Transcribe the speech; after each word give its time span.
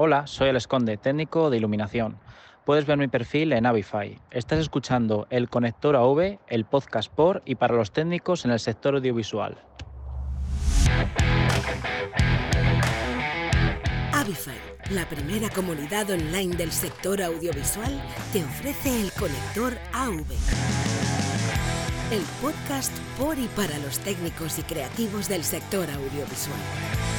Hola, 0.00 0.28
soy 0.28 0.50
el 0.50 0.54
Esconde, 0.54 0.96
técnico 0.96 1.50
de 1.50 1.56
iluminación. 1.56 2.20
Puedes 2.64 2.86
ver 2.86 2.98
mi 2.98 3.08
perfil 3.08 3.52
en 3.52 3.66
Avify. 3.66 4.16
Estás 4.30 4.60
escuchando 4.60 5.26
El 5.28 5.48
Conector 5.48 5.96
AV, 5.96 6.38
el 6.46 6.64
podcast 6.64 7.12
por 7.12 7.42
y 7.44 7.56
para 7.56 7.74
los 7.74 7.90
técnicos 7.90 8.44
en 8.44 8.52
el 8.52 8.60
sector 8.60 8.94
audiovisual. 8.94 9.58
Avify, 14.12 14.54
la 14.92 15.04
primera 15.08 15.48
comunidad 15.50 16.08
online 16.10 16.54
del 16.54 16.70
sector 16.70 17.20
audiovisual, 17.20 18.00
te 18.32 18.44
ofrece 18.44 19.00
el 19.00 19.10
Conector 19.14 19.76
AV. 19.92 20.26
El 22.12 22.22
podcast 22.40 22.96
por 23.18 23.36
y 23.36 23.48
para 23.48 23.76
los 23.80 23.98
técnicos 23.98 24.60
y 24.60 24.62
creativos 24.62 25.28
del 25.28 25.42
sector 25.42 25.90
audiovisual. 25.90 27.17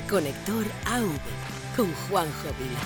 El 0.00 0.06
Conector 0.06 0.64
AV 0.86 1.04
con 1.76 1.92
Juanjo 1.92 2.48
Vila. 2.58 2.80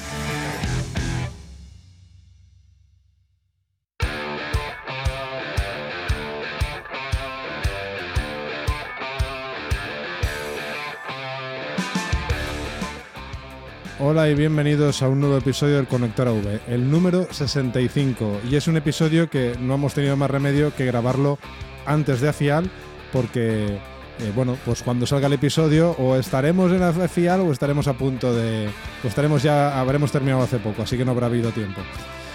Hola 14.01 14.29
y 14.29 14.35
bienvenidos 14.35 15.03
a 15.03 15.09
un 15.09 15.21
nuevo 15.21 15.37
episodio 15.37 15.77
del 15.77 15.87
Conector 15.87 16.29
AV, 16.29 16.63
el 16.67 16.91
número 16.91 17.33
65. 17.33 18.41
Y 18.51 18.57
es 18.57 18.67
un 18.67 18.77
episodio 18.77 19.31
que 19.31 19.57
no 19.61 19.75
hemos 19.75 19.95
tenido 19.95 20.17
más 20.17 20.31
remedio 20.31 20.75
que 20.75 20.85
grabarlo 20.85 21.39
antes 21.87 22.21
de 22.21 22.29
AFIAL, 22.31 22.71
porque, 23.13 23.79
eh, 24.21 24.33
bueno, 24.35 24.57
pues 24.65 24.83
cuando 24.83 25.07
salga 25.07 25.27
el 25.27 25.33
episodio 25.33 25.91
o 25.99 26.17
estaremos 26.17 26.71
en 26.71 26.83
AFIAL 26.83 27.41
o 27.41 27.53
estaremos 27.53 27.89
a 27.89 27.95
punto 27.95 28.33
de. 28.35 28.69
o 29.03 29.07
estaremos 29.09 29.43
ya. 29.43 29.79
habremos 29.81 30.13
terminado 30.13 30.43
hace 30.43 30.59
poco, 30.59 30.83
así 30.83 30.97
que 30.97 31.05
no 31.05 31.11
habrá 31.11 31.27
habido 31.27 31.51
tiempo. 31.51 31.81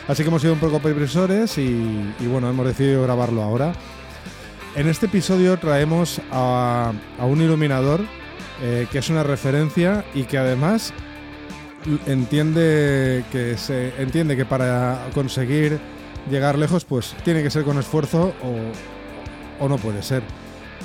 Así 0.08 0.24
que 0.24 0.30
hemos 0.30 0.42
sido 0.42 0.54
un 0.54 0.60
poco 0.60 0.80
previsores 0.80 1.58
y, 1.58 2.14
y 2.20 2.28
bueno, 2.28 2.50
hemos 2.50 2.66
decidido 2.66 3.04
grabarlo 3.04 3.44
ahora. 3.44 3.74
En 4.76 4.88
este 4.88 5.06
episodio 5.06 5.58
traemos 5.58 6.22
a, 6.32 6.92
un 7.20 7.42
iluminador 7.42 8.02
eh, 8.62 8.88
que 8.92 9.00
es 9.00 9.10
una 9.10 9.24
referencia 9.24 10.04
y 10.14 10.24
que 10.24 10.38
además 10.38 10.94
entiende 12.06 13.24
que 13.32 13.58
se 13.58 13.94
entiende 14.02 14.36
que 14.36 14.46
para 14.46 15.08
conseguir 15.14 15.80
llegar 16.30 16.58
lejos 16.58 16.84
pues 16.84 17.16
tiene 17.24 17.42
que 17.42 17.50
ser 17.50 17.64
con 17.64 17.78
esfuerzo 17.78 18.34
o 19.60 19.70
no 19.70 19.78
puede 19.78 20.04
ser 20.04 20.22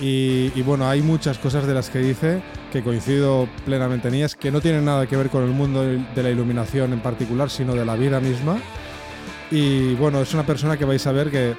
y, 0.00 0.53
y, 0.55 0.62
bueno 0.62 0.89
hay 0.89 1.03
muchas 1.03 1.39
cosas 1.39 1.67
de 1.67 1.75
las 1.75 1.91
que 1.91 2.00
dice 2.00 2.42
que 2.73 2.83
coincido 2.83 3.48
plenamente 3.64 4.09
en 4.09 4.14
ellas 4.14 4.34
que 4.34 4.50
no 4.50 4.61
tienen 4.61 4.84
nada 4.84 5.06
que 5.06 5.17
ver 5.17 5.31
con 5.31 5.45
el 5.45 5.50
mundo 5.50 5.83
de 5.83 6.23
la 6.23 6.31
iluminación 6.31 6.92
en 6.92 7.00
particular 7.00 7.50
sino 7.50 7.75
de 7.75 7.84
la 7.84 7.95
vida 7.95 8.20
misma 8.20 8.56
y 9.50 9.95
bueno 9.95 10.20
es 10.20 10.34
una 10.34 10.45
persona 10.45 10.77
que 10.77 10.84
vais 10.84 11.06
a 11.06 11.12
ver 11.12 11.31
que 11.31 11.55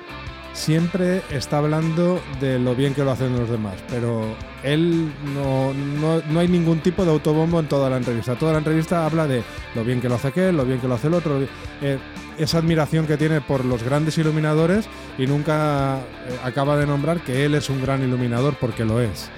siempre 0.55 1.21
está 1.31 1.57
hablando 1.57 2.21
de 2.39 2.57
lo 2.57 2.75
bien 2.75 2.93
que 2.93 3.03
lo 3.03 3.11
hacen 3.11 3.37
los 3.37 3.49
demás, 3.49 3.75
pero 3.89 4.35
él 4.63 5.11
no, 5.33 5.73
no, 5.73 6.21
no, 6.27 6.39
hay 6.39 6.47
ningún 6.47 6.79
tipo 6.79 7.03
de 7.03 7.11
autobombo 7.11 7.59
en 7.59 7.67
toda 7.67 7.89
la 7.89 7.97
entrevista. 7.97 8.35
Toda 8.35 8.53
la 8.53 8.59
entrevista 8.59 9.05
habla 9.05 9.27
de 9.27 9.43
lo 9.75 9.83
bien 9.83 10.01
que 10.01 10.09
lo 10.09 10.15
hace 10.15 10.29
aquel, 10.29 10.57
lo 10.57 10.65
bien 10.65 10.79
que 10.79 10.87
lo 10.87 10.95
hace 10.95 11.07
el 11.07 11.13
otro, 11.13 11.39
eh, 11.81 11.99
esa 12.37 12.57
admiración 12.57 13.07
que 13.07 13.17
tiene 13.17 13.41
por 13.41 13.65
los 13.65 13.83
grandes 13.83 14.17
iluminadores 14.17 14.85
y 15.17 15.27
nunca 15.27 15.97
eh, 15.97 16.37
acaba 16.43 16.77
de 16.77 16.85
nombrar 16.85 17.21
que 17.21 17.45
él 17.45 17.55
es 17.55 17.69
un 17.69 17.81
gran 17.81 18.03
iluminador 18.03 18.55
porque 18.59 18.85
lo 18.85 19.01
es. 19.01 19.29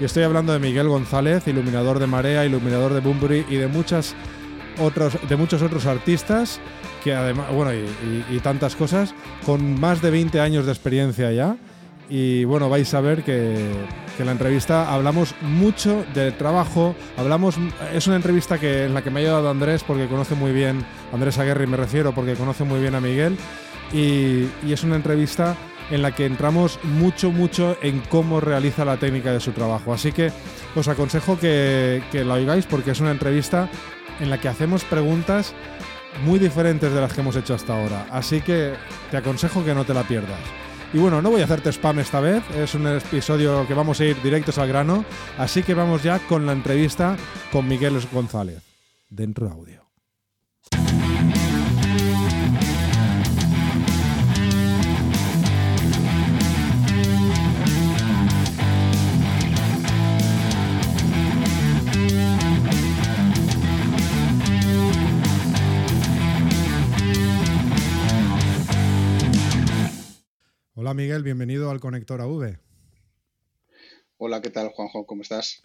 Y 0.00 0.04
estoy 0.04 0.24
hablando 0.24 0.52
de 0.52 0.58
Miguel 0.58 0.88
González, 0.88 1.46
iluminador 1.46 1.98
de 1.98 2.06
Marea, 2.06 2.44
iluminador 2.44 2.92
de 2.92 3.00
Bunbury 3.00 3.46
y 3.48 3.56
de 3.56 3.68
muchas 3.68 4.14
otros, 4.78 5.16
de 5.28 5.36
muchos 5.36 5.62
otros 5.62 5.86
artistas 5.86 6.60
que 7.04 7.14
además, 7.14 7.52
bueno, 7.52 7.70
y, 7.74 8.38
tantas 8.40 8.74
cosas, 8.74 9.14
con 9.44 9.78
más 9.78 10.00
de 10.00 10.10
20 10.10 10.40
años 10.40 10.64
de 10.64 10.72
experiencia 10.72 11.30
ya. 11.32 11.56
Y 12.08 12.44
bueno, 12.44 12.70
vais 12.70 12.92
a 12.94 13.00
ver 13.02 13.22
que, 13.22 13.70
que 14.16 14.22
en 14.22 14.26
la 14.26 14.32
entrevista 14.32 14.92
hablamos 14.92 15.34
mucho 15.42 16.04
del 16.14 16.34
trabajo, 16.34 16.94
hablamos, 17.16 17.56
es 17.92 18.06
una 18.06 18.16
entrevista 18.16 18.58
que, 18.58 18.84
en 18.84 18.94
la 18.94 19.02
que 19.02 19.10
me 19.10 19.20
ha 19.20 19.22
ayudado 19.22 19.50
Andrés 19.50 19.82
porque 19.84 20.06
conoce 20.06 20.34
muy 20.34 20.52
bien, 20.52 20.84
Andrés 21.12 21.38
Aguerri 21.38 21.66
me 21.66 21.76
refiero, 21.76 22.14
porque 22.14 22.34
conoce 22.34 22.64
muy 22.64 22.80
bien 22.80 22.94
a 22.94 23.00
Miguel. 23.00 23.36
Y, 23.92 24.48
y 24.66 24.72
es 24.72 24.82
una 24.82 24.96
entrevista 24.96 25.56
en 25.90 26.02
la 26.02 26.14
que 26.14 26.26
entramos 26.26 26.78
mucho, 26.82 27.30
mucho 27.30 27.76
en 27.82 28.00
cómo 28.00 28.40
realiza 28.40 28.84
la 28.84 28.96
técnica 28.96 29.32
de 29.32 29.40
su 29.40 29.52
trabajo. 29.52 29.92
Así 29.92 30.12
que 30.12 30.32
os 30.74 30.88
aconsejo 30.88 31.38
que, 31.38 32.02
que 32.10 32.24
la 32.24 32.34
oigáis 32.34 32.66
porque 32.66 32.92
es 32.92 33.00
una 33.00 33.10
entrevista 33.10 33.68
en 34.20 34.30
la 34.30 34.38
que 34.38 34.48
hacemos 34.48 34.84
preguntas 34.84 35.54
muy 36.24 36.38
diferentes 36.38 36.92
de 36.92 37.00
las 37.00 37.12
que 37.12 37.20
hemos 37.20 37.36
hecho 37.36 37.54
hasta 37.54 37.76
ahora. 37.76 38.06
Así 38.10 38.40
que 38.40 38.72
te 39.10 39.16
aconsejo 39.16 39.64
que 39.64 39.74
no 39.74 39.84
te 39.84 39.94
la 39.94 40.04
pierdas. 40.04 40.63
Y 40.94 40.98
bueno, 40.98 41.20
no 41.20 41.32
voy 41.32 41.40
a 41.40 41.44
hacerte 41.44 41.72
spam 41.72 41.98
esta 41.98 42.20
vez, 42.20 42.44
es 42.56 42.76
un 42.76 42.86
episodio 42.86 43.66
que 43.66 43.74
vamos 43.74 43.98
a 43.98 44.04
ir 44.04 44.22
directos 44.22 44.58
al 44.58 44.68
grano, 44.68 45.04
así 45.38 45.64
que 45.64 45.74
vamos 45.74 46.04
ya 46.04 46.20
con 46.20 46.46
la 46.46 46.52
entrevista 46.52 47.16
con 47.50 47.66
Miguel 47.66 48.00
González, 48.12 48.62
dentro 49.10 49.50
audio. 49.50 49.83
Hola 70.84 70.92
Miguel, 70.92 71.22
bienvenido 71.22 71.70
al 71.70 71.80
Conector 71.80 72.20
AV. 72.20 72.58
Hola, 74.18 74.42
¿qué 74.42 74.50
tal 74.50 74.68
Juanjo? 74.68 75.06
¿Cómo 75.06 75.22
estás? 75.22 75.62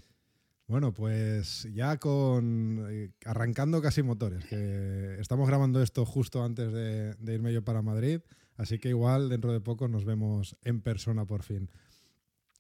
Bueno, 0.66 0.94
pues 0.94 1.68
ya 1.74 1.98
con 1.98 2.88
eh, 2.90 3.12
arrancando 3.26 3.82
casi 3.82 4.02
motores, 4.02 4.46
que 4.46 5.18
estamos 5.20 5.46
grabando 5.50 5.84
esto 5.84 6.06
justo 6.06 6.42
antes 6.42 6.72
de, 6.72 7.16
de, 7.16 7.34
irme 7.34 7.52
yo 7.52 7.66
para 7.66 7.82
Madrid, 7.82 8.22
así 8.56 8.80
que 8.80 8.88
igual 8.88 9.28
dentro 9.28 9.52
de 9.52 9.60
poco 9.60 9.90
nos 9.90 10.06
vemos 10.06 10.56
en 10.64 10.80
persona 10.80 11.26
por 11.26 11.44
fin. 11.44 11.70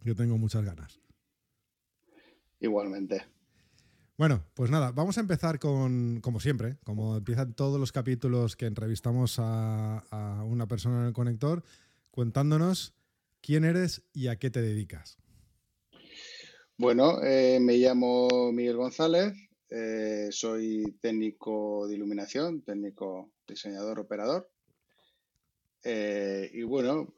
Yo 0.01 0.13
tengo 0.13 0.37
muchas 0.37 0.65
ganas. 0.65 0.99
Igualmente. 2.59 3.23
Bueno, 4.17 4.43
pues 4.53 4.69
nada, 4.69 4.91
vamos 4.91 5.17
a 5.17 5.21
empezar 5.21 5.59
con, 5.59 6.19
como 6.19 6.41
siempre, 6.41 6.75
como 6.83 7.15
empiezan 7.15 7.53
todos 7.53 7.79
los 7.79 7.93
capítulos 7.93 8.57
que 8.57 8.65
entrevistamos 8.65 9.39
a, 9.39 9.99
a 10.11 10.43
una 10.43 10.67
persona 10.67 10.99
en 10.99 11.05
el 11.05 11.13
conector, 11.13 11.63
contándonos 12.19 12.93
quién 13.39 13.63
eres 13.63 14.03
y 14.11 14.27
a 14.27 14.37
qué 14.37 14.49
te 14.49 14.61
dedicas. 14.61 15.17
Bueno, 16.77 17.23
eh, 17.23 17.61
me 17.61 17.77
llamo 17.77 18.51
Miguel 18.51 18.75
González, 18.75 19.31
eh, 19.69 20.27
soy 20.29 20.97
técnico 20.99 21.87
de 21.87 21.95
iluminación, 21.95 22.61
técnico 22.63 23.31
diseñador 23.47 24.01
operador. 24.01 24.51
Eh, 25.85 26.51
y 26.55 26.63
bueno, 26.63 27.13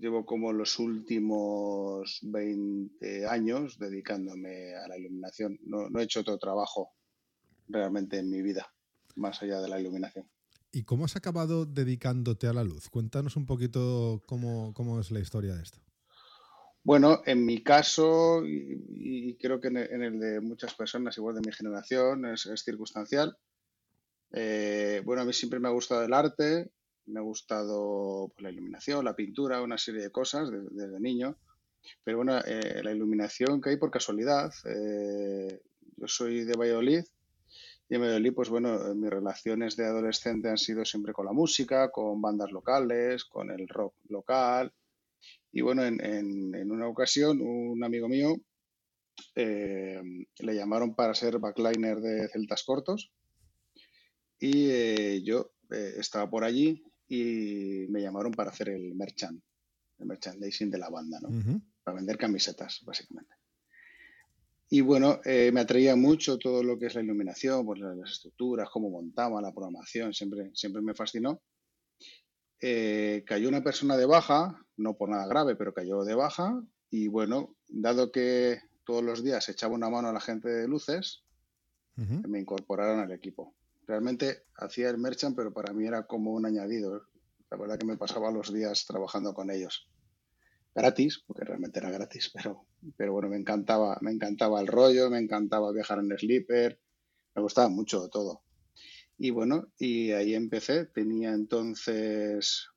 llevo 0.00 0.24
como 0.24 0.50
los 0.54 0.78
últimos 0.78 2.20
20 2.22 3.26
años 3.26 3.78
dedicándome 3.78 4.74
a 4.76 4.88
la 4.88 4.96
iluminación. 4.96 5.58
No, 5.64 5.90
no 5.90 6.00
he 6.00 6.04
hecho 6.04 6.20
otro 6.20 6.38
trabajo 6.38 6.94
realmente 7.66 8.16
en 8.16 8.30
mi 8.30 8.40
vida, 8.40 8.66
más 9.14 9.42
allá 9.42 9.60
de 9.60 9.68
la 9.68 9.78
iluminación. 9.78 10.26
¿Y 10.70 10.84
cómo 10.84 11.06
has 11.06 11.16
acabado 11.16 11.64
dedicándote 11.64 12.46
a 12.46 12.52
la 12.52 12.64
luz? 12.64 12.88
Cuéntanos 12.90 13.36
un 13.36 13.46
poquito 13.46 14.22
cómo, 14.26 14.74
cómo 14.74 15.00
es 15.00 15.10
la 15.10 15.20
historia 15.20 15.54
de 15.54 15.62
esto. 15.62 15.80
Bueno, 16.84 17.22
en 17.26 17.44
mi 17.44 17.62
caso, 17.62 18.46
y, 18.46 19.30
y 19.30 19.36
creo 19.36 19.60
que 19.60 19.68
en 19.68 19.76
el, 19.76 20.20
de 20.20 20.40
muchas 20.40 20.74
personas, 20.74 21.16
igual 21.18 21.34
de 21.34 21.42
mi 21.46 21.52
generación, 21.52 22.26
es, 22.26 22.46
es 22.46 22.62
circunstancial. 22.62 23.36
Eh, 24.32 25.02
bueno, 25.04 25.22
a 25.22 25.24
mí 25.24 25.32
siempre 25.32 25.60
me 25.60 25.68
ha 25.68 25.72
gustado 25.72 26.02
el 26.04 26.12
arte, 26.12 26.70
me 27.06 27.20
ha 27.20 27.22
gustado 27.22 28.32
pues, 28.34 28.42
la 28.42 28.50
iluminación, 28.50 29.04
la 29.04 29.16
pintura, 29.16 29.62
una 29.62 29.78
serie 29.78 30.02
de 30.02 30.10
cosas 30.10 30.50
desde, 30.50 30.68
desde 30.70 31.00
niño. 31.00 31.36
Pero 32.04 32.18
bueno, 32.18 32.38
eh, 32.38 32.82
la 32.82 32.92
iluminación 32.92 33.60
que 33.60 33.70
hay 33.70 33.76
por 33.76 33.90
casualidad. 33.90 34.52
Eh, 34.64 35.60
yo 35.96 36.06
soy 36.06 36.44
de 36.44 36.56
Valladolid 36.56 37.04
y 37.88 37.94
en 37.94 38.02
Valladolid, 38.02 38.34
pues 38.34 38.48
bueno, 38.50 38.94
mis 38.94 39.10
relaciones 39.10 39.76
de 39.76 39.86
adolescente 39.86 40.48
han 40.50 40.58
sido 40.58 40.84
siempre 40.84 41.12
con 41.12 41.24
la 41.24 41.32
música, 41.32 41.90
con 41.90 42.20
bandas 42.20 42.52
locales, 42.52 43.24
con 43.24 43.50
el 43.50 43.66
rock 43.66 43.94
local. 44.08 44.72
Y 45.50 45.62
bueno, 45.62 45.84
en, 45.84 46.04
en, 46.04 46.54
en 46.54 46.70
una 46.70 46.86
ocasión, 46.86 47.40
un 47.40 47.82
amigo 47.82 48.08
mío 48.08 48.36
eh, 49.34 50.00
le 50.38 50.54
llamaron 50.54 50.94
para 50.94 51.14
ser 51.14 51.38
backliner 51.38 51.98
de 52.00 52.28
Celtas 52.28 52.62
Cortos. 52.62 53.10
Y 54.38 54.68
eh, 54.70 55.22
yo 55.24 55.52
eh, 55.70 55.94
estaba 55.96 56.28
por 56.28 56.44
allí 56.44 56.84
y 57.08 57.86
me 57.88 58.02
llamaron 58.02 58.32
para 58.32 58.50
hacer 58.50 58.68
el 58.68 58.94
merchant, 58.94 59.42
el 59.98 60.06
merchandising 60.06 60.70
de 60.70 60.78
la 60.78 60.90
banda, 60.90 61.18
¿no? 61.20 61.28
Uh 61.30 61.40
-huh. 61.40 61.62
Para 61.82 61.96
vender 61.96 62.18
camisetas, 62.18 62.82
básicamente. 62.84 63.34
Y 64.70 64.82
bueno, 64.82 65.20
eh, 65.24 65.50
me 65.52 65.60
atraía 65.60 65.96
mucho 65.96 66.38
todo 66.38 66.62
lo 66.62 66.78
que 66.78 66.86
es 66.86 66.94
la 66.94 67.02
iluminación, 67.02 67.64
pues 67.64 67.80
las 67.80 68.10
estructuras, 68.10 68.68
cómo 68.70 68.90
montaba 68.90 69.40
la 69.40 69.52
programación, 69.52 70.12
siempre, 70.12 70.50
siempre 70.54 70.82
me 70.82 70.94
fascinó. 70.94 71.40
Eh, 72.60 73.24
cayó 73.26 73.48
una 73.48 73.62
persona 73.62 73.96
de 73.96 74.04
baja, 74.04 74.62
no 74.76 74.94
por 74.94 75.08
nada 75.08 75.26
grave, 75.26 75.56
pero 75.56 75.72
cayó 75.72 76.04
de 76.04 76.14
baja. 76.14 76.62
Y 76.90 77.08
bueno, 77.08 77.54
dado 77.68 78.12
que 78.12 78.60
todos 78.84 79.02
los 79.02 79.22
días 79.22 79.48
echaba 79.48 79.74
una 79.74 79.88
mano 79.88 80.08
a 80.08 80.12
la 80.12 80.20
gente 80.20 80.48
de 80.48 80.68
luces, 80.68 81.22
me 81.96 82.38
incorporaron 82.38 83.00
al 83.00 83.10
equipo. 83.10 83.54
Realmente 83.86 84.44
hacía 84.54 84.88
el 84.88 84.98
merchant, 84.98 85.34
pero 85.34 85.52
para 85.52 85.72
mí 85.72 85.86
era 85.86 86.06
como 86.06 86.32
un 86.32 86.46
añadido. 86.46 87.06
La 87.50 87.56
verdad 87.56 87.78
que 87.78 87.86
me 87.86 87.96
pasaba 87.96 88.30
los 88.30 88.52
días 88.52 88.86
trabajando 88.86 89.34
con 89.34 89.50
ellos. 89.50 89.88
Gratis, 90.78 91.24
porque 91.26 91.44
realmente 91.44 91.80
era 91.80 91.90
gratis, 91.90 92.30
pero, 92.34 92.66
pero 92.96 93.12
bueno, 93.12 93.28
me 93.28 93.36
encantaba, 93.36 93.98
me 94.00 94.12
encantaba 94.12 94.60
el 94.60 94.68
rollo, 94.68 95.10
me 95.10 95.18
encantaba 95.18 95.72
viajar 95.72 95.98
en 95.98 96.16
sleeper, 96.16 96.80
me 97.34 97.42
gustaba 97.42 97.68
mucho 97.68 98.08
todo. 98.08 98.42
Y 99.16 99.30
bueno, 99.30 99.72
y 99.78 100.12
ahí 100.12 100.34
empecé. 100.34 100.86
Tenía 100.86 101.32
entonces, 101.32 102.68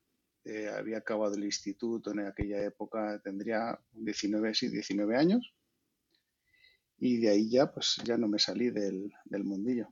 eh, 0.44 0.68
había 0.68 0.98
acabado 0.98 1.34
el 1.34 1.44
instituto 1.44 2.10
en 2.10 2.26
aquella 2.26 2.60
época, 2.64 3.20
tendría 3.22 3.78
19, 3.92 4.52
sí, 4.54 4.68
19 4.68 5.16
años. 5.16 5.54
Y 6.98 7.18
de 7.18 7.30
ahí 7.30 7.48
ya, 7.48 7.72
pues 7.72 7.96
ya 8.04 8.16
no 8.16 8.26
me 8.26 8.40
salí 8.40 8.70
del, 8.70 9.12
del 9.24 9.44
mundillo. 9.44 9.88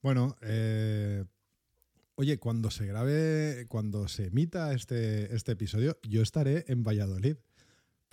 Bueno, 0.00 0.36
eh, 0.40 1.24
oye, 2.16 2.38
cuando 2.38 2.70
se 2.70 2.86
grabe, 2.86 3.66
cuando 3.68 4.08
se 4.08 4.26
emita 4.26 4.72
este, 4.72 5.34
este 5.34 5.52
episodio, 5.52 5.98
yo 6.02 6.22
estaré 6.22 6.64
en 6.68 6.82
Valladolid 6.82 7.36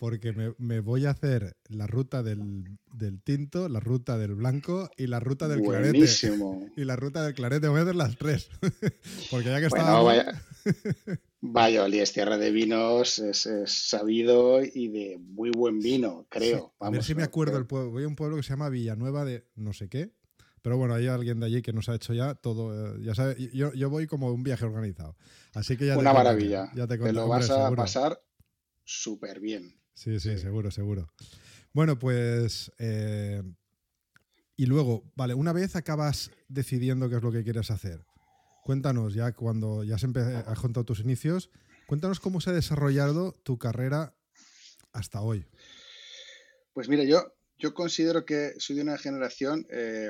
porque 0.01 0.33
me, 0.57 0.79
voy 0.79 1.05
a 1.05 1.11
hacer 1.11 1.55
la 1.67 1.85
ruta 1.85 2.23
del, 2.23 2.79
tinto, 3.23 3.69
la 3.69 3.79
ruta 3.79 4.17
del 4.17 4.33
blanco 4.33 4.89
y 4.97 5.05
la 5.05 5.19
ruta 5.19 5.47
del 5.47 5.61
Buenísimo. 5.61 6.57
clarete. 6.57 6.81
Y 6.81 6.85
la 6.85 6.95
ruta 6.95 7.23
del 7.23 7.35
clarete 7.35 7.67
voy 7.67 7.81
a 7.81 7.83
hacer 7.83 7.95
las 7.95 8.17
tres. 8.17 8.49
porque 9.29 9.49
ya 9.49 9.61
que 9.61 9.67
bueno, 9.67 10.03
Vaya... 10.03 10.41
Valladolid 11.41 12.01
es 12.01 12.13
tierra 12.13 12.39
de 12.39 12.49
vinos, 12.49 13.19
es, 13.19 13.47
sabido 13.67 14.63
y 14.63 14.87
de 14.87 15.19
muy 15.19 15.51
buen 15.51 15.79
vino, 15.79 16.25
creo. 16.29 16.73
a 16.79 16.89
ver 16.89 17.03
si 17.03 17.13
me 17.13 17.21
acuerdo 17.21 17.59
el 17.59 17.67
pueblo. 17.67 17.91
Voy 17.91 18.03
a 18.03 18.07
un 18.07 18.15
pueblo 18.15 18.37
que 18.37 18.43
se 18.43 18.49
llama 18.49 18.69
Villanueva 18.69 19.23
de 19.23 19.45
no 19.55 19.71
sé 19.71 19.87
qué. 19.87 20.11
Pero 20.61 20.77
bueno, 20.77 20.93
hay 20.93 21.07
alguien 21.07 21.39
de 21.39 21.47
allí 21.47 21.61
que 21.61 21.73
nos 21.73 21.89
ha 21.89 21.95
hecho 21.95 22.13
ya 22.13 22.35
todo. 22.35 22.95
Eh, 22.95 22.99
ya 23.01 23.15
sabes, 23.15 23.37
yo, 23.53 23.73
yo 23.73 23.89
voy 23.89 24.07
como 24.07 24.31
un 24.31 24.43
viaje 24.43 24.65
organizado. 24.65 25.15
Así 25.53 25.77
que 25.77 25.87
ya 25.87 25.97
Una 25.97 26.13
maravilla. 26.13 26.71
Ya 26.75 26.87
te, 26.87 26.97
te 26.97 27.13
lo 27.13 27.27
vas 27.27 27.49
a 27.49 27.73
pasar 27.75 28.21
súper 28.83 29.39
bien. 29.39 29.79
Sí, 29.93 30.19
sí, 30.19 30.37
seguro, 30.37 30.71
seguro. 30.71 31.11
Bueno, 31.73 31.97
pues... 31.97 32.71
Eh, 32.77 33.41
y 34.61 34.67
luego, 34.67 35.11
vale, 35.15 35.33
una 35.33 35.53
vez 35.53 35.75
acabas 35.75 36.29
decidiendo 36.47 37.09
qué 37.09 37.15
es 37.15 37.23
lo 37.23 37.31
que 37.31 37.43
quieres 37.43 37.71
hacer, 37.71 38.05
cuéntanos 38.63 39.15
ya 39.15 39.31
cuando 39.31 39.83
ya 39.83 39.95
has, 39.95 40.03
has 40.03 40.59
contado 40.59 40.85
tus 40.85 40.99
inicios, 40.99 41.49
cuéntanos 41.87 42.19
cómo 42.19 42.41
se 42.41 42.51
ha 42.51 42.53
desarrollado 42.53 43.31
tu 43.43 43.57
carrera 43.57 44.13
hasta 44.93 45.21
hoy. 45.21 45.47
Pues 46.73 46.89
mira, 46.89 47.03
yo, 47.03 47.33
yo 47.61 47.75
considero 47.75 48.25
que 48.25 48.55
soy 48.57 48.77
de 48.77 48.81
una 48.81 48.97
generación, 48.97 49.67
eh, 49.69 50.09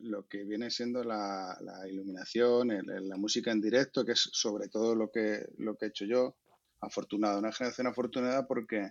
lo 0.00 0.26
que 0.26 0.42
viene 0.44 0.70
siendo 0.70 1.04
la, 1.04 1.54
iluminación, 1.86 2.70
la 2.86 3.16
música 3.18 3.52
en 3.52 3.60
directo, 3.60 4.06
que 4.06 4.12
es 4.12 4.30
sobre 4.32 4.68
todo 4.68 4.94
lo 4.94 5.10
que, 5.10 5.46
lo 5.58 5.76
que 5.76 5.84
he 5.84 5.88
hecho 5.88 6.06
yo, 6.06 6.34
afortunado, 6.80 7.38
una 7.38 7.52
generación 7.52 7.88
afortunada 7.88 8.46
porque 8.46 8.90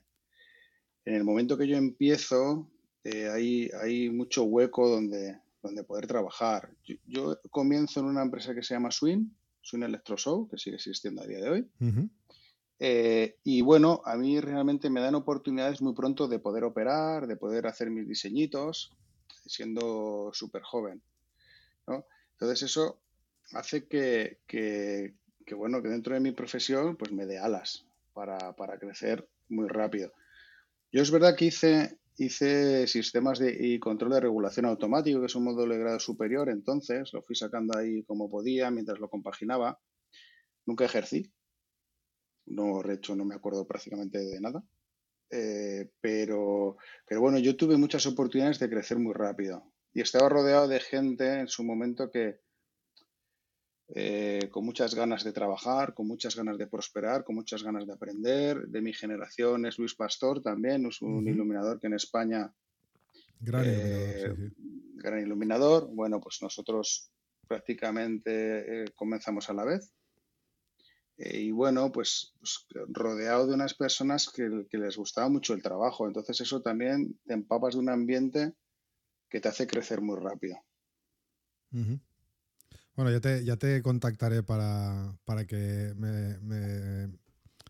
en 1.06 1.16
el 1.16 1.24
momento 1.24 1.58
que 1.58 1.68
yo 1.68 1.76
empiezo 1.76 2.70
eh, 3.04 3.28
hay, 3.30 3.72
hay, 3.82 4.12
mucho 4.12 4.44
hueco 4.44 4.88
donde, 4.88 5.40
donde 5.64 5.84
poder 5.84 6.06
trabajar. 6.06 6.70
Yo, 7.08 7.40
comienzo 7.50 8.00
en 8.00 8.06
una 8.06 8.22
empresa 8.22 8.54
que 8.54 8.62
se 8.62 8.76
llama 8.76 8.92
Swing, 8.92 9.26
Swing 9.60 9.82
Electro 9.82 10.18
Show, 10.18 10.48
que 10.48 10.60
sigue 10.60 10.76
existiendo 10.76 11.24
a 11.24 11.26
día 11.26 11.40
de 11.40 11.50
hoy. 11.50 11.68
Eh, 12.84 13.38
y 13.44 13.62
bueno, 13.62 14.02
a 14.06 14.18
mí 14.18 14.40
realmente 14.40 14.90
me 14.90 15.02
dan 15.02 15.14
oportunidades 15.14 15.84
muy 15.84 15.94
pronto 15.94 16.28
de 16.28 16.40
poder 16.40 16.64
operar, 16.64 17.28
de 17.28 17.38
poder 17.38 17.68
hacer 17.68 17.92
mis 17.92 18.08
diseñitos, 18.08 18.92
siendo 19.46 20.32
súper 20.34 20.64
joven. 20.64 21.00
Entonces 21.86 22.64
eso 22.64 23.00
hace 23.54 23.86
que, 23.88 24.40
que, 24.48 25.14
bueno, 25.54 25.84
que 25.84 25.90
dentro 25.90 26.16
de 26.16 26.22
mi 26.22 26.32
profesión 26.32 26.98
pues 26.98 27.12
me 27.12 27.28
dé 27.28 27.38
alas 27.38 27.86
para, 28.16 28.56
crecer 28.80 29.30
muy 29.48 29.68
rápido. 29.68 30.12
Yo 30.92 31.04
es 31.04 31.12
verdad 31.12 31.36
que 31.36 31.46
hice, 31.46 32.00
hice 32.18 32.88
sistemas 32.88 33.38
de, 33.38 33.56
y 33.60 33.78
control 33.78 34.14
de 34.14 34.22
regulación 34.22 34.66
automático, 34.66 35.20
que 35.20 35.28
es 35.28 35.36
un 35.36 35.44
módulo 35.44 35.76
de 35.76 35.82
grado 35.82 36.00
superior, 36.00 36.50
entonces 36.50 37.14
lo 37.14 37.22
fui 37.22 37.36
sacando 37.36 37.78
ahí 37.78 38.02
como 38.06 38.28
podía 38.28 38.72
mientras 38.72 39.00
lo 39.00 39.08
compaginaba. 39.08 39.80
Nunca 40.66 40.86
ejercí, 40.86 41.32
no, 42.46 42.82
de 42.82 42.96
hecho 42.96 43.16
no 43.16 43.26
me 43.26 43.36
acuerdo 43.36 43.68
prácticamente 43.68 44.20
de 44.20 44.42
nada. 44.42 44.64
Eh, 45.34 45.90
pero, 46.02 46.76
pero 47.08 47.22
bueno, 47.22 47.40
yo 47.40 47.56
tuve 47.56 47.78
muchas 47.78 48.06
oportunidades 48.06 48.60
de 48.60 48.70
crecer 48.70 49.00
muy 49.00 49.14
rápido 49.14 49.64
y 49.94 50.02
estaba 50.02 50.28
rodeado 50.28 50.68
de 50.68 50.82
gente 50.82 51.40
en 51.40 51.48
su 51.48 51.64
momento 51.64 52.12
que, 52.12 52.42
eh, 53.96 54.50
con 54.52 54.66
muchas 54.66 54.94
ganas 54.94 55.24
de 55.24 55.32
trabajar, 55.32 55.94
con 55.94 56.08
muchas 56.08 56.36
ganas 56.36 56.58
de 56.58 56.68
prosperar, 56.68 57.24
con 57.24 57.36
muchas 57.36 57.64
ganas 57.64 57.88
de 57.88 57.94
aprender. 57.94 58.68
De 58.68 58.82
mi 58.82 58.94
generación 58.94 59.66
es 59.66 59.80
Luis 59.80 59.96
Pastor 59.96 60.42
también, 60.42 60.86
es 60.86 61.02
un 61.02 61.26
iluminador 61.28 61.80
que 61.80 61.88
en 61.88 61.94
España... 61.94 62.54
Gran 63.40 63.66
iluminador. 63.66 64.40
Eh, 64.40 64.52
gran 64.96 65.20
iluminador. 65.20 65.90
Bueno, 65.94 66.20
pues 66.20 66.42
nosotros 66.42 67.10
prácticamente 67.48 68.86
comenzamos 68.96 69.50
a 69.50 69.54
la 69.54 69.64
vez. 69.64 69.92
Y 71.18 71.52
bueno, 71.52 71.92
pues, 71.92 72.34
pues, 72.40 72.66
rodeado 72.90 73.48
de 73.48 73.54
unas 73.54 73.74
personas 73.74 74.30
que, 74.30 74.50
les 74.72 74.98
gustaba 74.98 75.30
mucho 75.30 75.54
el 75.54 75.62
trabajo. 75.62 76.08
Entonces 76.08 76.42
eso 76.42 76.62
también 76.62 77.20
te 77.26 77.34
empapas 77.34 77.74
de 77.74 77.80
un 77.80 77.90
ambiente 77.90 78.54
que 79.30 79.40
te 79.40 79.50
hace 79.50 79.68
crecer 79.68 80.02
muy 80.02 80.20
rápido. 80.20 80.58
Bueno, 82.96 83.12
ya 83.12 83.22
te, 83.22 83.46
ya 83.46 83.56
te 83.56 83.82
contactaré 83.82 84.44
para, 84.44 85.16
que 85.48 85.94
me, 85.96 87.18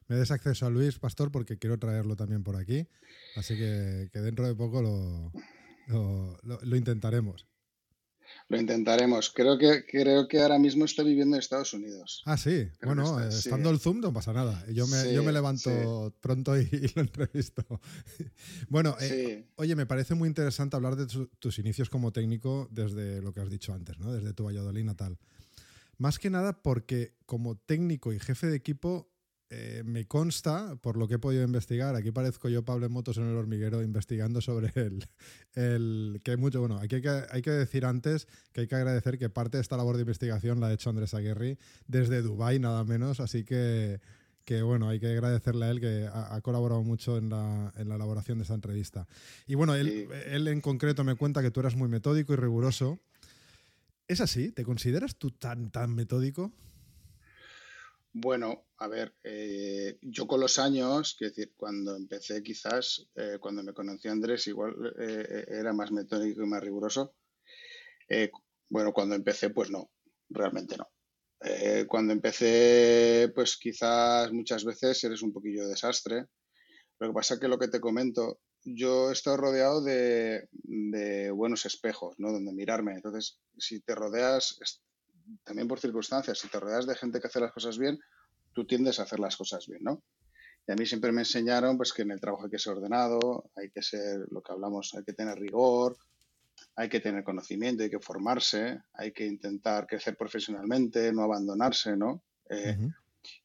des 0.08 0.32
acceso 0.32 0.66
a 0.66 0.70
Luis 0.70 0.98
Pastor 0.98 1.32
porque 1.32 1.58
quiero 1.58 1.78
traerlo 1.78 2.16
también 2.16 2.44
por 2.44 2.56
aquí. 2.56 2.88
Así 3.36 3.56
que, 3.58 4.10
dentro 4.14 4.48
de 4.48 4.56
poco 4.56 4.82
lo 5.92 6.76
intentaremos. 6.76 7.51
Lo 8.50 8.60
intentaremos. 8.60 9.32
Creo 9.34 9.58
que, 9.58 9.86
creo 9.86 10.28
que 10.28 10.42
ahora 10.42 10.60
mismo 10.60 10.86
está 10.86 11.04
viviendo 11.04 11.36
en 11.36 11.40
Estados 11.40 11.74
Unidos. 11.74 12.22
Ah, 12.26 12.38
sí. 12.38 12.68
bueno, 12.84 13.20
estando 13.22 13.70
el 13.70 13.80
Zoom 13.80 14.02
no 14.02 14.12
pasa 14.12 14.34
nada. 14.34 14.66
Yo 14.72 14.88
me, 14.88 15.14
yo 15.14 15.24
me 15.24 15.32
levanto 15.32 16.14
pronto 16.20 16.60
y, 16.60 16.92
lo 16.96 17.02
entrevisto. 17.02 17.64
bueno, 18.70 18.96
eh, 19.00 19.48
oye, 19.56 19.76
me 19.76 19.86
parece 19.86 20.16
muy 20.16 20.28
interesante 20.28 20.76
hablar 20.76 20.96
de 20.96 21.08
tus 21.40 21.60
inicios 21.60 21.90
como 21.90 22.12
técnico 22.12 22.68
desde 22.72 23.22
lo 23.22 23.34
que 23.34 23.42
has 23.42 23.50
dicho 23.50 23.74
antes, 23.74 24.00
¿no? 24.00 24.12
Desde 24.12 24.34
tu 24.34 24.46
Valladolid 24.46 24.84
natal. 24.84 25.18
Más 25.98 26.18
que 26.18 26.30
nada 26.32 26.64
porque 26.64 27.14
como 27.26 27.58
técnico 27.58 28.12
y 28.12 28.20
jefe 28.20 28.48
de 28.48 28.58
equipo 28.58 29.11
eh, 29.54 29.84
me 29.86 30.06
consta, 30.06 30.78
por 30.78 30.96
lo 30.96 31.10
que 31.10 31.16
he 31.16 31.20
podido 31.20 31.44
investigar, 31.44 31.98
aquí 31.98 32.12
parezco 32.12 32.48
yo 32.48 32.64
Pablo 32.64 32.90
Motos 32.90 33.18
en 33.18 33.26
el 33.26 33.36
hormiguero 33.36 33.84
investigando 33.84 34.40
sobre 34.40 34.72
el, 34.76 35.06
el 35.56 36.22
que 36.24 36.32
hay 36.32 36.38
mucho, 36.38 36.62
bueno, 36.62 36.78
aquí 36.78 36.96
hay 36.96 37.02
que, 37.02 37.24
hay 37.30 37.42
que, 37.42 37.52
decir 37.52 37.84
antes 37.86 38.30
que 38.54 38.62
hay 38.62 38.68
que 38.68 38.76
agradecer 38.76 39.18
que 39.18 39.30
parte 39.30 39.58
de 39.58 39.62
esta 39.62 39.76
labor 39.76 39.98
de 39.98 40.04
investigación 40.04 40.62
la 40.62 40.68
ha 40.68 40.74
hecho 40.74 40.90
Andrés 40.90 41.14
Aguirre 41.14 41.58
desde 41.86 42.22
Dubai 42.22 42.60
nada 42.60 42.86
menos, 42.86 43.20
así 43.20 43.44
que, 43.44 44.00
que 44.46 44.62
bueno, 44.62 44.88
hay 44.88 45.02
que 45.02 45.08
agradecerle 45.08 45.66
a 45.66 45.72
él 45.72 45.82
que 45.82 46.08
ha, 46.10 46.40
colaborado 46.40 46.82
mucho 46.82 47.18
en 47.18 47.28
la, 47.28 47.74
en 47.76 47.90
la, 47.90 47.96
elaboración 47.96 48.38
de 48.38 48.44
esta 48.44 48.54
entrevista. 48.56 49.06
Y 49.48 49.56
bueno, 49.56 49.76
él, 49.76 50.08
él 50.28 50.48
en 50.48 50.62
concreto 50.62 51.04
me 51.04 51.16
cuenta 51.16 51.42
que 51.42 51.52
tú 51.52 51.60
eras 51.60 51.76
muy 51.76 51.90
metódico 51.90 52.32
y 52.32 52.38
riguroso. 52.38 53.02
¿Es 54.08 54.22
así? 54.22 54.54
¿Te 54.54 54.64
consideras 54.64 55.18
tú 55.18 55.32
tan, 55.32 55.72
tan 55.72 55.94
metódico? 55.94 56.54
Bueno, 58.14 58.66
a 58.78 58.88
ver, 58.90 59.16
eh, 59.24 59.98
yo 60.02 60.28
con 60.28 60.42
los 60.42 60.60
años, 60.60 61.16
es 61.20 61.30
decir, 61.30 61.54
cuando 61.56 61.96
empecé 61.96 62.44
quizás, 62.44 63.08
eh, 63.16 63.38
cuando 63.40 63.64
me 63.64 63.74
conoció 63.74 64.12
Andrés, 64.12 64.48
igual 64.48 64.76
eh, 65.00 65.46
era 65.48 65.72
más 65.72 65.92
metódico 65.94 66.44
y 66.44 66.48
más 66.48 66.62
riguroso. 66.62 67.16
bueno, 68.70 68.92
cuando 68.94 69.16
empecé, 69.16 69.52
pues 69.52 69.70
no, 69.72 69.92
realmente 70.30 70.76
no. 70.78 70.88
cuando 71.88 72.14
empecé, 72.14 73.32
pues 73.34 73.58
quizás 73.58 74.32
muchas 74.34 74.66
veces 74.66 75.04
eres 75.06 75.22
un 75.22 75.32
poquillo 75.32 75.68
desastre. 75.68 76.26
Lo 77.00 77.08
que 77.08 77.14
pasa 77.14 77.36
es 77.36 77.40
que 77.40 77.48
lo 77.48 77.58
que 77.58 77.70
te 77.70 77.80
comento, 77.80 78.42
yo 78.64 79.10
he 79.10 79.14
estado 79.14 79.38
rodeado 79.38 79.82
de, 79.82 80.50
de 80.52 81.32
buenos 81.32 81.66
espejos, 81.66 82.16
¿no? 82.20 82.32
Donde 82.32 82.54
mirarme. 82.54 82.94
Entonces, 82.94 83.40
si 83.58 83.80
te 83.82 83.96
rodeas, 83.96 84.58
también 85.44 85.68
por 85.68 85.80
circunstancias, 85.80 86.40
si 86.40 86.48
te 86.48 86.60
rodeas 86.60 86.86
de 86.86 86.96
gente 86.96 87.20
que 87.20 87.28
hace 87.28 87.40
las 87.40 87.52
cosas 87.52 87.78
bien, 87.78 88.00
tú 88.54 88.66
tiendes 88.66 89.00
a 89.00 89.04
hacer 89.04 89.20
las 89.20 89.38
cosas 89.38 89.66
bien, 89.68 89.84
¿no? 89.84 90.04
Y 90.68 90.72
a 90.72 90.76
mí 90.76 90.86
siempre 90.86 91.12
me 91.12 91.22
enseñaron 91.22 91.78
pues, 91.78 91.92
que 91.94 92.04
en 92.04 92.12
el 92.12 92.20
trabajo 92.20 92.46
hay 92.46 92.52
que 92.52 92.60
ser 92.60 92.74
ordenado, 92.74 93.50
hay 93.56 93.70
que 93.72 93.82
ser 93.82 94.28
lo 94.30 94.42
que 94.42 94.52
hablamos, 94.52 94.94
hay 94.96 95.04
que 95.04 95.14
tener 95.14 95.38
rigor, 95.40 95.98
hay 96.76 96.90
que 96.90 97.00
tener 97.00 97.24
conocimiento, 97.24 97.84
hay 97.84 97.90
que 97.90 98.00
formarse, 98.00 98.80
hay 98.94 99.12
que 99.12 99.26
intentar 99.26 99.88
crecer 99.88 100.16
profesionalmente, 100.16 101.12
no 101.12 101.24
abandonarse, 101.24 101.98
¿no? 101.98 102.24
Eh, 102.50 102.78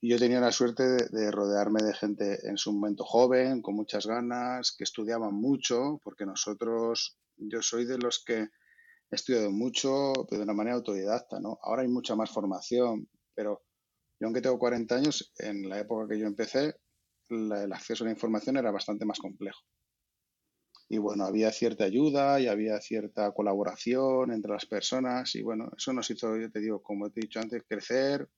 y 0.00 0.09
yo 0.09 0.18
tenía 0.18 0.40
la 0.40 0.52
suerte 0.52 0.85
de, 1.11 1.30
rodearme 1.30 1.83
de 1.83 1.95
gente 1.95 2.49
en 2.49 2.56
su 2.56 2.73
momento 2.73 3.04
joven, 3.04 3.62
con 3.62 3.75
muchas 3.75 4.06
ganas, 4.06 4.75
que 4.76 4.85
estudiaban 4.85 5.35
mucho, 5.35 6.00
porque 6.02 6.25
nosotros, 6.25 7.18
yo 7.37 7.62
soy 7.62 7.85
de 7.85 7.99
los 7.99 8.23
que 8.25 8.49
he 9.11 9.17
estudiado 9.17 9.51
mucho, 9.51 10.13
pero 10.29 10.39
de 10.39 10.45
una 10.45 10.55
manera 10.55 10.77
autodidacta, 10.77 11.41
¿no? 11.41 11.59
Ahora 11.63 11.83
hay 11.83 11.89
mucha 11.89 12.17
más 12.17 12.31
formación, 12.31 13.09
pero 13.35 13.63
yo 14.19 14.27
aunque 14.27 14.41
tengo 14.41 14.59
40 14.59 14.95
años, 14.95 15.33
en 15.39 15.69
la 15.69 15.81
época 15.81 16.09
que 16.09 16.19
yo 16.19 16.27
empecé, 16.27 16.75
el 17.29 17.73
acceso 17.73 18.05
a 18.05 18.07
la 18.07 18.13
información 18.13 18.57
era 18.57 18.71
bastante 18.71 19.05
más 19.05 19.19
complejo. 19.19 19.61
Y 20.89 20.99
bueno, 20.99 21.25
había 21.25 21.51
cierta 21.51 21.85
ayuda 21.85 22.41
y 22.41 22.47
había 22.47 22.81
cierta 22.81 23.33
colaboración 23.33 24.31
entre 24.33 24.53
las 24.53 24.67
personas 24.67 25.35
y 25.35 25.43
bueno, 25.43 25.69
eso 25.77 25.93
nos 25.93 26.09
hizo, 26.11 26.37
yo 26.37 26.51
te 26.51 26.61
digo, 26.61 26.81
como 26.81 27.11
te 27.11 27.21
he 27.21 27.23
dicho 27.23 27.41
antes, 27.41 27.65
crecer, 27.69 28.29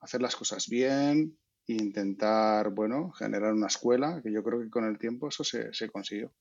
hacer 0.00 0.20
las 0.20 0.36
cosas 0.36 0.68
bien 0.68 1.38
e 1.66 1.72
intentar, 1.72 2.70
bueno, 2.70 3.12
generar 3.12 3.54
una 3.54 3.68
escuela, 3.68 4.20
que 4.22 4.32
yo 4.32 4.42
creo 4.42 4.60
que 4.60 4.68
con 4.68 4.84
el 4.84 4.98
tiempo 4.98 5.28
eso 5.28 5.42
se, 5.42 5.70
consiguió. 5.90 6.32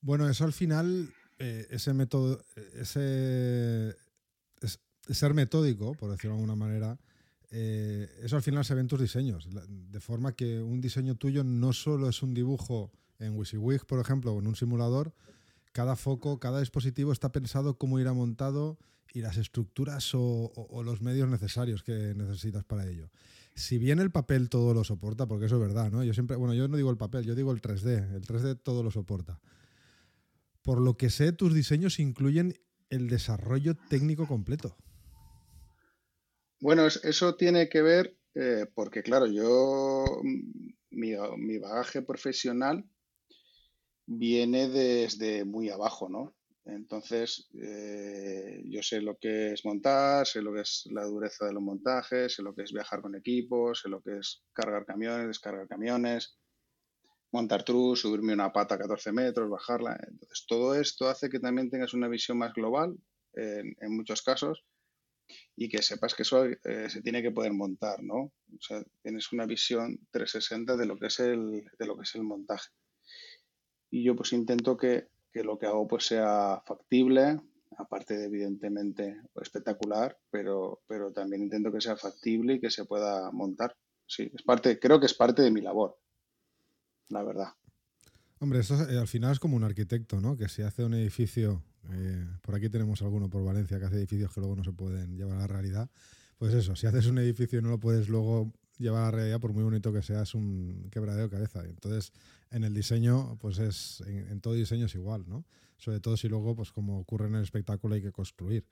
Bueno, 0.00 0.28
eso 0.28 0.44
al 0.44 0.52
final, 0.52 1.12
eh, 1.44 1.66
ese 1.70 1.92
método, 1.92 2.40
ese, 2.74 3.96
ser 5.10 5.34
metódico, 5.34 5.92
por 5.94 6.12
decirlo 6.12 6.36
de 6.36 6.40
alguna 6.40 6.54
manera, 6.54 7.00
eh, 7.50 8.08
eso 8.22 8.36
al 8.36 8.42
final 8.42 8.64
se 8.64 8.76
ve 8.76 8.80
en 8.80 8.86
tus 8.86 9.00
diseños, 9.00 9.48
de 9.50 9.98
forma 9.98 10.36
que 10.36 10.60
un 10.60 10.80
diseño 10.80 11.16
tuyo 11.16 11.42
no 11.42 11.72
solo 11.72 12.08
es 12.08 12.22
un 12.22 12.32
dibujo 12.32 12.92
en 13.18 13.36
WYSIWYG, 13.36 13.86
por 13.86 13.98
ejemplo, 13.98 14.32
o 14.32 14.38
en 14.38 14.46
un 14.46 14.54
simulador, 14.54 15.12
cada 15.72 15.96
foco, 15.96 16.38
cada 16.38 16.60
dispositivo 16.60 17.10
está 17.10 17.32
pensado 17.32 17.76
cómo 17.76 17.98
irá 17.98 18.12
montado 18.12 18.78
y 19.12 19.20
las 19.20 19.36
estructuras 19.36 20.12
o, 20.14 20.52
los 20.84 21.02
medios 21.02 21.28
necesarios 21.28 21.82
que 21.82 22.14
necesitas 22.14 22.62
para 22.62 22.86
ello. 22.86 23.10
Si 23.56 23.78
bien 23.78 23.98
el 23.98 24.12
papel 24.12 24.48
todo 24.48 24.74
lo 24.74 24.84
soporta, 24.84 25.26
porque 25.26 25.46
eso 25.46 25.56
es 25.56 25.60
verdad, 25.60 25.90
¿no? 25.90 26.04
Yo 26.04 26.14
siempre, 26.14 26.36
bueno, 26.36 26.54
yo 26.54 26.68
no 26.68 26.76
digo 26.76 26.90
el 26.90 26.96
papel, 26.98 27.24
yo 27.24 27.34
digo 27.34 27.50
el 27.50 27.60
3D. 27.60 28.14
El 28.14 28.22
3D 28.22 28.60
todo 28.62 28.84
lo 28.84 28.92
soporta. 28.92 29.40
Por 30.62 30.80
lo 30.80 30.96
que 30.96 31.10
sé, 31.10 31.32
tus 31.32 31.54
diseños 31.54 31.98
incluyen 31.98 32.54
el 32.88 33.08
desarrollo 33.08 33.74
técnico 33.88 34.26
completo. 34.28 34.76
Bueno, 36.60 36.86
eso 36.86 37.34
tiene 37.34 37.68
que 37.68 37.82
ver 37.82 38.16
eh, 38.34 38.66
porque, 38.74 39.02
claro, 39.02 39.26
yo, 39.26 40.04
mi, 40.90 41.58
bagaje 41.58 42.02
profesional 42.02 42.84
viene 44.06 44.68
desde 44.68 45.44
muy 45.44 45.70
abajo, 45.70 46.08
¿no? 46.08 46.36
Entonces, 46.64 47.48
eh, 47.60 48.62
yo 48.66 48.82
sé 48.82 49.00
lo 49.00 49.16
que 49.18 49.52
es 49.52 49.64
montar, 49.64 50.26
sé 50.26 50.40
lo 50.40 50.54
que 50.54 50.60
es 50.60 50.88
la 50.92 51.02
dureza 51.04 51.46
de 51.46 51.52
los 51.52 51.62
montajes, 51.62 52.34
sé 52.34 52.42
lo 52.42 52.54
que 52.54 52.62
es 52.62 52.72
viajar 52.72 53.02
con 53.02 53.16
equipos, 53.16 53.80
sé 53.80 53.88
lo 53.88 54.00
que 54.00 54.18
es 54.18 54.44
cargar 54.52 54.86
camiones, 54.86 55.26
descargar 55.26 55.66
camiones, 55.66 56.38
montar 57.32 57.64
trus, 57.64 58.00
subirme 58.00 58.34
una 58.34 58.52
pata 58.52 58.76
a 58.76 58.78
14 58.78 59.12
metros, 59.12 59.50
bajarla. 59.50 59.98
Entonces, 60.08 60.44
todo 60.46 60.74
esto 60.74 61.08
hace 61.08 61.28
que 61.28 61.40
también 61.40 61.70
tengas 61.70 61.94
una 61.94 62.08
visión 62.08 62.38
más 62.38 62.52
global 62.54 62.96
en, 63.34 63.74
muchos 63.88 64.22
casos 64.22 64.64
y 65.56 65.68
que 65.68 65.82
sepas 65.82 66.14
que 66.14 66.22
eso 66.22 66.44
eh, 66.44 66.88
se 66.88 67.00
tiene 67.00 67.22
que 67.22 67.30
poder 67.30 67.52
montar, 67.52 68.02
¿no? 68.02 68.16
O 68.16 68.60
sea, 68.60 68.82
tienes 69.02 69.32
una 69.32 69.46
visión 69.46 69.98
360 70.10 70.76
de 70.76 70.86
lo 70.86 70.98
que 70.98 71.06
es 71.06 71.20
el, 71.20 71.64
de 71.78 71.86
lo 71.86 71.96
que 71.96 72.02
es 72.02 72.14
el 72.14 72.22
montaje. 72.22 72.68
Y 73.90 74.04
yo 74.04 74.14
pues 74.14 74.32
intento 74.32 74.76
que 74.76 75.08
que 75.32 75.42
lo 75.42 75.58
que 75.58 75.66
hago 75.66 75.88
pues 75.88 76.06
sea 76.06 76.62
factible, 76.66 77.40
aparte 77.78 78.16
de 78.16 78.26
evidentemente 78.26 79.16
espectacular, 79.40 80.16
pero, 80.30 80.82
pero 80.86 81.12
también 81.12 81.42
intento 81.42 81.72
que 81.72 81.80
sea 81.80 81.96
factible 81.96 82.54
y 82.54 82.60
que 82.60 82.70
se 82.70 82.84
pueda 82.84 83.30
montar. 83.32 83.74
Sí, 84.06 84.30
es 84.32 84.42
parte, 84.42 84.78
creo 84.78 85.00
que 85.00 85.06
es 85.06 85.14
parte 85.14 85.42
de 85.42 85.50
mi 85.50 85.62
labor, 85.62 85.98
la 87.12 87.22
verdad. 87.22 87.48
Hombre, 88.40 88.60
esto 88.60 88.74
eh, 88.88 88.98
al 88.98 89.06
final 89.06 89.32
es 89.32 89.38
como 89.38 89.56
un 89.56 89.64
arquitecto, 89.64 90.20
¿no? 90.20 90.36
Que 90.36 90.48
si 90.48 90.62
hace 90.62 90.84
un 90.84 90.94
edificio, 90.94 91.62
eh, 91.92 92.26
por 92.40 92.56
aquí 92.56 92.68
tenemos 92.68 93.00
alguno 93.02 93.30
por 93.30 93.44
Valencia 93.44 93.78
que 93.78 93.84
hace 93.84 93.96
edificios 93.96 94.32
que 94.32 94.40
luego 94.40 94.56
no 94.56 94.64
se 94.64 94.72
pueden 94.72 95.16
llevar 95.16 95.36
a 95.36 95.40
la 95.42 95.46
realidad. 95.46 95.90
Pues 96.38 96.54
eso, 96.54 96.74
si 96.74 96.88
haces 96.88 97.06
un 97.06 97.18
edificio 97.18 97.60
y 97.60 97.62
no 97.62 97.68
lo 97.68 97.78
puedes 97.78 98.08
luego 98.08 98.52
llevar 98.78 99.02
a 99.02 99.04
la 99.04 99.10
realidad, 99.12 99.38
por 99.38 99.52
muy 99.52 99.62
bonito 99.62 99.92
que 99.92 100.02
sea, 100.02 100.22
es 100.22 100.34
un 100.34 100.88
quebradero 100.90 101.28
de 101.28 101.30
cabeza. 101.30 101.64
Entonces, 101.64 102.12
en 102.50 102.64
el 102.64 102.74
diseño, 102.74 103.36
pues 103.38 103.58
es, 103.58 104.02
en, 104.06 104.40
todo 104.40 104.54
diseño 104.54 104.86
es 104.86 104.94
igual, 104.96 105.24
¿no? 105.28 105.44
Sobre 105.76 106.00
todo 106.00 106.16
si 106.16 106.28
luego, 106.28 106.56
pues 106.56 106.72
como 106.72 106.98
ocurre 106.98 107.28
en 107.28 107.36
el 107.36 107.44
espectáculo, 107.44 107.94
hay 107.94 108.02
que 108.02 108.10
construir. 108.10 108.66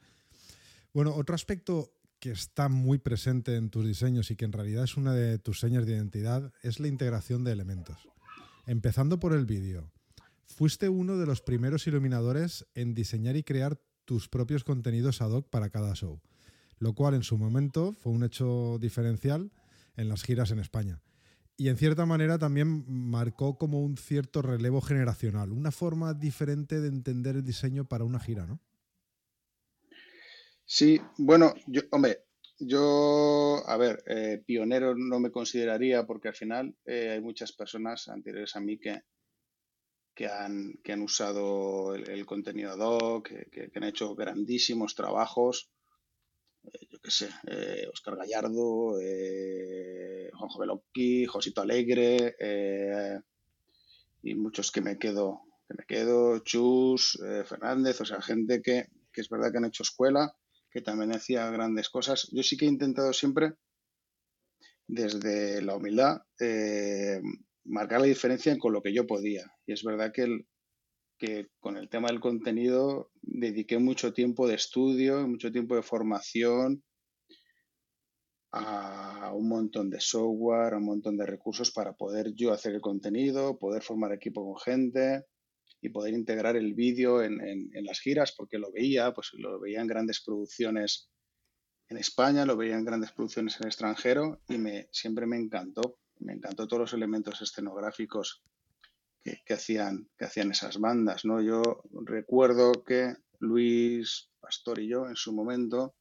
Bueno, 0.92 1.14
otro 1.14 1.37
aspecto 1.37 1.92
que 2.18 2.32
está 2.32 2.68
muy 2.68 2.99
presente 2.99 3.54
en 3.54 3.70
tus 3.70 3.87
diseños 3.87 4.30
y 4.32 4.37
que 4.37 4.44
en 4.44 4.52
realidad 4.52 4.82
es 4.82 4.97
una 4.97 5.14
de 5.14 5.38
tus 5.38 5.61
señas 5.61 5.87
de 5.87 5.92
identidad 5.92 6.52
es 6.62 6.80
la 6.80 6.88
integración 6.88 7.44
de 7.44 7.52
elementos. 7.52 8.09
Empezando 8.66 9.18
por 9.18 9.32
el 9.32 9.46
vídeo. 9.46 9.90
Fuiste 10.46 10.88
uno 10.88 11.16
de 11.16 11.26
los 11.26 11.42
primeros 11.42 11.86
iluminadores 11.86 12.66
en 12.74 12.94
diseñar 12.94 13.36
y 13.36 13.42
crear 13.42 13.80
tus 14.04 14.28
propios 14.28 14.64
contenidos 14.64 15.22
ad 15.22 15.30
hoc 15.30 15.48
para 15.48 15.70
cada 15.70 15.94
show, 15.94 16.20
lo 16.78 16.94
cual 16.94 17.14
en 17.14 17.22
su 17.22 17.38
momento 17.38 17.92
fue 17.92 18.12
un 18.12 18.24
hecho 18.24 18.78
diferencial 18.80 19.52
en 19.96 20.08
las 20.08 20.22
giras 20.22 20.50
en 20.50 20.58
España 20.58 21.00
y 21.60 21.68
en 21.68 21.76
cierta 21.76 22.06
manera 22.06 22.38
también 22.38 22.86
marcó 22.88 23.58
como 23.58 23.82
un 23.82 23.98
cierto 23.98 24.40
relevo 24.40 24.80
generacional, 24.80 25.52
una 25.52 25.70
forma 25.70 26.14
diferente 26.14 26.80
de 26.80 26.88
entender 26.88 27.36
el 27.36 27.44
diseño 27.44 27.84
para 27.84 28.04
una 28.04 28.18
gira, 28.18 28.46
¿no? 28.46 28.62
Sí, 30.64 30.98
bueno, 31.18 31.52
yo, 31.66 31.82
hombre, 31.90 32.24
yo, 32.60 33.62
a 33.66 33.76
ver, 33.76 34.02
eh, 34.06 34.42
pionero 34.44 34.94
no 34.94 35.18
me 35.18 35.30
consideraría 35.30 36.06
porque 36.06 36.28
al 36.28 36.34
final 36.34 36.76
eh, 36.84 37.10
hay 37.10 37.20
muchas 37.20 37.52
personas 37.52 38.08
anteriores 38.08 38.54
a 38.54 38.60
mí 38.60 38.78
que, 38.78 39.00
que, 40.14 40.26
han, 40.26 40.74
que 40.84 40.92
han 40.92 41.00
usado 41.00 41.94
el, 41.94 42.26
contenido 42.26 42.72
ad 42.72 43.22
que, 43.22 43.48
que, 43.50 43.70
han 43.74 43.84
hecho 43.84 44.14
grandísimos 44.14 44.94
trabajos. 44.94 45.70
Eh, 46.64 46.86
yo 46.90 47.00
qué 47.00 47.10
sé, 47.10 47.28
Oscar 47.90 48.16
Gallardo, 48.16 48.98
Juanjo 50.38 50.58
Belocchi, 50.58 51.24
Josito 51.24 51.62
Alegre 51.62 52.36
y 54.22 54.34
muchos 54.34 54.70
que 54.70 54.82
me 54.82 54.98
quedo, 54.98 55.40
que 55.66 55.74
me 55.78 55.86
quedo, 55.86 56.40
Chus, 56.40 57.18
Fernández, 57.46 58.02
o 58.02 58.04
sea, 58.04 58.20
gente 58.20 58.60
que, 58.60 58.88
que, 59.10 59.22
es 59.22 59.30
verdad 59.30 59.50
que 59.50 59.58
han 59.58 59.64
hecho 59.64 59.82
escuela, 59.82 60.36
que 60.70 60.80
también 60.80 61.12
hacía 61.12 61.50
grandes 61.50 61.88
cosas. 61.88 62.28
Yo 62.32 62.42
sí 62.42 62.56
que 62.56 62.64
he 62.64 62.68
intentado 62.68 63.12
siempre, 63.12 63.54
desde 64.86 65.62
la 65.62 65.76
humildad, 65.76 66.22
marcar 67.64 68.00
la 68.00 68.06
diferencia 68.06 68.56
con 68.58 68.72
lo 68.72 68.82
que 68.82 68.92
yo 68.92 69.06
podía. 69.06 69.44
Y 69.66 69.72
es 69.72 69.84
verdad 69.84 70.12
que 70.12 70.44
que 71.20 71.48
con 71.60 71.76
el 71.76 71.90
tema 71.90 72.08
del 72.08 72.18
contenido 72.18 73.10
dediqué 73.20 73.78
mucho 73.78 74.14
tiempo 74.14 74.48
de 74.48 74.54
estudio, 74.54 75.28
mucho 75.28 75.52
tiempo 75.52 75.76
de 75.76 75.82
formación 75.82 76.82
a 78.52 79.30
un 79.34 79.48
montón 79.48 79.90
de 79.90 80.00
software, 80.00 80.72
a 80.72 80.78
un 80.78 80.86
montón 80.86 81.18
de 81.18 81.26
recursos 81.26 81.72
para 81.72 81.92
poder 81.92 82.32
yo 82.34 82.52
hacer 82.52 82.74
el 82.74 82.80
contenido, 82.80 83.58
poder 83.58 83.82
formar 83.82 84.14
equipo 84.14 84.42
con 84.42 84.58
gente 84.60 85.26
y 85.80 85.88
poder 85.88 86.14
integrar 86.14 86.56
el 86.56 86.75
vídeo 86.75 87.22
en, 87.22 87.70
las 87.84 88.00
giras, 88.00 88.32
porque 88.37 88.58
lo 88.58 88.70
veía, 88.70 89.12
pues 89.12 89.30
lo 89.34 89.58
veía 89.58 89.80
en 89.80 89.87
grandes 89.87 90.20
producciones 90.20 91.10
en 91.88 91.96
España, 91.96 92.44
lo 92.44 92.56
veía 92.56 92.76
en 92.76 92.84
grandes 92.84 93.12
producciones 93.12 93.56
en 93.56 93.64
el 93.64 93.68
extranjero 93.68 94.40
y 94.49 94.58
me, 94.58 94.88
siempre 94.92 95.26
me 95.26 95.37
encantó. 95.37 95.99
Me 96.18 96.34
encantó 96.34 96.68
todos 96.68 96.80
los 96.80 96.92
elementos 96.92 97.40
escenográficos 97.40 98.42
que, 99.22 99.54
hacían, 99.54 100.08
que 100.18 100.26
hacían 100.26 100.50
esas 100.50 100.78
bandas. 100.78 101.25
¿no? 101.25 101.40
Yo 101.40 101.82
recuerdo 102.04 102.84
que 102.84 103.14
Luis 103.38 104.30
Pastor 104.38 104.80
y 104.80 104.88
yo 104.88 105.08
en 105.08 105.16
su 105.16 105.32
momento 105.32 105.94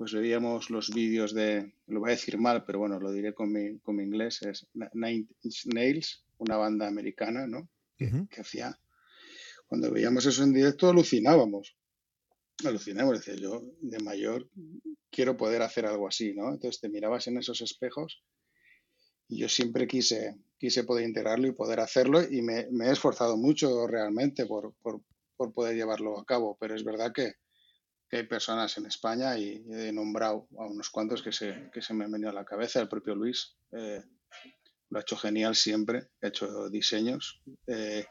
pues 0.00 0.14
veíamos 0.14 0.70
los 0.70 0.88
vídeos 0.94 1.34
de, 1.34 1.74
lo 1.86 2.00
voy 2.00 2.08
a 2.08 2.12
decir 2.12 2.38
mal, 2.38 2.64
pero 2.64 2.78
bueno, 2.78 2.98
lo 2.98 3.12
diré 3.12 3.34
con 3.34 3.52
mi, 3.52 3.78
con 3.80 3.96
mi 3.96 4.04
inglés, 4.04 4.40
es 4.40 4.66
Nine 4.72 5.26
Inch 5.42 5.66
Nails, 5.66 6.24
una 6.38 6.56
banda 6.56 6.88
americana, 6.88 7.46
¿no? 7.46 7.68
Que, 7.98 8.40
hacía, 8.40 8.80
cuando 9.70 9.92
veíamos 9.92 10.26
eso 10.26 10.42
en 10.42 10.52
directo 10.52 10.88
alucinábamos, 10.88 11.76
alucinábamos, 12.64 13.24
decía 13.24 13.40
yo, 13.40 13.62
de 13.80 14.00
mayor 14.00 14.50
quiero 15.12 15.36
poder 15.36 15.62
hacer 15.62 15.86
algo 15.86 16.08
así, 16.08 16.34
¿no? 16.34 16.50
Entonces 16.50 16.80
te 16.80 16.88
mirabas 16.88 17.28
en 17.28 17.38
esos 17.38 17.60
espejos 17.60 18.24
y 19.28 19.38
yo 19.38 19.48
siempre 19.48 19.86
quise, 19.86 20.34
quise 20.58 20.82
poder 20.82 21.06
integrarlo 21.06 21.46
y 21.46 21.52
poder 21.52 21.78
hacerlo 21.78 22.20
y 22.20 22.42
me, 22.42 22.62
he 22.62 22.90
esforzado 22.90 23.36
mucho 23.36 23.86
realmente 23.86 24.44
por, 24.44 24.74
poder 25.54 25.76
llevarlo 25.76 26.18
a 26.18 26.24
cabo, 26.24 26.58
pero 26.58 26.74
es 26.74 26.82
verdad 26.82 27.12
que, 27.14 27.34
hay 28.12 28.26
personas 28.26 28.76
en 28.76 28.86
España 28.86 29.38
y 29.38 29.64
he 29.70 29.92
nombrado 29.92 30.48
a 30.58 30.66
unos 30.66 30.90
cuantos 30.90 31.22
que 31.22 31.30
se, 31.30 31.70
que 31.72 31.80
se 31.80 31.94
me 31.94 32.06
han 32.06 32.10
venido 32.10 32.30
a 32.30 32.34
la 32.34 32.44
cabeza, 32.44 32.80
el 32.80 32.88
propio 32.88 33.14
Luis, 33.14 33.54
eh, 33.70 34.02
lo 34.88 34.98
ha 34.98 35.02
hecho 35.02 35.16
genial 35.16 35.54
siempre, 35.54 36.08
ha 36.20 36.26
hecho 36.26 36.68
diseños. 36.70 37.40
Eh, 37.68 38.04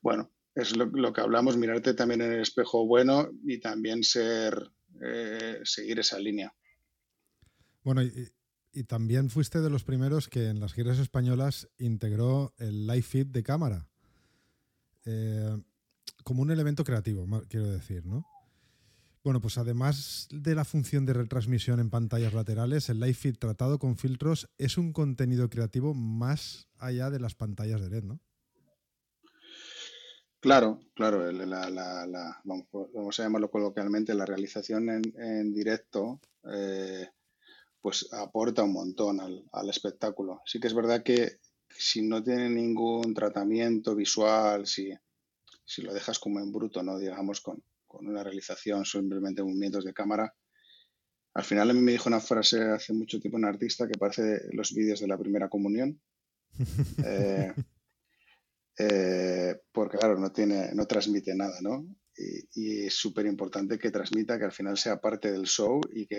bueno, 0.00 0.32
es 0.62 0.76
lo, 0.76 1.12
que 1.12 1.20
hablamos, 1.20 1.56
mirarte 1.56 1.94
también 1.94 2.20
en 2.20 2.32
el 2.32 2.40
espejo 2.40 2.86
bueno 2.86 3.30
y 3.44 3.58
también 3.58 4.02
ser, 4.02 4.70
eh, 5.00 5.60
seguir 5.64 6.00
esa 6.00 6.18
línea. 6.18 6.52
Bueno, 7.82 8.02
y, 8.02 8.32
también 8.86 9.28
fuiste 9.28 9.60
de 9.60 9.70
los 9.70 9.82
primeros 9.82 10.28
que 10.28 10.48
en 10.48 10.60
las 10.60 10.72
giras 10.72 10.98
españolas 10.98 11.68
integró 11.78 12.54
el 12.58 12.86
live 12.86 13.02
feed 13.02 13.26
de 13.26 13.42
cámara. 13.42 13.88
Eh, 15.04 15.60
como 16.22 16.42
un 16.42 16.50
elemento 16.52 16.84
creativo, 16.84 17.26
quiero 17.48 17.66
decir, 17.66 18.06
¿no? 18.06 18.24
Bueno, 19.24 19.40
pues 19.40 19.58
además 19.58 20.28
de 20.30 20.54
la 20.54 20.64
función 20.64 21.06
de 21.06 21.12
retransmisión 21.12 21.80
en 21.80 21.90
pantallas 21.90 22.34
laterales, 22.34 22.88
el 22.88 23.00
live 23.00 23.14
feed 23.14 23.36
tratado 23.36 23.78
con 23.78 23.96
filtros 23.96 24.48
es 24.58 24.78
un 24.78 24.92
contenido 24.92 25.50
creativo 25.50 25.92
más 25.92 26.68
allá 26.78 27.10
de 27.10 27.18
las 27.18 27.34
pantallas 27.34 27.80
de 27.80 27.90
LED, 27.90 28.04
¿no? 28.04 28.20
Claro, 30.40 30.80
claro, 30.94 31.24
vamos, 32.44 33.18
a 33.18 33.22
llamarlo 33.24 33.50
coloquialmente, 33.50 34.14
la 34.14 34.24
realización 34.24 34.88
en, 34.88 35.52
directo 35.52 36.20
eh, 36.44 37.08
pues 37.80 38.08
aporta 38.12 38.62
un 38.62 38.72
montón 38.72 39.20
al, 39.20 39.68
espectáculo. 39.68 40.40
Sí 40.46 40.60
que 40.60 40.68
es 40.68 40.74
verdad 40.74 41.02
que 41.02 41.38
si 41.68 42.02
no 42.02 42.22
tiene 42.22 42.48
ningún 42.50 43.14
tratamiento 43.14 43.96
visual, 43.96 44.66
si, 44.66 44.92
si 45.64 45.82
lo 45.82 45.92
dejas 45.92 46.20
como 46.20 46.38
en 46.38 46.52
bruto, 46.52 46.84
¿no? 46.84 46.98
digamos, 46.98 47.40
con, 47.40 47.60
con 47.88 48.06
una 48.06 48.22
realización, 48.22 48.84
simplemente 48.84 49.42
movimientos 49.42 49.84
de 49.84 49.92
cámara. 49.92 50.32
Al 51.34 51.44
final 51.44 51.70
a 51.70 51.72
mí 51.72 51.80
me 51.80 51.92
dijo 51.92 52.08
una 52.08 52.20
frase 52.20 52.62
hace 52.62 52.92
mucho 52.92 53.18
tiempo 53.18 53.38
un 53.38 53.44
artista 53.44 53.88
que 53.88 53.98
parece 53.98 54.40
los 54.52 54.72
vídeos 54.72 55.00
de 55.00 55.08
la 55.08 55.18
primera 55.18 55.48
comunión. 55.48 56.00
Eh, 57.04 57.52
eh, 58.78 59.60
porque 59.72 59.98
claro, 59.98 60.18
no 60.18 60.30
tiene, 60.30 60.70
no 60.74 60.86
transmite 60.86 61.34
nada, 61.34 61.58
¿no? 61.60 61.86
Y, 62.16 62.86
es 62.86 62.94
súper 62.94 63.26
importante 63.26 63.78
que 63.78 63.90
transmita, 63.90 64.38
que 64.38 64.44
al 64.44 64.52
final 64.52 64.76
sea 64.76 65.00
parte 65.00 65.30
del 65.30 65.46
show 65.46 65.80
y 65.92 66.06
que 66.06 66.18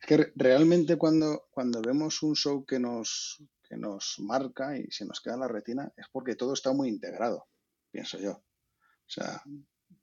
es 0.00 0.06
que 0.06 0.32
realmente 0.34 0.96
cuando, 0.96 1.48
cuando 1.50 1.82
vemos 1.82 2.22
un 2.22 2.34
show 2.34 2.64
que 2.64 2.78
nos, 2.78 3.42
que 3.68 3.76
nos 3.76 4.16
marca 4.20 4.78
y 4.78 4.90
se 4.90 5.04
nos 5.04 5.20
queda 5.20 5.34
en 5.34 5.40
la 5.40 5.48
retina 5.48 5.92
es 5.96 6.06
porque 6.10 6.36
todo 6.36 6.54
está 6.54 6.72
muy 6.72 6.88
integrado, 6.88 7.46
pienso 7.90 8.18
yo. 8.18 8.32
O 8.32 9.12
sea, 9.12 9.42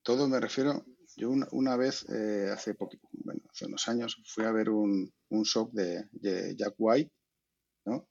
todo 0.03 0.27
me 0.27 0.39
refiero, 0.39 0.85
yo 1.15 1.31
una, 1.51 1.77
vez, 1.77 2.05
eh, 2.09 2.49
hace, 2.53 2.75
bueno, 3.11 3.41
hace 3.49 3.65
unos 3.65 3.87
años, 3.87 4.21
fui 4.27 4.45
a 4.45 4.51
ver 4.51 4.69
un, 4.69 5.11
un 5.29 5.45
show 5.45 5.69
de, 5.73 6.05
Jack 6.55 6.75
White, 6.77 7.11
¿no? 7.85 8.07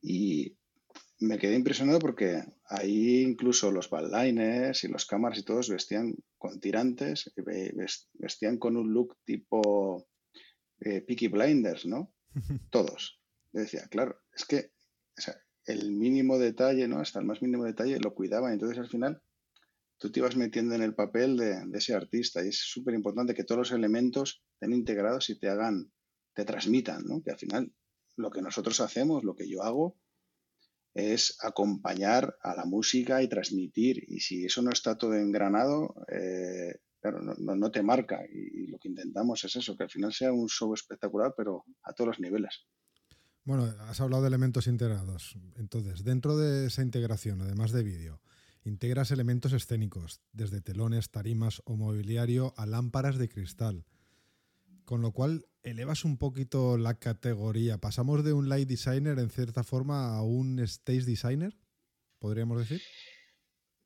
Y 0.00 0.56
me 1.20 1.38
quedé 1.38 1.54
impresionado 1.54 1.98
porque 1.98 2.42
ahí 2.66 3.22
incluso 3.22 3.70
los 3.70 3.88
balliners 3.88 4.84
y 4.84 4.88
los 4.88 5.06
cámaras 5.06 5.38
y 5.38 5.44
todos 5.44 5.68
vestían 5.68 6.14
con 6.38 6.60
tirantes, 6.60 7.32
vestían 8.14 8.58
con 8.58 8.76
un 8.76 8.92
look 8.92 9.16
tipo 9.24 10.08
eh, 10.80 11.00
Peaky 11.00 11.28
Blinders, 11.28 11.86
¿no? 11.86 12.12
Todos. 12.70 13.20
Yo 13.52 13.60
decía, 13.60 13.86
claro, 13.88 14.20
es 14.34 14.44
que 14.44 14.72
el 15.66 15.92
mínimo 15.92 16.38
detalle, 16.38 16.88
¿no? 16.88 17.00
Hasta 17.00 17.20
el 17.20 17.26
más 17.26 17.42
mínimo 17.42 17.64
detalle 17.64 17.98
lo 18.00 18.14
cuidaban. 18.14 18.52
Entonces 18.52 18.78
al 18.78 18.88
final 18.88 19.22
tú 19.98 20.10
te 20.10 20.20
ibas 20.20 20.36
metiendo 20.36 20.74
en 20.74 20.82
el 20.82 20.94
papel 20.94 21.36
de, 21.36 21.64
ese 21.72 21.94
artista 21.94 22.44
y 22.44 22.48
es 22.48 22.58
súper 22.58 22.94
importante 22.94 23.34
que 23.34 23.44
todos 23.44 23.58
los 23.58 23.72
elementos 23.72 24.42
estén 24.54 24.72
integrados 24.72 25.30
y 25.30 25.38
te 25.38 25.48
hagan, 25.48 25.92
te 26.34 26.44
transmitan, 26.44 27.04
¿no? 27.06 27.22
Que 27.22 27.30
al 27.30 27.38
final 27.38 27.72
lo 28.16 28.30
que 28.30 28.42
nosotros 28.42 28.80
hacemos, 28.80 29.24
lo 29.24 29.34
que 29.34 29.48
yo 29.48 29.62
hago, 29.62 29.96
es 30.94 31.36
acompañar 31.40 32.36
a 32.42 32.54
la 32.54 32.64
música 32.64 33.22
y 33.22 33.28
transmitir. 33.28 34.04
Y 34.08 34.20
si 34.20 34.44
eso 34.44 34.62
no 34.62 34.70
está 34.70 34.96
todo 34.96 35.14
engranado, 35.14 35.94
eh, 36.08 36.80
claro, 37.00 37.20
no, 37.20 37.70
te 37.70 37.82
marca. 37.82 38.20
Y, 38.32 38.68
lo 38.68 38.78
que 38.78 38.88
intentamos 38.88 39.44
es 39.44 39.56
eso, 39.56 39.76
que 39.76 39.84
al 39.84 39.90
final 39.90 40.12
sea 40.12 40.32
un 40.32 40.48
show 40.48 40.72
espectacular, 40.72 41.34
pero 41.36 41.64
a 41.82 41.92
todos 41.92 42.08
los 42.08 42.20
niveles. 42.20 42.66
Bueno, 43.44 43.64
has 43.80 44.00
hablado 44.00 44.22
de 44.22 44.28
elementos 44.28 44.66
integrados. 44.66 45.36
Entonces, 45.56 46.02
dentro 46.04 46.36
de 46.36 46.66
esa 46.66 46.82
integración, 46.82 47.42
además 47.42 47.72
de 47.72 47.82
vídeo, 47.82 48.22
Integras 48.66 49.10
elementos 49.10 49.52
escénicos, 49.52 50.22
desde 50.32 50.62
telones, 50.62 51.10
tarimas 51.10 51.60
o 51.66 51.76
mobiliario 51.76 52.54
a 52.56 52.64
lámparas 52.64 53.18
de 53.18 53.28
cristal. 53.28 53.84
Con 54.86 55.02
lo 55.02 55.12
cual 55.12 55.44
elevas 55.64 56.04
un 56.04 56.18
poquito 56.18 56.78
la 56.78 56.98
categoría. 56.98 57.78
Pasamos 57.78 58.22
de 58.22 58.32
un 58.32 58.48
light 58.48 58.68
designer 58.68 59.18
en 59.18 59.30
cierta 59.30 59.64
forma 59.64 60.14
a 60.14 60.22
un 60.22 60.60
stage 60.60 61.04
designer, 61.04 61.56
podríamos 62.18 62.58
decir. 62.58 62.82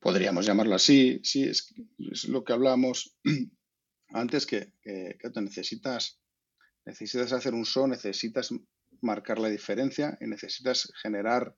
Podríamos 0.00 0.44
llamarlo 0.44 0.74
así, 0.74 1.20
sí, 1.24 1.44
es, 1.44 1.74
lo 2.28 2.44
que 2.44 2.52
hablábamos 2.52 3.16
antes 4.10 4.46
que, 4.46 4.72
que, 4.82 5.18
necesitas, 5.40 6.20
necesitas 6.84 7.32
hacer 7.32 7.54
un 7.54 7.64
show, 7.64 7.86
necesitas 7.86 8.50
marcar 9.00 9.38
la 9.38 9.48
diferencia 9.48 10.18
y 10.20 10.26
necesitas 10.26 10.92
generar 11.00 11.56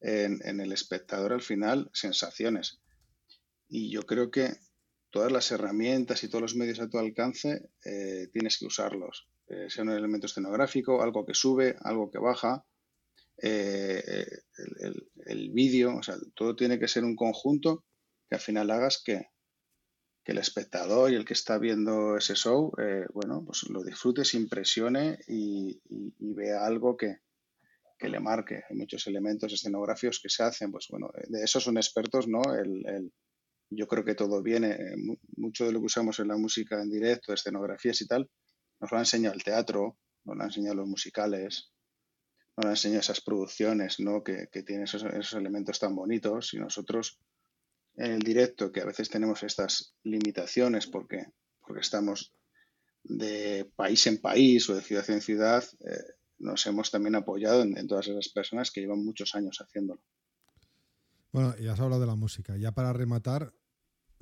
en, 0.00 0.60
el 0.60 0.72
espectador 0.72 1.32
al 1.32 1.42
final 1.42 1.90
sensaciones. 1.92 2.80
Y 3.68 3.90
yo 3.90 4.02
creo 4.02 4.30
que 4.30 4.54
todas 5.10 5.32
las 5.32 5.50
herramientas 5.50 6.22
y 6.24 6.28
todos 6.28 6.42
los 6.42 6.56
medios 6.56 6.80
a 6.80 6.88
tu 6.88 6.98
alcance 6.98 7.70
eh, 7.84 8.28
tienes 8.32 8.58
que 8.58 8.66
usarlos. 8.66 9.28
Eh, 9.48 9.68
sea 9.68 9.84
un 9.84 9.90
elemento 9.90 10.26
escenográfico, 10.26 11.02
algo 11.02 11.26
que 11.26 11.34
sube, 11.34 11.76
algo 11.82 12.10
que 12.10 12.18
baja, 12.18 12.64
eh, 13.42 14.24
el, 15.26 15.50
vídeo, 15.50 15.96
o 15.96 16.02
sea, 16.02 16.16
todo 16.34 16.54
tiene 16.54 16.78
que 16.78 16.88
ser 16.88 17.04
un 17.04 17.16
conjunto 17.16 17.84
que 18.28 18.36
al 18.36 18.40
final 18.40 18.70
hagas 18.70 19.02
que, 19.04 19.26
el 20.24 20.38
espectador 20.38 21.10
y 21.10 21.16
el 21.16 21.24
que 21.24 21.32
está 21.32 21.58
viendo 21.58 22.16
ese 22.16 22.36
show, 22.36 22.72
bueno, 23.12 23.42
pues 23.44 23.64
lo 23.68 23.82
disfrute, 23.82 24.24
se 24.24 24.36
impresione 24.36 25.18
y 25.26 25.80
vea 26.20 26.64
algo 26.64 26.96
que, 26.96 27.16
le 28.08 28.20
marque. 28.20 28.62
Hay 28.68 28.76
muchos 28.76 29.06
elementos 29.08 29.52
escenográficos 29.52 30.20
que 30.20 30.28
se 30.28 30.44
hacen, 30.44 30.70
pues 30.70 30.86
bueno, 30.90 31.10
de 31.28 31.42
eso 31.42 31.58
son 31.60 31.76
expertos, 31.76 32.28
¿no? 32.28 32.40
El, 32.54 33.12
yo 33.74 33.86
creo 33.86 34.04
que 34.04 34.14
todo 34.14 34.42
viene, 34.42 34.72
eh, 34.72 34.96
mucho 35.36 35.66
de 35.66 35.72
lo 35.72 35.80
que 35.80 35.86
usamos 35.86 36.18
en 36.20 36.28
la 36.28 36.36
música 36.36 36.80
en 36.80 36.90
directo, 36.90 37.32
escenografías 37.32 38.00
y 38.02 38.06
tal, 38.06 38.28
nos 38.82 38.90
lo 38.90 38.98
ha 38.98 39.00
enseñado 39.00 39.34
el 39.34 39.42
teatro, 39.42 39.96
nos 40.24 40.36
lo 40.36 40.42
han 40.42 40.48
enseñado 40.48 40.74
los 40.74 40.88
musicales, 40.88 41.70
nos 42.56 42.64
lo 42.64 42.68
han 42.68 42.72
enseñado 42.72 43.00
esas 43.00 43.20
producciones, 43.20 44.00
¿no? 44.00 44.22
Que, 44.22 44.48
que 44.52 44.62
tienen 44.62 44.84
esos, 44.84 45.04
esos 45.04 45.34
elementos 45.34 45.78
tan 45.78 45.94
bonitos 45.94 46.52
y 46.52 46.58
nosotros 46.58 47.18
en 47.94 48.12
el 48.12 48.20
directo, 48.20 48.72
que 48.72 48.80
a 48.80 48.86
veces 48.86 49.08
tenemos 49.08 49.42
estas 49.42 49.94
limitaciones 50.02 50.86
porque, 50.86 51.26
porque 51.60 51.80
estamos 51.80 52.34
de 53.04 53.70
país 53.76 54.06
en 54.06 54.20
país 54.20 54.68
o 54.68 54.74
de 54.74 54.82
ciudad 54.82 55.08
en 55.10 55.20
ciudad, 55.20 55.64
eh, 55.80 56.14
nos 56.38 56.66
hemos 56.66 56.90
también 56.90 57.14
apoyado 57.14 57.62
en, 57.62 57.86
todas 57.86 58.08
esas 58.08 58.28
personas 58.30 58.70
que 58.70 58.80
llevan 58.80 59.04
muchos 59.04 59.34
años 59.36 59.60
haciéndolo. 59.60 60.02
Bueno, 61.30 61.56
ya 61.56 61.72
has 61.72 61.80
hablado 61.80 62.00
de 62.00 62.06
la 62.08 62.16
música. 62.16 62.56
Ya 62.56 62.72
para 62.72 62.92
rematar, 62.92 63.54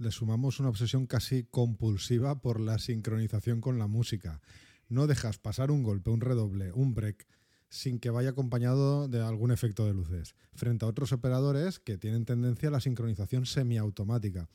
le 0.01 0.11
sumamos 0.11 0.61
una 0.61 0.71
obsesión 0.71 1.07
casi 1.07 1.45
compulsiva 1.45 2.41
por 2.41 2.59
la 2.59 2.79
sincronización 2.79 3.61
con 3.61 3.79
la 3.79 3.87
música. 3.87 4.41
No 4.89 5.07
dejas 5.07 5.39
pasar 5.39 5.71
un 5.71 5.83
golpe, 5.83 6.11
un 6.11 6.21
redoble, 6.23 6.73
un 6.73 6.95
break, 6.95 7.27
sin 7.69 8.01
que 8.01 8.11
vaya 8.11 8.31
acompañado 8.31 9.09
de 9.09 9.23
algún 9.23 9.53
efecto 9.53 9.87
de 9.87 9.95
luces, 9.95 10.35
frente 10.55 10.85
a 10.85 10.89
otros 10.89 11.13
operadores 11.13 11.79
que 11.79 11.99
tienen 11.99 12.25
tendencia 12.25 12.71
a 12.71 12.73
la 12.73 12.81
sincronización 12.81 13.47
semiautomática. 13.47 14.49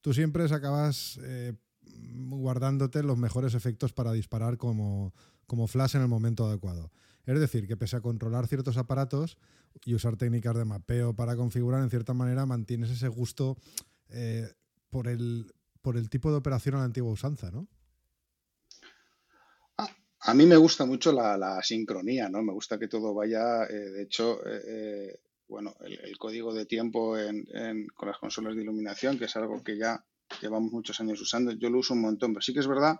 Tú 0.00 0.14
siempre 0.14 0.44
acabas 0.44 1.20
eh, 1.22 1.52
guardándote 1.82 3.02
los 3.02 3.18
mejores 3.18 3.54
efectos 3.54 3.92
para 3.92 4.12
disparar 4.12 4.56
como, 4.56 5.14
como 5.46 5.66
flash 5.66 5.94
en 5.96 6.02
el 6.02 6.08
momento 6.08 6.46
adecuado. 6.46 6.90
Es 7.26 7.38
decir, 7.38 7.66
que 7.66 7.76
pese 7.76 7.96
a 7.96 8.00
controlar 8.00 8.46
ciertos 8.46 8.76
aparatos 8.76 9.36
y 9.84 9.94
usar 9.94 10.16
técnicas 10.16 10.56
de 10.56 10.64
mapeo 10.64 11.14
para 11.14 11.36
configurar, 11.36 11.82
en 11.82 11.90
cierta 11.90 12.14
manera 12.14 12.46
mantienes 12.46 12.90
ese 12.90 13.08
gusto 13.08 13.58
eh, 14.08 14.48
por, 14.90 15.08
el, 15.08 15.52
por 15.82 15.96
el 15.96 16.08
tipo 16.08 16.30
de 16.30 16.36
operación 16.36 16.74
a 16.74 16.78
la 16.78 16.84
antigua 16.84 17.12
usanza, 17.12 17.50
¿no? 17.50 17.68
A 20.20 20.34
mí 20.34 20.44
me 20.44 20.56
gusta 20.56 20.84
mucho 20.84 21.12
la, 21.12 21.60
sincronía, 21.62 22.28
¿no? 22.28 22.42
Me 22.42 22.52
gusta 22.52 22.78
que 22.78 22.88
todo 22.88 23.14
vaya, 23.14 23.64
eh, 23.66 23.90
de 23.90 24.02
hecho, 24.02 24.40
eh, 24.44 25.20
bueno, 25.46 25.76
el, 25.80 26.18
código 26.18 26.52
de 26.52 26.66
tiempo 26.66 27.14
con 27.94 28.08
las 28.08 28.18
consolas 28.18 28.56
de 28.56 28.62
iluminación, 28.62 29.18
que 29.18 29.26
es 29.26 29.36
algo 29.36 29.62
que 29.62 29.78
ya 29.78 30.04
llevamos 30.40 30.72
muchos 30.72 31.00
años 31.00 31.20
usando, 31.20 31.52
yo 31.52 31.70
lo 31.70 31.78
uso 31.78 31.94
un 31.94 32.00
montón, 32.00 32.32
pero 32.32 32.42
sí 32.42 32.52
que 32.52 32.58
es 32.58 32.66
verdad 32.66 32.96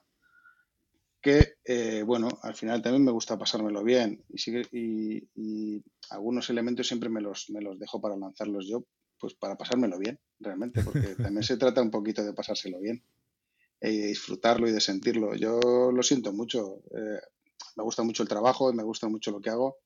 que, 1.26 1.54
eh, 1.64 2.04
bueno, 2.04 2.28
al 2.42 2.54
final 2.54 2.80
también 2.80 3.04
me 3.04 3.10
gusta 3.10 3.36
pasármelo 3.36 3.82
bien 3.82 4.24
y, 4.28 5.26
y, 5.34 5.82
algunos 6.10 6.48
elementos 6.50 6.86
siempre 6.86 7.08
me 7.08 7.20
los, 7.20 7.50
me 7.50 7.60
los 7.60 7.80
dejo 7.80 8.00
para 8.00 8.16
lanzarlos 8.16 8.68
yo, 8.68 8.84
pues 9.18 9.34
para 9.34 9.56
pasármelo 9.56 9.98
bien, 9.98 10.18
realmente, 10.40 10.82
porque 10.82 11.00
también 11.16 11.42
se 11.42 11.56
trata 11.56 11.82
un 11.82 11.90
poquito 11.90 12.24
de 12.24 12.32
pasárselo 12.32 12.80
bien 12.80 13.02
y 13.80 13.98
de 13.98 14.06
disfrutarlo 14.08 14.68
y 14.68 14.72
de 14.72 14.80
sentirlo. 14.80 15.34
Yo 15.34 15.90
lo 15.92 16.02
siento 16.02 16.32
mucho, 16.32 16.82
eh, 16.94 17.20
me 17.76 17.84
gusta 17.84 18.02
mucho 18.02 18.22
el 18.22 18.28
trabajo 18.28 18.70
y 18.70 18.74
me 18.74 18.82
gusta 18.82 19.08
mucho 19.08 19.30
lo 19.30 19.40
que 19.40 19.50
hago. 19.50 19.78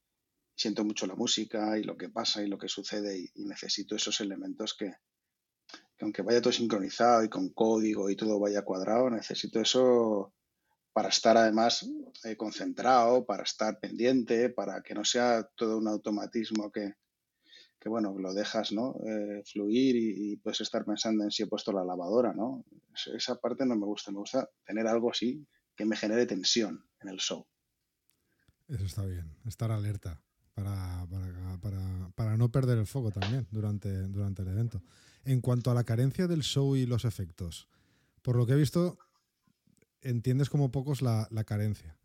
siento 0.55 0.85
mucho 0.85 1.07
la 1.07 1.15
música 1.15 1.79
y 1.79 1.85
lo 1.85 1.97
que 1.97 2.11
pasa 2.11 2.43
y 2.43 2.47
lo 2.47 2.59
que 2.59 2.69
sucede 2.69 3.19
y, 3.19 3.45
necesito 3.45 3.97
esos 3.97 4.21
elementos 4.21 4.75
que, 4.75 4.93
aunque 6.01 6.23
vaya 6.23 6.43
todo 6.43 6.53
sincronizado 6.53 7.25
y 7.25 7.31
con 7.31 7.49
código 7.51 8.11
y 8.11 8.17
todo 8.17 8.39
vaya 8.39 8.63
cuadrado, 8.63 9.09
necesito 9.09 9.61
eso 9.61 10.35
para 10.93 11.09
estar 11.09 11.37
además 11.37 11.89
eh, 12.25 12.37
concentrado, 12.37 13.25
para 13.25 13.45
estar 13.45 13.81
pendiente, 13.81 14.51
para 14.51 14.83
que 14.83 14.95
no 14.95 15.05
sea 15.05 15.49
todo 15.57 15.79
un 15.79 15.89
automatismo 15.89 16.71
que, 16.71 16.95
que 17.81 17.89
bueno, 17.89 18.15
lo 18.19 18.35
dejas 18.35 18.73
¿no? 18.73 18.95
Eh, 19.07 19.43
fluir 19.45 19.97
y, 19.97 20.37
puedes 20.37 20.61
estar 20.61 20.85
pensando 20.85 21.25
en 21.25 21.31
si 21.31 21.43
he 21.43 21.47
puesto 21.47 21.73
la 21.73 21.85
lavadora, 21.85 22.35
¿no? 22.35 22.65
Esa 23.15 23.37
parte 23.37 23.65
no 23.65 23.75
me 23.75 23.87
gusta, 23.87 24.13
me 24.13 24.19
gusta 24.19 24.49
tener 24.65 24.87
algo 24.87 25.11
así 25.11 25.47
que 25.75 25.87
me 25.87 25.97
genere 25.97 26.27
tensión 26.27 26.85
en 27.01 27.09
el 27.09 27.17
show. 27.17 27.47
Eso 28.69 28.85
está 28.85 29.07
bien, 29.07 29.35
estar 29.47 29.73
alerta 29.73 30.23
para, 30.55 31.07
para, 32.15 32.37
no 32.37 32.53
perder 32.53 32.79
el 32.79 32.87
foco 32.87 33.11
también 33.11 33.49
durante, 33.51 33.91
durante 34.09 34.43
el 34.43 34.49
evento. 34.49 34.83
En 35.25 35.41
cuanto 35.41 35.71
a 35.71 35.75
la 35.75 35.85
carencia 35.85 36.27
del 36.27 36.43
show 36.43 36.77
y 36.77 36.85
los 36.85 37.07
efectos, 37.07 37.69
por 38.23 38.37
lo 38.37 38.47
que 38.47 38.53
he 38.53 38.57
visto, 38.57 38.99
entiendes 40.03 40.51
como 40.51 40.71
pocos 40.71 41.01
la, 41.01 41.29
carencia, 41.47 41.99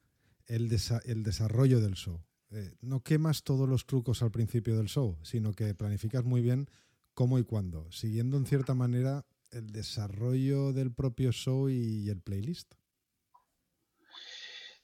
el, 0.48 0.72
el 1.04 1.24
desarrollo 1.24 1.82
del 1.82 1.96
show. 1.96 2.24
Eh, 2.51 2.75
no 2.81 3.01
quemas 3.01 3.43
todos 3.43 3.67
los 3.67 3.86
trucos 3.86 4.21
al 4.21 4.31
principio 4.31 4.77
del 4.77 4.88
show, 4.88 5.17
sino 5.23 5.53
que 5.53 5.73
planificas 5.73 6.23
muy 6.23 6.41
bien 6.41 6.69
cómo 7.13 7.39
y 7.39 7.43
cuándo, 7.43 7.91
siguiendo 7.91 8.38
en 8.38 8.45
cierta 8.45 8.73
manera 8.73 9.25
el 9.51 9.71
desarrollo 9.71 10.73
del 10.73 10.93
propio 10.93 11.31
show 11.31 11.69
y 11.69 12.10
el 12.10 12.21
playlist. 12.21 12.73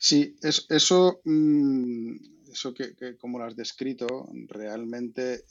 Sí, 0.04 0.36
eso, 0.42 1.22
mm, 1.26 2.16
eso 2.52 2.74
que, 2.74 3.16
como 3.20 3.38
lo 3.38 3.46
has 3.46 3.56
descrito, 3.56 4.28
realmente 4.48 5.46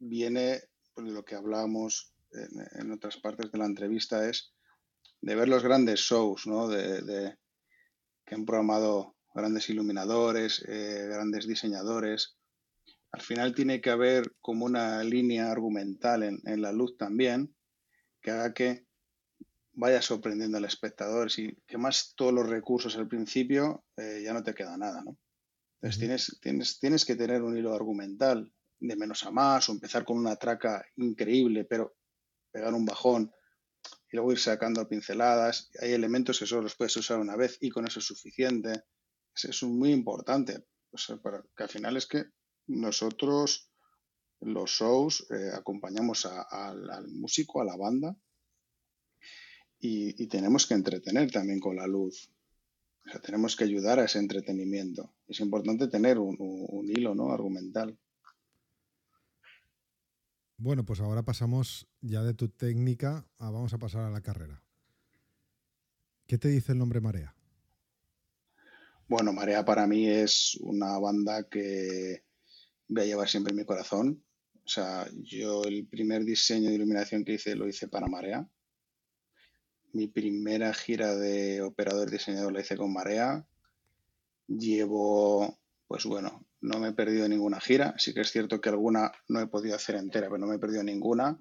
viene 0.00 0.60
de 0.96 1.12
lo 1.12 1.24
que 1.24 1.36
hablábamos 1.36 2.12
en, 2.32 2.90
otras 2.90 3.16
partes 3.18 3.52
de 3.52 3.58
la 3.58 3.66
entrevista, 3.66 4.28
es 4.28 4.52
de 5.20 5.36
ver 5.36 5.48
los 5.48 5.62
grandes 5.62 6.00
shows 6.00 6.48
¿no? 6.48 6.66
de, 6.66 7.38
que 8.26 8.34
han 8.34 8.44
programado 8.44 9.14
grandes 9.38 9.70
iluminadores, 9.70 10.64
eh, 10.68 11.06
grandes 11.08 11.46
diseñadores. 11.46 12.36
Al 13.12 13.20
final 13.20 13.54
tiene 13.54 13.80
que 13.80 13.90
haber 13.90 14.34
como 14.40 14.66
una 14.66 15.02
línea 15.02 15.50
argumental 15.50 16.22
en, 16.22 16.62
la 16.62 16.72
luz 16.72 16.96
también 16.96 17.54
que 18.20 18.32
haga 18.32 18.52
que 18.52 18.86
vaya 19.72 20.02
sorprendiendo 20.02 20.58
al 20.58 20.64
espectador. 20.64 21.30
Si 21.30 21.56
quemas 21.66 22.14
todos 22.16 22.34
los 22.34 22.48
recursos 22.48 22.96
al 22.96 23.08
principio, 23.08 23.84
eh, 23.96 24.22
ya 24.24 24.34
no 24.34 24.42
te 24.42 24.54
queda 24.54 24.76
nada, 24.76 25.02
¿no? 25.02 25.16
Entonces 25.80 25.98
tienes, 26.00 26.38
tienes, 26.42 26.80
tienes 26.80 27.04
que 27.04 27.14
tener 27.14 27.42
un 27.42 27.56
hilo 27.56 27.72
argumental 27.72 28.52
de 28.80 28.96
menos 28.96 29.24
a 29.24 29.30
más 29.30 29.68
o 29.68 29.72
empezar 29.72 30.04
con 30.04 30.18
una 30.18 30.36
traca 30.36 30.84
increíble, 30.96 31.64
pero 31.64 31.96
pegar 32.50 32.74
un 32.74 32.84
bajón 32.84 33.32
y 34.10 34.16
luego 34.16 34.32
ir 34.32 34.38
sacando 34.40 34.88
pinceladas. 34.88 35.70
Hay 35.80 35.92
elementos 35.92 36.38
que 36.38 36.46
solo 36.46 36.62
los 36.62 36.74
puedes 36.74 36.96
usar 36.96 37.20
una 37.20 37.36
vez 37.36 37.58
y 37.60 37.70
con 37.70 37.86
eso 37.86 38.00
es 38.00 38.06
suficiente 38.06 38.82
es 39.44 39.62
muy 39.62 39.92
importante, 39.92 40.64
para, 41.22 41.44
que 41.56 41.62
al 41.62 41.68
final 41.68 41.96
es 41.96 42.06
que 42.06 42.24
nosotros 42.66 43.70
los 44.40 44.70
shows 44.70 45.26
eh, 45.30 45.50
acompañamos 45.54 46.26
al 46.26 47.08
músico, 47.08 47.60
a 47.60 47.64
la 47.64 47.76
banda, 47.76 48.16
y, 49.80 50.26
tenemos 50.26 50.66
que 50.66 50.74
entretener 50.74 51.30
también 51.30 51.60
con 51.60 51.76
la 51.76 51.86
luz. 51.86 52.30
O 53.06 53.10
sea, 53.10 53.20
tenemos 53.20 53.56
que 53.56 53.64
ayudar 53.64 53.98
a 53.98 54.04
ese 54.04 54.18
entretenimiento. 54.18 55.14
Es 55.26 55.40
importante 55.40 55.88
tener 55.88 56.18
un, 56.18 56.36
hilo 56.88 57.14
¿no? 57.14 57.32
argumental. 57.32 57.98
Bueno, 60.56 60.84
pues 60.84 61.00
ahora 61.00 61.22
pasamos 61.22 61.86
ya 62.00 62.22
de 62.24 62.34
tu 62.34 62.48
técnica 62.48 63.28
a 63.38 63.50
vamos 63.50 63.72
a 63.72 63.78
pasar 63.78 64.02
a 64.02 64.10
la 64.10 64.20
carrera. 64.20 64.62
¿Qué 66.26 66.36
te 66.36 66.48
dice 66.48 66.72
el 66.72 66.78
nombre 66.78 67.00
Marea? 67.00 67.37
Bueno, 69.08 69.32
Marea 69.32 69.64
para 69.64 69.86
mí 69.86 70.06
es 70.06 70.58
una 70.60 70.98
banda 70.98 71.48
que 71.48 72.24
voy 72.88 73.02
a 73.02 73.06
llevar 73.06 73.26
siempre 73.26 73.52
en 73.52 73.56
mi 73.56 73.64
corazón. 73.64 74.22
O 74.52 74.68
sea, 74.68 75.08
yo 75.22 75.64
el 75.64 75.86
primer 75.86 76.26
diseño 76.26 76.68
de 76.68 76.74
iluminación 76.74 77.24
que 77.24 77.32
hice 77.32 77.56
lo 77.56 77.66
hice 77.66 77.88
para 77.88 78.06
Marea. 78.06 78.46
Mi 79.94 80.08
primera 80.08 80.74
gira 80.74 81.16
de 81.16 81.62
operador 81.62 82.10
diseñador 82.10 82.52
la 82.52 82.60
hice 82.60 82.76
con 82.76 82.92
Marea. 82.92 83.48
Llevo, 84.46 85.58
pues 85.86 86.04
bueno, 86.04 86.46
no 86.60 86.78
me 86.78 86.88
he 86.88 86.92
perdido 86.92 87.26
ninguna 87.30 87.60
gira. 87.60 87.94
Sí 87.96 88.12
que 88.12 88.20
es 88.20 88.30
cierto 88.30 88.60
que 88.60 88.68
alguna 88.68 89.10
no 89.28 89.40
he 89.40 89.46
podido 89.46 89.74
hacer 89.74 89.94
entera, 89.94 90.26
pero 90.26 90.36
no 90.36 90.48
me 90.48 90.56
he 90.56 90.60
perdido 90.60 90.82
ninguna. 90.82 91.40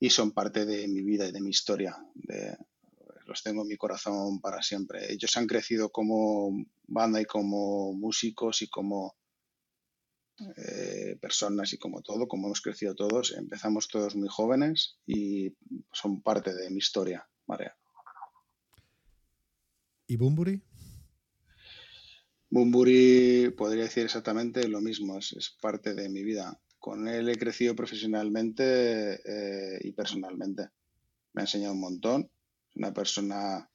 Y 0.00 0.10
son 0.10 0.32
parte 0.32 0.66
de 0.66 0.88
mi 0.88 1.04
vida 1.04 1.28
y 1.28 1.32
de 1.32 1.40
mi 1.40 1.50
historia, 1.50 1.96
los 3.26 3.42
tengo 3.42 3.62
en 3.62 3.68
mi 3.68 3.76
corazón 3.76 4.40
para 4.40 4.62
siempre. 4.62 5.12
Ellos 5.12 5.36
han 5.36 5.46
crecido 5.46 5.90
como 5.90 6.64
banda 6.86 7.20
y 7.20 7.24
como 7.24 7.92
músicos 7.92 8.62
y 8.62 8.68
como 8.68 9.16
eh, 10.56 11.16
personas 11.20 11.72
y 11.72 11.78
como 11.78 12.02
todo, 12.02 12.26
como 12.26 12.48
hemos 12.48 12.60
crecido 12.60 12.94
todos. 12.94 13.32
Empezamos 13.36 13.88
todos 13.88 14.16
muy 14.16 14.28
jóvenes 14.28 14.98
y 15.06 15.54
son 15.92 16.22
parte 16.22 16.54
de 16.54 16.70
mi 16.70 16.78
historia, 16.78 17.28
Marea. 17.46 17.76
¿Y 20.06 20.16
Bumburi? 20.16 20.60
Bumburi 22.50 23.54
podría 23.56 23.84
decir 23.84 24.04
exactamente 24.04 24.68
lo 24.68 24.80
mismo, 24.80 25.18
es, 25.18 25.56
parte 25.60 25.94
de 25.94 26.08
mi 26.08 26.22
vida. 26.22 26.60
Con 26.78 27.08
él 27.08 27.28
he 27.28 27.36
crecido 27.36 27.76
profesionalmente 27.76 29.20
eh, 29.24 29.78
y 29.82 29.92
personalmente. 29.92 30.68
Me 31.32 31.42
ha 31.42 31.44
enseñado 31.44 31.72
un 31.72 31.80
montón 31.80 32.30
una 32.74 32.92
persona 32.92 33.70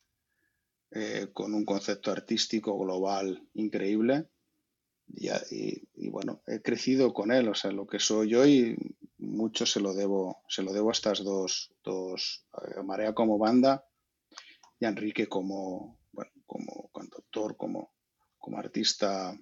eh, 0.92 1.28
con 1.34 1.54
un 1.54 1.66
concepto 1.66 2.12
artístico 2.12 2.78
global 2.78 3.48
increíble. 3.54 4.30
Y, 5.10 6.10
bueno, 6.10 6.42
he 6.48 6.62
crecido 6.62 7.14
con 7.14 7.32
él, 7.32 7.48
o 7.48 7.56
sea, 7.56 7.72
lo 7.72 7.88
que 7.88 8.00
soy 8.00 8.30
yo 8.30 8.46
y 8.46 8.76
mucho 9.18 9.66
se 9.66 9.80
lo 9.80 9.94
debo, 9.94 10.44
se 10.50 10.64
lo 10.64 10.74
debo 10.74 10.90
a 10.90 10.92
estas 10.92 11.24
dos, 11.24 11.74
dos 11.84 12.46
a 12.52 12.84
Marea 12.84 13.14
como 13.14 13.38
banda 13.38 13.86
y 14.80 14.86
a 14.86 14.90
Enrique 14.90 15.28
como, 15.28 16.02
bueno, 16.12 16.32
como 16.46 16.90
cantautor, 16.94 17.56
como, 17.56 17.94
como 18.38 18.58
artista 18.58 19.38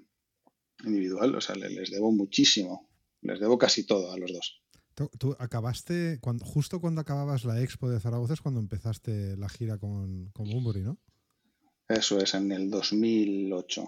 individual, 0.84 1.36
o 1.36 1.42
sea, 1.42 1.56
les 1.56 1.90
debo 1.90 2.12
muchísimo, 2.12 2.90
les 3.22 3.40
debo 3.40 3.58
casi 3.58 3.86
todo 3.86 4.12
a 4.12 4.18
los 4.18 4.32
dos. 4.32 4.65
Tú, 4.96 5.36
acabaste, 5.40 6.20
cuando, 6.22 6.46
justo 6.46 6.80
cuando 6.80 7.02
acababas 7.02 7.44
la 7.44 7.62
expo 7.62 7.90
de 7.90 8.00
Zaragoza 8.00 8.34
es 8.34 8.42
cuando 8.42 8.62
empezaste 8.62 9.36
la 9.36 9.50
gira 9.50 9.78
con, 9.78 10.30
con 10.32 10.48
¿no? 10.48 10.98
Eso 11.90 12.18
es, 12.20 12.34
en 12.34 12.52
el 12.54 12.70
2008. 12.70 13.86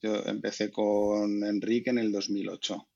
Yo 0.00 0.14
empecé 0.24 0.70
con 0.70 1.44
Enrique 1.44 1.90
en 1.90 1.98
el 1.98 2.10
2008. 2.10 2.88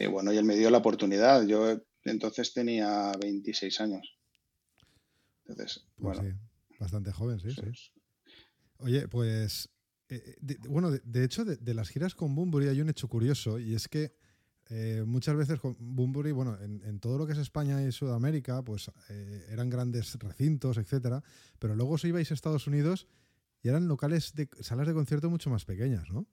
Y 0.00 0.06
bueno, 0.06 0.30
y 0.30 0.36
él 0.36 0.44
me 0.44 0.56
dio 0.56 0.68
la 0.68 0.78
oportunidad. 0.78 1.46
Yo 1.46 1.80
entonces 2.04 2.52
tenía 2.52 3.12
26 3.18 3.80
años. 3.80 4.18
Entonces, 5.46 5.86
pues 5.96 6.18
bueno. 6.18 6.38
bastante 6.78 7.12
joven, 7.12 7.40
sí, 7.40 7.50
sí. 7.50 7.62
Oye, 8.76 9.08
pues, 9.08 9.70
eh, 10.10 10.36
bueno, 10.68 10.90
de, 10.90 11.24
hecho, 11.24 11.46
de, 11.46 11.56
de, 11.56 11.72
las 11.72 11.88
giras 11.88 12.14
con 12.14 12.34
Bumburi 12.34 12.68
hay 12.68 12.82
un 12.82 12.90
hecho 12.90 13.08
curioso 13.08 13.58
y 13.58 13.74
es 13.74 13.88
que 13.88 14.12
eh, 14.70 15.02
muchas 15.06 15.36
veces 15.36 15.60
con 15.60 15.76
Bumburi, 15.78 16.32
bueno, 16.32 16.56
en, 16.60 16.98
todo 17.00 17.18
lo 17.18 17.26
que 17.26 17.32
es 17.32 17.38
España 17.38 17.82
y 17.82 17.92
Sudamérica, 17.92 18.62
pues 18.62 18.90
eh, 19.10 19.46
eran 19.50 19.68
grandes 19.68 20.14
recintos, 20.18 20.78
etcétera, 20.78 21.22
pero 21.58 21.74
luego 21.74 21.94
os 21.94 22.04
ibais 22.04 22.30
a 22.30 22.34
Estados 22.34 22.66
Unidos 22.66 23.06
y 23.62 23.68
eran 23.68 23.88
locales 23.88 24.34
de 24.34 24.48
salas 24.60 24.86
de 24.86 24.94
concierto 24.94 25.30
mucho 25.30 25.50
más 25.50 25.64
pequeñas, 25.64 26.10
¿no? 26.10 26.26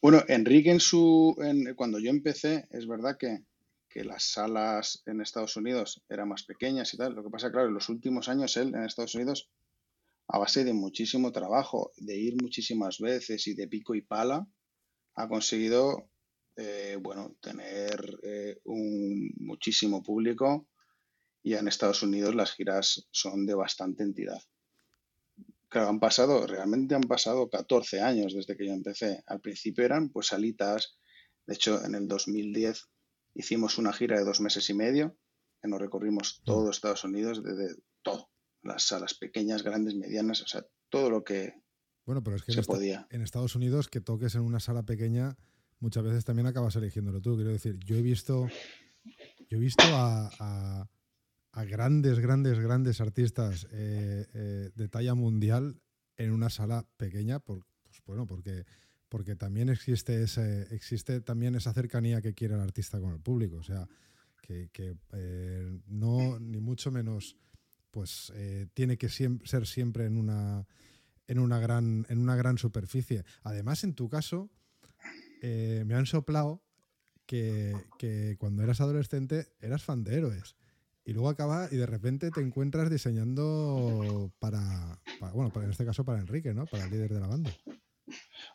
Bueno, 0.00 0.22
Enrique 0.28 0.70
en 0.70 0.80
su 0.80 1.36
cuando 1.76 1.98
yo 1.98 2.10
empecé, 2.10 2.66
es 2.70 2.86
verdad 2.86 3.16
que, 3.18 3.44
que, 3.88 4.04
las 4.04 4.24
salas 4.24 5.02
en 5.06 5.22
Estados 5.22 5.56
Unidos 5.56 6.02
eran 6.10 6.28
más 6.28 6.42
pequeñas 6.42 6.92
y 6.92 6.98
tal. 6.98 7.14
Lo 7.14 7.24
que 7.24 7.30
pasa, 7.30 7.50
claro, 7.50 7.68
en 7.68 7.74
los 7.74 7.88
últimos 7.88 8.28
años 8.28 8.54
él 8.58 8.74
en 8.74 8.84
Estados 8.84 9.14
Unidos, 9.14 9.48
a 10.28 10.38
base 10.38 10.64
de 10.64 10.74
muchísimo 10.74 11.32
trabajo, 11.32 11.92
de 11.96 12.18
ir 12.18 12.34
muchísimas 12.42 12.98
veces 12.98 13.46
y 13.46 13.54
de 13.54 13.66
pico 13.66 13.94
y 13.94 14.02
pala, 14.02 14.46
ha 15.14 15.28
conseguido 15.28 16.10
eh, 16.56 16.98
bueno, 17.00 17.36
tener 17.40 18.20
eh, 18.22 18.60
un 18.64 19.32
muchísimo 19.38 20.02
público 20.02 20.68
y 21.42 21.54
en 21.54 21.68
Estados 21.68 22.02
Unidos 22.02 22.34
las 22.34 22.52
giras 22.52 23.06
son 23.10 23.44
de 23.44 23.54
bastante 23.54 24.02
entidad. 24.02 24.40
Claro, 25.68 25.88
han 25.88 25.98
pasado, 25.98 26.46
realmente 26.46 26.94
han 26.94 27.02
pasado 27.02 27.50
14 27.50 28.00
años 28.00 28.32
desde 28.32 28.56
que 28.56 28.66
yo 28.66 28.72
empecé. 28.72 29.24
Al 29.26 29.40
principio 29.40 29.84
eran 29.84 30.10
pues 30.10 30.28
salitas, 30.28 30.96
de 31.46 31.54
hecho 31.54 31.84
en 31.84 31.96
el 31.96 32.06
2010 32.06 32.88
hicimos 33.34 33.76
una 33.78 33.92
gira 33.92 34.16
de 34.16 34.24
dos 34.24 34.40
meses 34.40 34.70
y 34.70 34.74
medio, 34.74 35.16
que 35.60 35.68
nos 35.68 35.80
recorrimos 35.80 36.40
mm. 36.40 36.44
todo 36.44 36.70
Estados 36.70 37.04
Unidos, 37.04 37.42
desde 37.42 37.74
todo, 38.02 38.30
las 38.62 38.84
salas 38.84 39.14
pequeñas, 39.14 39.64
grandes, 39.64 39.96
medianas, 39.96 40.40
o 40.42 40.46
sea, 40.46 40.64
todo 40.88 41.10
lo 41.10 41.24
que 41.24 41.54
Bueno, 42.06 42.22
pero 42.22 42.36
es 42.36 42.44
que 42.44 42.52
se 42.52 42.60
en, 42.60 42.66
podía. 42.66 43.06
en 43.10 43.22
Estados 43.22 43.56
Unidos 43.56 43.88
que 43.88 44.00
toques 44.00 44.36
en 44.36 44.42
una 44.42 44.60
sala 44.60 44.84
pequeña, 44.84 45.36
muchas 45.80 46.04
veces 46.04 46.24
también 46.24 46.46
acabas 46.46 46.76
eligiéndolo 46.76 47.20
tú. 47.20 47.34
Quiero 47.36 47.50
decir, 47.50 47.78
yo 47.80 47.96
he 47.96 48.02
visto, 48.02 48.48
yo 49.48 49.56
he 49.56 49.60
visto 49.60 49.82
a, 49.86 50.88
grandes, 51.66 52.18
grandes, 52.18 52.58
grandes 52.58 53.00
artistas 53.00 53.66
eh, 53.70 54.26
eh, 54.34 54.70
de 54.74 54.88
talla 54.88 55.14
mundial 55.14 55.80
en 56.16 56.32
una 56.32 56.50
sala 56.50 56.86
pequeña, 56.96 57.38
por, 57.38 57.64
pues 57.82 58.02
bueno, 58.06 58.26
porque, 58.26 58.64
porque 59.08 59.36
también 59.36 59.68
existe 59.68 60.22
ese, 60.22 60.74
existe 60.74 61.20
también 61.20 61.54
esa 61.54 61.72
cercanía 61.72 62.20
que 62.22 62.34
quiere 62.34 62.54
el 62.54 62.60
artista 62.60 63.00
con 63.00 63.12
el 63.12 63.20
público. 63.20 63.56
O 63.56 63.62
sea, 63.62 63.88
que, 64.40 64.68
eh, 65.12 65.80
no, 65.86 66.38
ni 66.38 66.60
mucho 66.60 66.90
menos, 66.90 67.36
pues 67.90 68.32
tiene 68.74 68.98
que 68.98 69.06
siem- 69.06 69.44
ser 69.46 69.66
siempre 69.66 70.06
en 70.06 70.16
una 70.16 70.66
en 71.26 71.38
una 71.38 71.58
gran, 71.58 72.04
en 72.10 72.18
una 72.18 72.36
gran 72.36 72.58
superficie. 72.58 73.24
Además, 73.44 73.82
en 73.84 73.94
tu 73.94 74.08
caso, 74.10 74.50
eh, 75.46 75.84
me 75.84 75.94
han 75.94 76.06
soplado 76.06 76.62
que, 77.26 77.74
que 77.98 78.36
cuando 78.38 78.62
eras 78.62 78.80
adolescente 78.80 79.48
eras 79.60 79.82
fan 79.84 80.02
de 80.04 80.16
héroes. 80.16 80.56
Y 81.04 81.12
luego 81.12 81.28
acaba 81.28 81.68
y 81.70 81.76
de 81.76 81.84
repente 81.84 82.30
te 82.30 82.40
encuentras 82.40 82.88
diseñando 82.90 84.32
para, 84.38 84.98
para- 85.20 85.32
bueno, 85.34 85.52
para, 85.52 85.66
en 85.66 85.72
este 85.72 85.84
caso 85.84 86.02
para 86.02 86.20
Enrique, 86.20 86.54
¿no? 86.54 86.64
Para 86.64 86.84
el 86.84 86.90
líder 86.90 87.12
de 87.12 87.20
la 87.20 87.26
banda. 87.28 87.50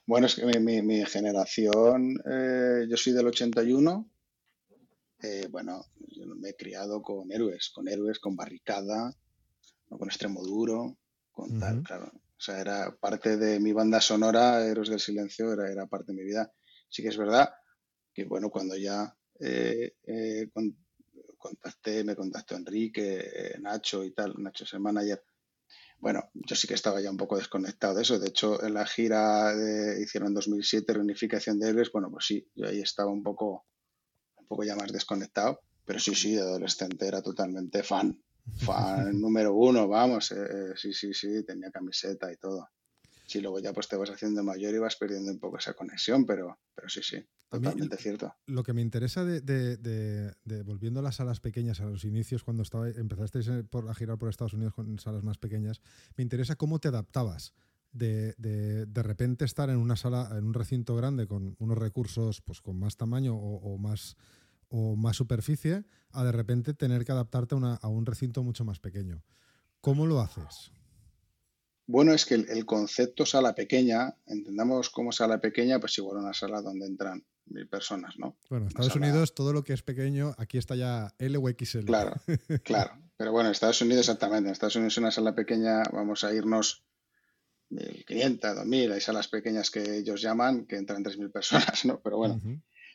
Bueno, 0.07 0.25
es 0.25 0.33
que 0.35 0.45
mi, 0.47 0.57
mi- 0.59 0.81
mi 0.81 1.05
generación, 1.05 2.15
eh, 2.25 2.87
yo 2.89 2.97
soy 2.97 3.13
del 3.13 3.27
81. 3.27 4.09
eh, 5.21 5.47
bueno, 5.51 5.85
yo 6.07 6.25
me 6.35 6.49
he 6.49 6.55
criado 6.55 7.01
con 7.01 7.31
héroes, 7.31 7.69
con 7.73 7.87
héroes, 7.87 8.19
con 8.19 8.35
barricada, 8.35 9.13
¿no? 9.89 9.97
con 9.99 10.07
extremo 10.07 10.41
duro, 10.43 10.97
con 11.31 11.59
tal, 11.59 11.83
claro. 11.83 12.11
O 12.15 12.41
sea, 12.41 12.61
era 12.61 12.95
parte 12.95 13.35
de 13.37 13.59
mi 13.59 13.73
banda 13.73 13.99
sonora, 13.99 14.65
Héroes 14.65 14.87
del 14.89 14.99
Silencio, 15.01 15.51
era, 15.51 15.69
era 15.69 15.87
parte 15.87 16.13
de 16.13 16.17
mi 16.17 16.23
vida. 16.23 16.51
Sí 16.89 17.01
que 17.03 17.09
es 17.09 17.17
verdad 17.17 17.49
que, 18.13 18.25
bueno, 18.25 18.49
cuando 18.49 18.75
ya 18.77 19.15
eh, 19.39 19.95
eh, 20.03 20.49
con- 20.53 20.77
contacté, 21.37 22.03
me 22.03 22.15
contactó 22.15 22.55
Enrique, 22.55 23.19
eh, 23.33 23.59
Nacho 23.59 24.03
y 24.03 24.11
tal, 24.13 24.33
Nacho 24.37 24.65
es 24.65 24.73
el 24.73 24.81
manager. 24.81 25.23
Bueno, 25.99 26.29
yo 26.33 26.55
sí 26.55 26.67
que 26.67 26.73
estaba 26.75 27.01
ya 27.01 27.11
un 27.11 27.17
poco 27.17 27.37
desconectado 27.37 27.95
de 27.95 28.03
eso. 28.03 28.19
De 28.19 28.29
hecho, 28.29 28.63
en 28.63 28.73
la 28.73 28.85
gira 28.85 29.53
de, 29.55 30.01
hicieron 30.01 30.29
en 30.29 30.35
2007, 30.35 30.93
Reunificación 30.93 31.59
de 31.59 31.69
Héroes, 31.69 31.91
bueno, 31.91 32.09
pues 32.11 32.25
sí, 32.25 32.47
yo 32.55 32.67
ahí 32.67 32.81
estaba 32.81 33.11
un 33.11 33.23
poco, 33.23 33.65
un 34.37 34.47
poco 34.47 34.63
ya 34.63 34.75
más 34.75 34.91
desconectado, 34.91 35.61
pero 35.85 35.99
sí, 35.99 36.15
sí, 36.15 36.35
de 36.35 36.41
adolescente 36.41 37.07
era 37.07 37.21
totalmente 37.21 37.83
fan. 37.83 38.21
Fan 38.57 39.19
número 39.21 39.53
uno, 39.53 39.87
vamos, 39.87 40.31
eh, 40.31 40.35
eh, 40.43 40.73
sí, 40.75 40.93
sí, 40.93 41.13
sí, 41.13 41.43
tenía 41.45 41.71
camiseta 41.71 42.31
y 42.31 42.37
todo. 42.37 42.69
Sí, 43.29 43.41
luego 43.41 43.59
ya 43.59 43.71
pues 43.73 43.87
te 43.87 43.95
vas 43.95 44.09
haciendo 44.09 44.43
mayor 44.43 44.73
y 44.73 44.79
vas 44.79 44.95
perdiendo 44.95 45.31
un 45.31 45.39
poco 45.39 45.57
esa 45.59 45.73
conexión, 45.75 46.25
pero, 46.25 46.59
pero 46.73 46.89
sí, 46.89 47.01
sí, 47.03 47.23
totalmente 47.47 47.95
cierto. 47.97 48.33
Lo 48.47 48.63
que 48.63 48.73
me 48.73 48.81
interesa 48.81 49.23
de, 49.23 49.41
de- 49.41 49.77
de- 49.77 50.33
de- 50.43 50.63
volviendo 50.63 50.99
a 50.99 51.03
las 51.03 51.17
salas 51.17 51.39
pequeñas, 51.39 51.79
a 51.79 51.85
los 51.85 52.05
inicios, 52.05 52.43
cuando 52.43 52.63
estaba, 52.63 52.89
empezasteis 52.89 53.47
eh, 53.49 53.63
por, 53.63 53.87
a 53.87 53.93
girar 53.93 54.17
por 54.17 54.29
Estados 54.29 54.53
Unidos 54.55 54.73
con 54.73 54.97
salas 54.97 55.23
más 55.23 55.37
pequeñas, 55.37 55.79
me 56.17 56.23
interesa 56.23 56.55
cómo 56.55 56.79
te 56.79 56.87
adaptabas 56.87 57.53
de, 57.91 58.33
de, 58.39 58.87
de 58.87 59.03
repente 59.03 59.45
estar 59.45 59.69
en 59.69 59.77
una 59.77 59.95
sala, 59.95 60.29
en 60.37 60.45
un 60.45 60.53
recinto 60.55 60.95
grande 60.95 61.27
con 61.27 61.55
unos 61.59 61.77
recursos 61.77 62.41
pues, 62.41 62.61
con 62.61 62.79
más 62.79 62.97
tamaño 62.97 63.35
o, 63.35 63.57
o 63.57 63.77
más, 63.77 64.15
o 64.69 64.95
más 64.95 65.17
superficie, 65.17 65.85
a 66.11 66.23
de 66.23 66.31
repente 66.31 66.73
tener 66.73 67.05
que 67.05 67.11
adaptarte 67.11 67.53
a, 67.53 67.57
una- 67.59 67.75
a 67.75 67.87
un 67.87 68.07
recinto 68.07 68.41
mucho 68.41 68.65
más 68.65 68.79
pequeño. 68.79 69.23
¿Cómo 69.81 70.07
lo 70.07 70.19
haces? 70.19 70.71
Bueno, 71.91 72.13
es 72.13 72.23
que 72.27 72.35
el, 72.35 72.47
el 72.49 72.65
concepto 72.67 73.25
sala 73.25 73.55
pequeña, 73.55 74.15
entendamos 74.27 74.91
como 74.91 75.11
sala 75.11 75.41
pequeña, 75.41 75.79
pues 75.79 75.97
igual 75.97 76.17
una 76.17 76.35
sala 76.35 76.61
donde 76.61 76.85
entran 76.85 77.25
mil 77.47 77.67
personas, 77.67 78.13
¿no? 78.19 78.37
Bueno, 78.47 78.67
Estados 78.67 78.93
sala- 78.93 79.07
Unidos, 79.07 79.33
todo 79.33 79.53
lo 79.53 79.63
que 79.63 79.73
es 79.73 79.81
pequeño, 79.81 80.35
aquí 80.37 80.59
está 80.59 80.75
ya 80.75 81.15
L 81.17 81.35
o 81.39 81.49
XL. 81.49 81.85
Claro, 81.85 82.13
claro. 82.63 82.91
Pero 83.17 83.31
bueno, 83.31 83.49
en 83.49 83.53
Estados 83.53 83.81
Unidos 83.81 84.01
exactamente. 84.07 84.49
En 84.49 84.53
Estados 84.53 84.75
Unidos 84.75 84.97
una 84.99 85.09
sala 85.09 85.33
pequeña, 85.33 85.81
vamos 85.91 86.23
a 86.23 86.31
irnos 86.31 86.83
1.500, 87.71 88.39
2.000. 88.39 88.93
Hay 88.93 89.01
salas 89.01 89.27
pequeñas 89.27 89.71
que 89.71 89.97
ellos 89.97 90.21
llaman 90.21 90.65
que 90.65 90.77
entran 90.77 91.03
3.000 91.03 91.31
personas, 91.31 91.85
¿no? 91.85 91.99
Pero 92.01 92.17
bueno, 92.17 92.39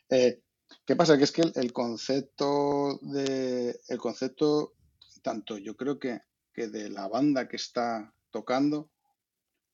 eh, 0.09 0.41
¿qué 0.85 0.95
pasa? 0.95 1.17
Que 1.17 1.25
es 1.25 1.31
que 1.33 1.41
el, 1.41 1.51
el 1.55 1.73
concepto 1.73 2.97
de, 3.01 3.77
el 3.89 3.97
concepto, 3.97 4.73
tanto 5.21 5.57
yo 5.57 5.75
creo 5.75 5.99
que, 5.99 6.21
que 6.53 6.67
de 6.69 6.89
la 6.89 7.07
banda 7.09 7.47
que 7.49 7.57
está 7.57 8.13
tocando, 8.37 8.77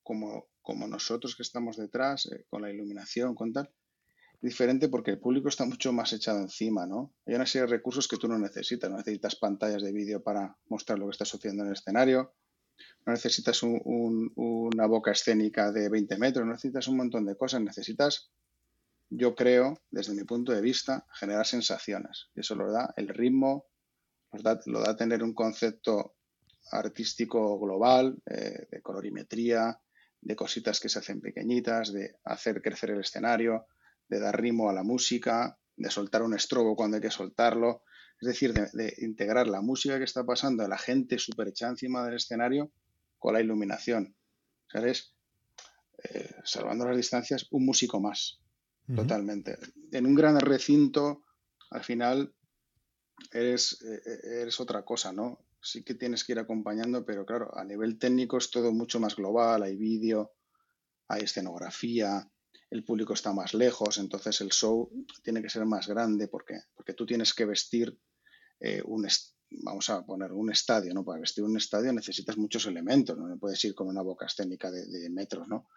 como, 0.04 0.28
como 0.62 0.88
nosotros 0.88 1.36
que 1.36 1.42
estamos 1.44 1.78
detrás, 1.78 2.28
eh, 2.28 2.46
con 2.50 2.62
la 2.62 2.70
iluminación, 2.70 3.34
con 3.34 3.52
tal, 3.54 3.68
diferente 4.40 4.88
porque 4.90 5.12
el 5.12 5.20
público 5.20 5.48
está 5.50 5.66
mucho 5.66 5.92
más 5.94 6.14
echado 6.14 6.40
encima, 6.40 6.86
¿no? 6.86 7.14
Hay 7.26 7.34
una 7.36 7.46
serie 7.48 7.66
de 7.68 7.74
recursos 7.78 8.08
que 8.08 8.18
tú 8.18 8.28
no 8.28 8.38
necesitas. 8.38 8.90
No 8.90 8.98
necesitas 8.98 9.36
pantallas 9.36 9.82
de 9.82 9.92
vídeo 9.92 10.22
para 10.22 10.56
mostrar 10.68 11.00
lo 11.00 11.06
que 11.08 11.12
está 11.12 11.26
sucediendo 11.26 11.64
en 11.64 11.70
el 11.70 11.74
escenario. 11.74 12.34
No 13.06 13.14
necesitas 13.14 13.64
un- 13.64 13.82
un- 13.86 14.32
una 14.36 14.86
boca 14.88 15.12
escénica 15.12 15.72
de 15.72 15.90
20 15.90 16.18
metros. 16.18 16.46
No 16.46 16.52
necesitas 16.54 16.88
un 16.88 16.98
montón 16.98 17.26
de 17.26 17.36
cosas. 17.36 17.62
Necesitas, 17.62 18.32
yo 19.10 19.34
creo, 19.36 19.80
desde 19.90 20.14
mi 20.14 20.24
punto 20.24 20.52
de 20.52 20.62
vista, 20.62 21.06
generar 21.20 21.46
sensaciones. 21.48 22.30
Y 22.36 22.42
eso 22.42 22.54
lo 22.56 22.72
da 22.72 22.94
el 22.98 23.08
ritmo, 23.10 23.66
nos 24.32 24.44
da- 24.44 24.60
lo 24.66 24.80
da 24.82 24.96
tener 24.96 25.22
un 25.24 25.34
concepto 25.34 26.16
artístico 26.72 27.60
global, 27.60 28.18
eh, 28.26 28.68
de 28.70 28.82
colorimetría, 28.82 29.80
de 30.22 30.36
cositas 30.36 30.80
que 30.80 30.90
se 30.90 31.00
hacen 31.00 31.20
pequeñitas, 31.20 31.92
de 31.92 32.16
hacer 32.24 32.62
crecer 32.62 32.92
el 32.92 33.02
escenario, 33.02 33.66
de 34.08 34.20
dar 34.20 34.40
ritmo 34.40 34.70
a 34.70 34.74
la 34.74 34.84
música, 34.84 35.58
de 35.76 35.90
soltar 35.90 36.22
un 36.22 36.36
estrobo 36.36 36.76
cuando 36.76 36.98
hay 36.98 37.02
que 37.02 37.12
soltarlo, 37.12 37.84
es 38.20 38.28
decir, 38.28 38.54
de, 38.54 38.70
de 38.74 38.94
integrar 39.00 39.48
la 39.48 39.62
música 39.62 39.98
que 39.98 40.04
está 40.04 40.24
pasando, 40.24 40.68
la 40.68 40.78
gente 40.78 41.18
súper 41.18 41.48
echada 41.48 41.72
encima 41.72 42.06
del 42.06 42.16
escenario, 42.16 42.72
con 43.22 43.34
la 43.34 43.42
iluminación. 43.42 44.16
O 44.68 44.70
sea, 44.72 44.82
eres, 44.82 45.14
eh, 46.04 46.36
salvando 46.44 46.86
las 46.86 46.98
distancias, 46.98 47.48
un 47.52 47.66
músico 47.66 48.00
más, 48.00 48.40
totalmente. 48.96 49.58
En 49.92 50.06
un 50.06 50.16
gran 50.16 50.40
recinto, 50.40 51.24
al 51.70 51.84
final, 51.84 52.34
eres, 53.32 53.80
eh, 53.84 54.42
eres 54.42 54.60
otra 54.60 54.84
cosa, 54.84 55.14
¿no? 55.14 55.40
Sí 55.62 55.84
que 55.84 55.96
tienes 55.96 56.24
que 56.24 56.32
ir 56.32 56.40
acompañando, 56.40 57.06
pero 57.06 57.26
claro, 57.26 57.56
a 57.58 57.64
nivel 57.64 58.00
técnico 58.00 58.38
es 58.38 58.50
todo 58.50 58.72
mucho 58.72 59.00
más 59.00 59.16
global, 59.16 59.64
hay 59.64 59.76
vídeo, 59.76 60.34
hay 61.08 61.24
escenografía, 61.24 62.28
el 62.72 62.84
público 62.86 63.14
está 63.14 63.34
más 63.34 63.54
lejos, 63.54 63.98
entonces 63.98 64.40
el 64.42 64.50
show 64.50 64.90
tiene 65.24 65.42
que 65.42 65.50
ser 65.50 65.66
más 65.66 65.88
grande 65.88 66.28
porque, 66.28 66.56
porque 66.74 66.94
tú 66.94 67.06
tienes 67.06 67.34
que 67.34 67.46
vestir 67.46 68.00
eh, 68.60 68.82
un, 68.86 69.06
vamos 69.64 69.90
a 69.90 70.06
poner 70.06 70.32
un 70.32 70.52
estadio, 70.52 70.94
¿no? 70.94 71.04
Para 71.04 71.20
vestir 71.20 71.44
un 71.44 71.58
estadio 71.58 71.92
necesitas 71.92 72.38
muchos 72.38 72.66
elementos, 72.66 73.18
no 73.18 73.38
puedes 73.38 73.64
ir 73.66 73.76
con 73.76 73.88
una 73.88 74.02
boca 74.02 74.26
escénica 74.26 74.72
de, 74.72 75.10
metros, 75.10 75.48
¿no? 75.48 75.68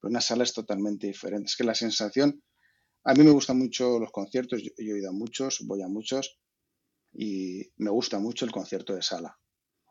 Pero 0.00 0.10
una 0.10 0.20
sala 0.20 0.44
es 0.44 0.52
totalmente 0.52 1.06
diferente. 1.06 1.46
Es 1.46 1.56
que 1.56 1.64
la 1.64 1.74
sensación, 1.74 2.42
a 3.04 3.14
mí 3.14 3.22
me 3.22 3.30
gustan 3.30 3.58
mucho 3.58 3.98
los 3.98 4.12
conciertos, 4.12 4.62
yo 4.62 4.70
he 4.76 4.98
ido 4.98 5.10
a 5.10 5.12
muchos, 5.12 5.60
voy 5.64 5.82
a 5.82 5.88
muchos 5.88 6.38
y 7.14 7.70
me 7.76 7.90
gusta 7.90 8.18
mucho 8.18 8.44
el 8.44 8.52
concierto 8.52 8.94
de 8.94 9.02
sala. 9.02 9.38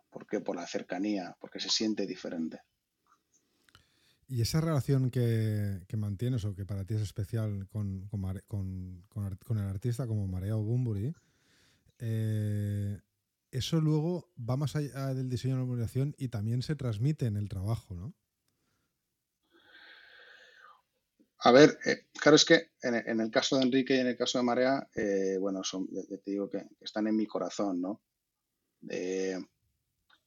¿Por 0.09 0.27
qué? 0.27 0.41
Por 0.41 0.55
la 0.55 0.67
cercanía, 0.67 1.35
porque 1.39 1.59
se 1.59 1.69
siente 1.69 2.05
diferente. 2.05 2.59
Y 4.27 4.41
esa 4.41 4.61
relación 4.61 5.09
que, 5.11 5.81
que 5.87 5.97
mantienes 5.97 6.45
o 6.45 6.55
que 6.55 6.65
para 6.65 6.85
ti 6.85 6.93
es 6.95 7.01
especial 7.01 7.67
con, 7.69 8.07
con, 8.07 8.21
con- 8.47 9.37
con 9.45 9.57
el 9.57 9.67
artista 9.67 10.07
como 10.07 10.27
Marea 10.27 10.55
o 10.57 10.63
Bumburi, 10.63 11.13
eh, 11.99 12.99
eso 13.51 13.79
luego 13.81 14.31
va 14.37 14.57
más 14.57 14.75
allá 14.75 15.13
del 15.13 15.29
diseño 15.29 15.55
de 15.55 15.59
la 15.61 15.65
iluminación 15.65 16.15
y 16.17 16.29
también 16.29 16.61
se 16.63 16.75
transmite 16.75 17.25
en 17.27 17.37
el 17.37 17.49
trabajo, 17.49 17.93
¿no? 17.95 18.13
A 21.45 21.51
ver, 21.51 21.77
eh, 21.85 22.05
claro, 22.13 22.37
es 22.37 22.45
que 22.45 22.71
en, 22.81 23.19
el 23.19 23.29
caso 23.29 23.57
de 23.57 23.63
Enrique 23.63 23.97
y 23.97 23.99
en 23.99 24.07
el 24.07 24.15
caso 24.15 24.37
de 24.37 24.45
Marea, 24.45 24.87
eh, 24.95 25.37
bueno, 25.37 25.61
son, 25.61 25.87
te 25.87 26.31
digo 26.31 26.49
que, 26.49 26.65
están 26.79 27.07
en 27.07 27.17
mi 27.17 27.27
corazón, 27.27 27.81
¿no? 27.81 28.01
Eh, 28.89 29.37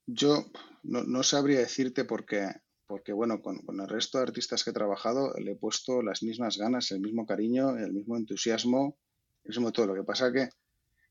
yo 0.04 0.44
no, 0.82 1.22
sabría 1.22 1.60
decirte 1.60 2.04
por 2.04 2.26
qué, 2.26 2.50
porque 2.86 3.14
bueno, 3.14 3.40
con, 3.40 3.62
el 3.80 3.88
resto 3.88 4.18
de 4.18 4.24
artistas 4.24 4.62
que 4.62 4.70
he 4.70 4.74
trabajado 4.74 5.32
le 5.38 5.52
he 5.52 5.56
puesto 5.56 6.02
las 6.02 6.22
mismas 6.22 6.58
ganas, 6.58 6.90
el 6.90 7.00
mismo 7.00 7.24
cariño, 7.24 7.78
el 7.78 7.94
mismo 7.94 8.18
entusiasmo, 8.18 8.98
el 9.44 9.48
mismo 9.48 9.72
todo. 9.72 9.86
Lo 9.86 9.94
que 9.94 10.04
pasa 10.04 10.30
que 10.30 10.50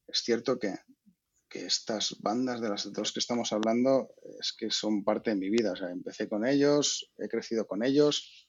es 0.07 0.19
cierto 0.19 0.59
que, 0.59 0.75
que 1.49 1.65
estas 1.65 2.15
bandas 2.19 2.61
de 2.61 2.69
las 2.69 2.93
dos 2.93 3.11
que 3.11 3.19
estamos 3.19 3.51
hablando 3.53 4.11
es 4.39 4.53
que 4.55 4.69
son 4.69 5.03
parte 5.03 5.31
de 5.31 5.37
mi 5.37 5.49
vida. 5.49 5.71
O 5.71 5.75
sea, 5.75 5.89
empecé 5.89 6.29
con 6.29 6.45
ellos, 6.45 7.11
he 7.17 7.27
crecido 7.27 7.65
con 7.65 7.83
ellos, 7.83 8.44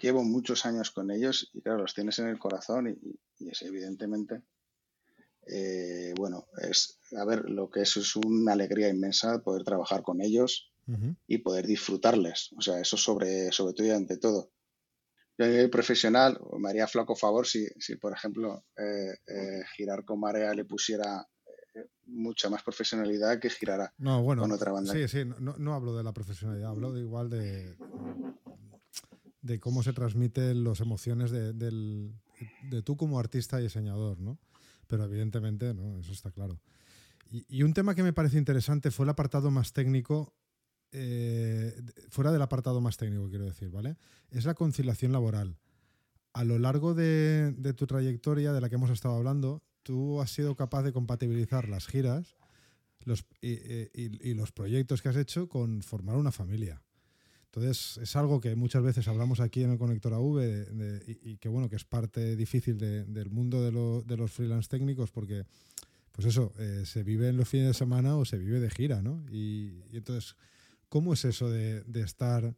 llevo 0.00 0.22
muchos 0.24 0.66
años 0.66 0.90
con 0.90 1.10
ellos 1.10 1.50
y 1.52 1.60
claro, 1.60 1.78
los 1.82 1.94
tienes 1.94 2.18
en 2.18 2.28
el 2.28 2.38
corazón 2.38 2.88
y, 2.88 3.44
y 3.44 3.50
es 3.50 3.62
evidentemente, 3.62 4.42
eh, 5.46 6.12
bueno, 6.16 6.46
es, 6.58 6.98
a 7.16 7.24
ver, 7.24 7.48
lo 7.48 7.70
que 7.70 7.82
es 7.82 7.96
es 7.96 8.16
una 8.16 8.52
alegría 8.52 8.88
inmensa 8.88 9.40
poder 9.42 9.64
trabajar 9.64 10.02
con 10.02 10.20
ellos 10.20 10.72
y 11.26 11.36
poder 11.38 11.66
disfrutarles. 11.66 12.50
O 12.56 12.62
sea, 12.62 12.80
eso 12.80 12.96
sobre, 12.96 13.52
sobre 13.52 13.74
todo 13.74 13.86
y 13.86 13.90
ante 13.90 14.16
todo. 14.16 14.52
Yo 15.36 15.44
a 15.44 15.48
nivel 15.48 15.68
profesional 15.68 16.40
me 16.58 16.70
haría 16.70 16.86
flaco 16.86 17.14
favor 17.14 17.46
si, 17.46 17.66
si 17.78 17.96
por 17.96 18.14
ejemplo, 18.14 18.64
eh, 18.74 19.12
eh, 19.26 19.62
girar 19.76 20.06
con 20.06 20.18
marea 20.18 20.54
le 20.54 20.64
pusiera 20.64 21.28
mucha 22.06 22.48
más 22.48 22.62
profesionalidad 22.62 23.38
que 23.38 23.50
girara 23.50 23.92
con 23.98 24.50
otra 24.50 24.72
banda. 24.72 24.92
Sí, 24.92 25.06
sí, 25.08 25.24
no, 25.24 25.56
no, 25.58 25.74
hablo 25.74 25.94
de 25.94 26.02
la 26.02 26.12
profesionalidad, 26.12 26.70
hablo 26.70 26.92
de 26.92 27.00
igual 27.00 27.28
de, 27.28 27.76
de 29.40 29.60
cómo 29.60 29.82
se 29.82 29.92
transmiten 29.92 30.64
las 30.64 30.80
emociones 30.80 31.30
de, 31.30 31.52
de 31.52 32.82
tú 32.82 32.96
como 32.96 33.18
artista 33.18 33.60
y 33.60 33.64
diseñador, 33.64 34.20
¿no? 34.20 34.38
Pero 34.86 35.04
evidentemente. 35.04 35.74
Eso 36.00 36.12
está 36.12 36.30
claro. 36.30 36.60
Y, 37.30 37.44
y 37.48 37.62
un 37.62 37.74
tema 37.74 37.94
que 37.94 38.02
me 38.02 38.12
parece 38.12 38.38
interesante 38.38 38.90
fue 38.90 39.04
el 39.04 39.10
apartado 39.10 39.50
más 39.50 39.72
técnico 39.72 40.34
eh, 40.92 41.76
fuera 42.08 42.32
del 42.32 42.40
apartado 42.40 42.80
más 42.80 42.96
técnico, 42.96 43.28
quiero 43.28 43.44
decir, 43.44 43.70
¿vale? 43.70 43.96
Es 44.30 44.44
la 44.44 44.54
conciliación 44.54 45.12
laboral. 45.12 45.58
A 46.32 46.44
lo 46.44 46.58
largo 46.58 46.94
de, 46.94 47.54
tu 47.76 47.86
trayectoria, 47.86 48.52
de 48.52 48.60
la 48.60 48.68
que 48.68 48.76
hemos 48.76 48.90
estado 48.90 49.16
hablando, 49.16 49.62
tú 49.82 50.20
has 50.20 50.30
sido 50.30 50.56
capaz 50.56 50.82
de 50.82 50.92
compatibilizar 50.92 51.68
las 51.68 51.86
giras 51.86 52.36
los, 53.04 53.26
y, 53.40 54.34
los 54.34 54.52
proyectos 54.52 55.02
que 55.02 55.08
has 55.08 55.16
hecho 55.16 55.48
con 55.48 55.82
formar 55.82 56.16
una 56.16 56.32
familia. 56.32 56.82
Entonces, 57.52 57.98
es 58.02 58.14
algo 58.16 58.40
que 58.40 58.54
muchas 58.54 58.82
veces 58.82 59.08
hablamos 59.08 59.40
aquí 59.40 59.62
en 59.62 59.72
el 59.72 59.78
Conector 59.78 60.14
AV 60.14 61.02
y, 61.06 61.38
que, 61.38 61.48
bueno, 61.48 61.68
que 61.68 61.76
es 61.76 61.84
parte 61.84 62.36
difícil 62.36 62.78
del 62.78 63.30
mundo 63.30 63.62
de, 63.62 64.16
los 64.16 64.30
freelance 64.30 64.68
técnicos 64.68 65.10
porque, 65.10 65.44
pues 66.12 66.26
eso, 66.26 66.52
eh, 66.58 66.84
se 66.84 67.02
vive 67.02 67.28
en 67.28 67.36
los 67.36 67.48
fines 67.48 67.68
de 67.68 67.74
semana 67.74 68.16
o 68.16 68.24
se 68.24 68.38
vive 68.38 68.60
de 68.60 68.70
gira, 68.70 69.02
¿no? 69.02 69.24
y 69.30 69.82
entonces 69.92 70.36
¿Cómo 70.88 71.12
es 71.12 71.24
eso 71.26 71.50
de, 71.50 71.84
estar 72.00 72.54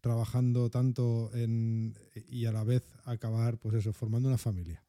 trabajando 0.00 0.70
tanto 0.70 1.30
en, 1.34 1.94
y 2.30 2.46
a 2.46 2.52
la 2.52 2.64
vez 2.64 2.82
acabar, 3.04 3.58
pues 3.58 3.74
eso, 3.74 3.92
formando 3.92 4.28
una 4.28 4.38
familia? 4.38 4.82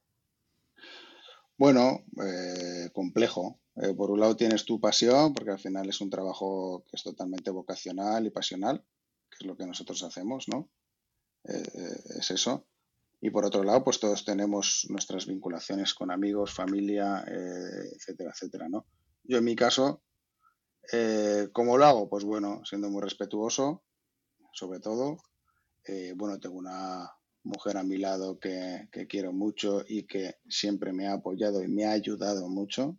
Bueno, 1.57 2.05
eh, 2.23 2.89
complejo. 2.93 3.59
Eh, 3.75 3.93
por 3.93 4.11
un 4.11 4.21
lado 4.21 4.37
tienes 4.37 4.63
tu 4.63 4.79
pasión, 4.79 5.33
porque 5.33 5.51
al 5.51 5.59
final 5.59 5.89
es 5.89 5.99
un 5.99 6.09
trabajo 6.09 6.85
que 6.89 6.95
es 6.95 7.03
totalmente 7.03 7.51
vocacional 7.51 8.25
y 8.25 8.29
pasional, 8.29 8.81
que 9.37 9.45
es 9.45 9.47
lo 9.47 9.57
que 9.57 9.65
nosotros 9.65 10.01
hacemos, 10.03 10.47
¿no? 10.47 10.69
Eh, 11.43 11.99
es 12.19 12.31
eso. 12.31 12.67
Y 13.21 13.29
por 13.29 13.45
otro 13.45 13.63
lado, 13.63 13.83
pues 13.83 13.99
todos 13.99 14.25
tenemos 14.25 14.85
nuestras 14.89 15.25
vinculaciones 15.25 15.93
con 15.93 16.11
amigos, 16.11 16.53
familia, 16.53 17.23
etcétera, 17.95 18.31
etcétera, 18.31 18.69
¿no? 18.69 18.85
Yo 19.23 19.39
en 19.39 19.45
mi 19.45 19.55
caso, 19.55 20.03
eh, 20.91 21.49
¿Cómo 21.51 21.77
lo 21.77 21.85
hago? 21.85 22.09
Pues 22.09 22.23
bueno, 22.23 22.61
siendo 22.63 22.89
muy 22.89 23.01
respetuoso, 23.01 23.83
sobre 24.53 24.79
todo. 24.79 25.17
Eh, 25.83 26.13
bueno, 26.15 26.39
tengo 26.39 26.57
una 26.57 27.11
mujer 27.43 27.77
a 27.77 27.83
mi 27.83 27.97
lado 27.97 28.39
que, 28.39 28.87
quiero 29.09 29.33
mucho 29.33 29.83
y 29.87 30.05
que 30.05 30.35
siempre 30.47 30.93
me 30.93 31.07
ha 31.07 31.13
apoyado 31.13 31.63
y 31.63 31.67
me 31.67 31.85
ha 31.85 31.91
ayudado 31.91 32.47
mucho. 32.49 32.97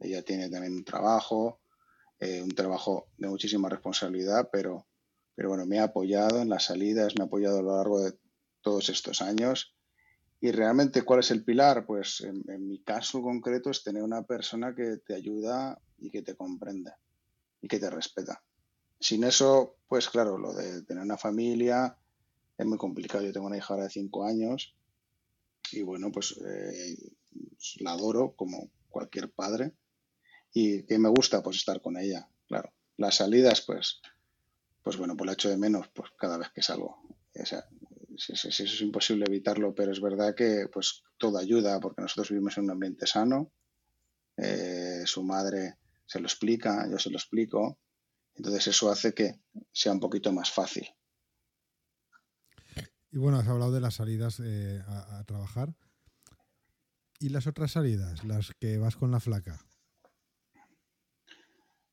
Ella 0.00 0.22
tiene 0.22 0.48
también 0.50 0.74
un 0.74 0.84
trabajo, 0.84 1.60
eh, 2.18 2.42
un 2.42 2.50
trabajo 2.50 3.08
de 3.16 3.28
muchísima 3.28 3.68
responsabilidad, 3.68 4.48
pero, 4.52 4.86
pero 5.34 5.48
bueno, 5.48 5.66
me 5.66 5.78
ha 5.78 5.84
apoyado 5.84 6.40
en 6.40 6.48
las 6.48 6.64
salidas, 6.64 7.14
me 7.16 7.24
ha 7.24 7.26
apoyado 7.26 7.58
a 7.58 7.62
lo 7.62 7.76
largo 7.76 8.00
de 8.00 8.14
todos 8.60 8.88
estos 8.88 9.22
años. 9.22 9.74
Y 10.40 10.50
realmente, 10.50 11.02
¿cuál 11.02 11.20
es 11.20 11.30
el 11.30 11.44
pilar? 11.44 11.86
Pues 11.86 12.20
en 12.20 12.66
mi 12.66 12.82
caso 12.82 13.22
concreto 13.22 13.70
es 13.70 13.84
tener 13.84 14.02
una 14.02 14.22
persona 14.22 14.74
que 14.74 14.98
te 14.98 15.14
ayuda 15.14 15.80
y 15.98 16.10
que 16.10 16.22
te 16.22 16.34
comprende 16.34 16.92
y 17.60 17.68
que 17.68 17.78
te 17.78 17.88
respeta. 17.88 18.42
Sin 18.98 19.24
eso, 19.24 19.76
pues 19.88 20.08
claro, 20.08 20.36
lo 20.36 20.52
de 20.52 20.82
tener 20.82 21.02
una 21.02 21.16
familia 21.16 21.96
es 22.58 22.66
muy 22.66 22.78
complicado. 22.78 23.24
Yo 23.24 23.32
tengo 23.32 23.46
una 23.46 23.56
hija 23.56 23.74
ahora 23.74 23.84
de 23.84 23.90
5 23.90 24.24
años 24.24 24.76
y 25.72 25.82
bueno, 25.82 26.12
pues 26.12 26.38
eh, 26.44 26.96
la 27.80 27.92
adoro 27.92 28.34
como 28.36 28.70
cualquier 28.88 29.30
padre 29.32 29.72
y 30.52 30.82
que 30.82 30.98
me 30.98 31.08
gusta 31.08 31.42
pues 31.42 31.56
estar 31.56 31.80
con 31.80 31.96
ella, 31.96 32.28
claro. 32.46 32.72
Las 32.98 33.16
salidas, 33.16 33.62
pues, 33.62 34.00
pues 34.82 34.96
bueno, 34.96 35.16
pues 35.16 35.26
la 35.26 35.32
echo 35.34 35.48
de 35.48 35.56
menos 35.56 35.88
pues 35.94 36.10
cada 36.18 36.38
vez 36.38 36.50
que 36.54 36.62
salgo. 36.62 37.02
O 37.34 37.46
sea, 37.46 37.64
si, 38.16 38.32
eso 38.32 38.48
es 38.48 38.80
imposible 38.80 39.24
evitarlo, 39.26 39.74
pero 39.74 39.92
es 39.92 40.00
verdad 40.00 40.34
que 40.34 40.66
pues 40.72 41.02
todo 41.18 41.38
ayuda 41.38 41.80
porque 41.80 42.02
nosotros 42.02 42.30
vivimos 42.30 42.58
en 42.58 42.64
un 42.64 42.70
ambiente 42.72 43.06
sano. 43.06 43.52
Eh, 44.36 45.02
su 45.06 45.22
madre 45.22 45.78
se 46.06 46.20
lo 46.20 46.26
explica, 46.26 46.88
yo 46.90 46.98
se 46.98 47.10
lo 47.10 47.16
explico. 47.16 47.78
Entonces 48.34 48.68
eso 48.68 48.90
hace 48.90 49.14
que 49.14 49.40
sea 49.70 49.92
un 49.92 50.00
poquito 50.00 50.32
más 50.32 50.50
fácil. 50.50 50.88
Y 53.10 53.18
bueno, 53.18 53.38
has 53.38 53.46
hablado 53.46 53.72
de 53.72 53.80
las 53.80 53.94
salidas 53.94 54.40
eh, 54.42 54.82
a, 54.86 55.22
trabajar. 55.24 55.74
¿Y 57.20 57.28
las 57.28 57.46
otras 57.46 57.72
salidas? 57.72 58.24
Las 58.24 58.52
que 58.58 58.78
vas 58.78 58.96
con 58.96 59.10
la 59.10 59.20
flaca. 59.20 59.60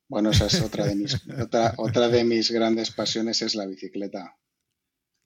Bueno, 0.09 0.31
esa 0.31 0.47
es 0.47 0.59
otra 0.61 0.85
de 0.85 0.95
mis, 0.95 1.15
otra, 1.39 1.75
otra 1.77 2.07
de 2.07 2.23
mis 2.23 2.49
grandes 2.49 2.89
pasiones, 2.89 3.43
es 3.43 3.53
la 3.53 3.67
bicicleta. 3.67 4.35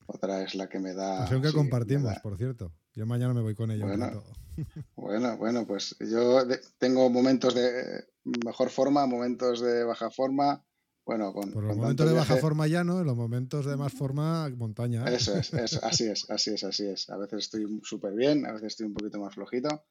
Otra 0.05 0.43
es 0.43 0.55
la 0.55 0.67
que 0.67 0.79
me 0.79 0.93
da. 0.93 1.19
Pasión 1.19 1.41
que 1.41 1.53
compartimos, 1.53 2.19
por 2.19 2.37
cierto. 2.37 2.73
Yo 2.93 3.05
mañana 3.05 3.33
me 3.33 3.41
voy 3.41 3.55
con 3.55 3.71
ella. 3.71 3.85
Bueno, 3.85 4.23
bueno, 4.95 5.37
bueno, 5.37 5.65
pues 5.65 5.95
yo 5.99 6.45
tengo 6.77 7.09
momentos 7.09 7.55
de 7.55 8.05
mejor 8.45 8.69
forma, 8.69 9.07
momentos 9.07 9.61
de 9.61 9.85
baja 9.85 10.09
forma. 10.11 10.65
Bueno, 11.05 11.33
con, 11.33 11.51
Por 11.51 11.63
los 11.63 11.77
momentos 11.77 12.07
de 12.07 12.13
baja 12.13 12.37
forma 12.37 12.67
ya 12.67 12.83
no, 12.83 12.99
en 12.99 13.07
los 13.07 13.15
momentos 13.15 13.65
de 13.65 13.77
más 13.77 13.93
forma 13.93 14.49
montaña. 14.49 15.05
¿eh? 15.05 15.15
Eso 15.15 15.37
es, 15.37 15.53
así 15.83 16.05
es, 16.05 16.29
así 16.29 16.51
es, 16.51 16.63
así 16.65 16.87
es. 16.87 17.09
A 17.09 17.17
veces 17.17 17.45
estoy 17.45 17.65
súper 17.83 18.13
bien, 18.15 18.45
a 18.45 18.51
veces 18.51 18.67
estoy 18.67 18.87
un 18.87 18.93
poquito 18.93 19.19
más 19.19 19.33
flojito, 19.33 19.85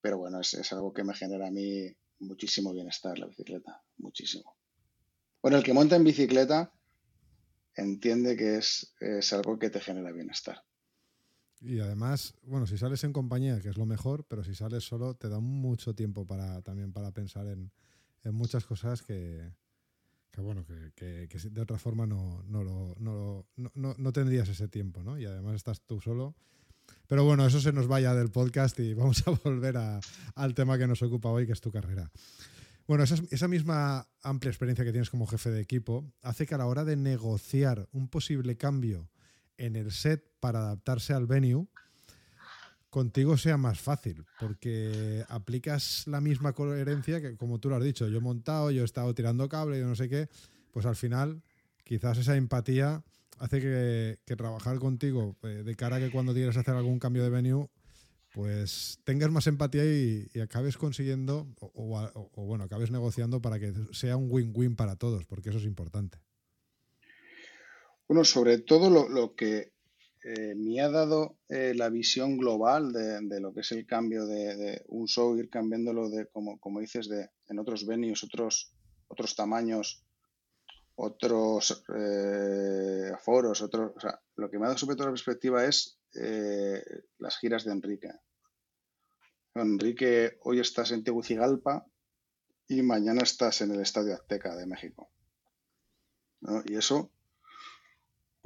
pero 0.00 0.18
bueno, 0.18 0.40
es, 0.40 0.54
es, 0.54 0.72
algo 0.72 0.92
que 0.92 1.04
me 1.04 1.14
genera 1.14 1.48
a 1.48 1.50
mí 1.50 1.94
muchísimo 2.18 2.72
bienestar 2.72 3.18
la 3.18 3.26
bicicleta, 3.26 3.82
muchísimo. 3.98 4.56
Bueno, 5.42 5.58
el 5.58 5.64
que 5.64 5.72
monta 5.72 5.96
en 5.96 6.04
bicicleta 6.04 6.72
entiende 7.76 8.36
que 8.36 8.56
es, 8.56 9.32
algo 9.32 9.58
que 9.58 9.70
te 9.70 9.80
genera 9.80 10.10
bienestar. 10.12 10.64
Y 11.60 11.80
además, 11.80 12.34
bueno, 12.42 12.66
si 12.66 12.76
sales 12.76 13.02
en 13.04 13.12
compañía, 13.12 13.60
que 13.60 13.68
es 13.68 13.76
lo 13.76 13.86
mejor, 13.86 14.24
pero 14.24 14.44
si 14.44 14.54
sales 14.54 14.84
solo, 14.84 15.14
te 15.14 15.28
da 15.28 15.40
mucho 15.40 15.94
tiempo 15.94 16.26
para 16.26 16.62
también 16.62 16.92
para 16.92 17.12
pensar 17.12 17.46
en, 17.46 17.70
muchas 18.32 18.66
cosas 18.66 19.02
que, 19.02 19.52
bueno, 20.36 20.66
que, 20.66 21.28
de 21.28 21.60
otra 21.60 21.78
forma 21.78 22.06
no, 22.06 22.42
no, 22.42 22.64
no, 22.98 23.46
no, 23.74 24.12
tendrías 24.12 24.48
ese 24.48 24.66
tiempo, 24.66 25.04
¿no? 25.04 25.16
Y 25.16 25.26
además 25.26 25.54
estás 25.54 25.80
tú 25.82 26.00
solo. 26.00 26.34
Pero 27.06 27.24
bueno, 27.24 27.46
eso 27.46 27.60
se 27.60 27.72
nos 27.72 27.86
vaya 27.86 28.14
del 28.14 28.30
podcast 28.30 28.78
y 28.80 28.94
vamos 28.94 29.22
a 29.26 29.30
volver 29.30 29.76
al 29.76 30.54
tema 30.54 30.78
que 30.78 30.86
nos 30.86 31.02
ocupa 31.02 31.28
hoy, 31.28 31.46
que 31.46 31.52
es 31.52 31.60
tu 31.60 31.70
carrera. 31.70 32.10
Bueno, 32.86 33.04
esa, 33.04 33.16
esa, 33.30 33.48
misma 33.48 34.06
amplia 34.22 34.50
experiencia 34.50 34.84
que 34.84 34.92
tienes 34.92 35.10
como 35.10 35.26
jefe 35.26 35.50
de 35.50 35.60
equipo 35.60 36.04
hace 36.22 36.46
que 36.46 36.54
a 36.54 36.58
la 36.58 36.66
hora 36.66 36.84
de 36.84 36.96
negociar 36.96 37.88
un 37.92 38.08
posible 38.08 38.56
cambio 38.56 39.08
en 39.58 39.76
el 39.76 39.90
set 39.90 40.24
para 40.40 40.60
adaptarse 40.60 41.12
al 41.12 41.26
venue, 41.26 41.66
contigo 42.90 43.36
sea 43.36 43.56
más 43.56 43.80
fácil, 43.80 44.24
porque 44.40 45.24
aplicas 45.28 46.04
la 46.06 46.20
misma 46.20 46.52
coherencia 46.52 47.20
que, 47.20 47.36
como 47.36 47.58
tú 47.58 47.68
lo 47.68 47.76
has 47.76 47.84
dicho, 47.84 48.08
yo 48.08 48.18
he 48.18 48.22
montado, 48.22 48.70
yo 48.70 48.82
he 48.82 48.84
estado 48.84 49.14
tirando 49.14 49.48
cable, 49.48 49.78
yo 49.78 49.86
no 49.86 49.96
sé 49.96 50.08
qué, 50.08 50.28
pues 50.72 50.86
al 50.86 50.96
final 50.96 51.42
quizás 51.84 52.18
esa 52.18 52.36
empatía 52.36 53.02
hace 53.38 53.60
que, 53.60 54.36
trabajar 54.36 54.78
contigo 54.78 55.36
eh, 55.42 55.62
de 55.64 55.76
cara 55.76 55.96
a 55.96 56.00
que 56.00 56.10
cuando 56.10 56.34
quieras 56.34 56.56
hacer 56.56 56.74
algún 56.74 56.98
cambio 56.98 57.22
de 57.22 57.30
venue, 57.30 57.68
pues 58.32 59.00
tengas 59.04 59.30
más 59.30 59.46
empatía 59.46 59.84
y, 59.84 60.28
acabes 60.40 60.76
consiguiendo, 60.76 61.46
o, 61.60 62.44
bueno, 62.44 62.64
acabes 62.64 62.90
negociando 62.90 63.40
para 63.40 63.58
que 63.58 63.72
sea 63.92 64.16
un 64.16 64.28
win-win 64.30 64.76
para 64.76 64.96
todos, 64.96 65.24
porque 65.24 65.48
eso 65.48 65.58
es 65.58 65.64
importante. 65.64 66.18
Bueno, 68.06 68.24
sobre 68.24 68.58
todo 68.58 69.08
lo, 69.08 69.34
que 69.34 69.72
eh, 70.22 70.54
me 70.54 70.80
ha 70.80 70.90
dado 70.90 71.38
eh, 71.48 71.72
la 71.74 71.88
visión 71.88 72.36
global 72.36 72.92
de, 72.92 73.40
lo 73.40 73.54
que 73.54 73.60
es 73.60 73.72
el 73.72 73.86
cambio 73.86 74.26
de, 74.26 74.82
un 74.88 75.08
show, 75.08 75.36
ir 75.36 75.48
cambiándolo 75.48 76.10
de, 76.10 76.26
como, 76.26 76.60
como 76.60 76.80
dices, 76.80 77.08
de, 77.08 77.30
en 77.48 77.58
otros 77.58 77.86
venues, 77.86 78.22
otros, 78.22 78.70
otros 79.08 79.34
tamaños, 79.34 80.05
otros 80.96 81.84
eh, 81.94 83.12
foros, 83.22 83.62
otros, 83.62 83.92
lo 84.36 84.50
que 84.50 84.58
me 84.58 84.64
ha 84.64 84.68
dado 84.68 84.78
sobre 84.78 84.96
todo 84.96 85.06
la 85.06 85.12
perspectiva 85.12 85.64
es 85.64 85.98
las 87.18 87.36
giras 87.38 87.64
de 87.64 87.72
Enrique. 87.72 88.10
Enrique, 89.54 90.38
hoy 90.42 90.60
estás 90.60 90.90
en 90.92 91.04
Tegucigalpa 91.04 91.86
y 92.68 92.80
mañana 92.82 93.22
estás 93.22 93.60
en 93.60 93.72
el 93.72 93.80
Estadio 93.80 94.14
Azteca 94.14 94.56
de 94.56 94.66
México. 94.66 95.10
Y 96.64 96.76
eso 96.76 97.10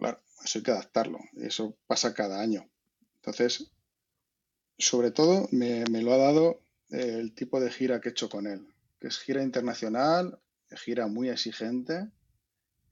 Claro, 0.01 0.23
eso 0.43 0.59
hay 0.59 0.63
que 0.63 0.71
adaptarlo. 0.71 1.19
Eso 1.37 1.77
pasa 1.87 2.15
cada 2.15 2.41
año. 2.41 2.67
Entonces, 3.17 3.71
sobre 4.79 5.11
todo 5.11 5.47
me, 5.53 5.85
lo 5.85 6.15
ha 6.15 6.17
dado 6.17 6.63
eh, 6.89 7.19
el 7.21 7.35
tipo 7.35 7.61
de 7.61 7.71
gira 7.71 8.01
que 8.01 8.09
he 8.09 8.13
hecho 8.13 8.31
con 8.31 8.47
él, 8.47 8.67
que 8.99 9.09
es 9.09 9.19
gira 9.19 9.43
internacional, 9.43 10.41
gira 10.71 11.07
muy 11.07 11.29
exigente 11.29 12.09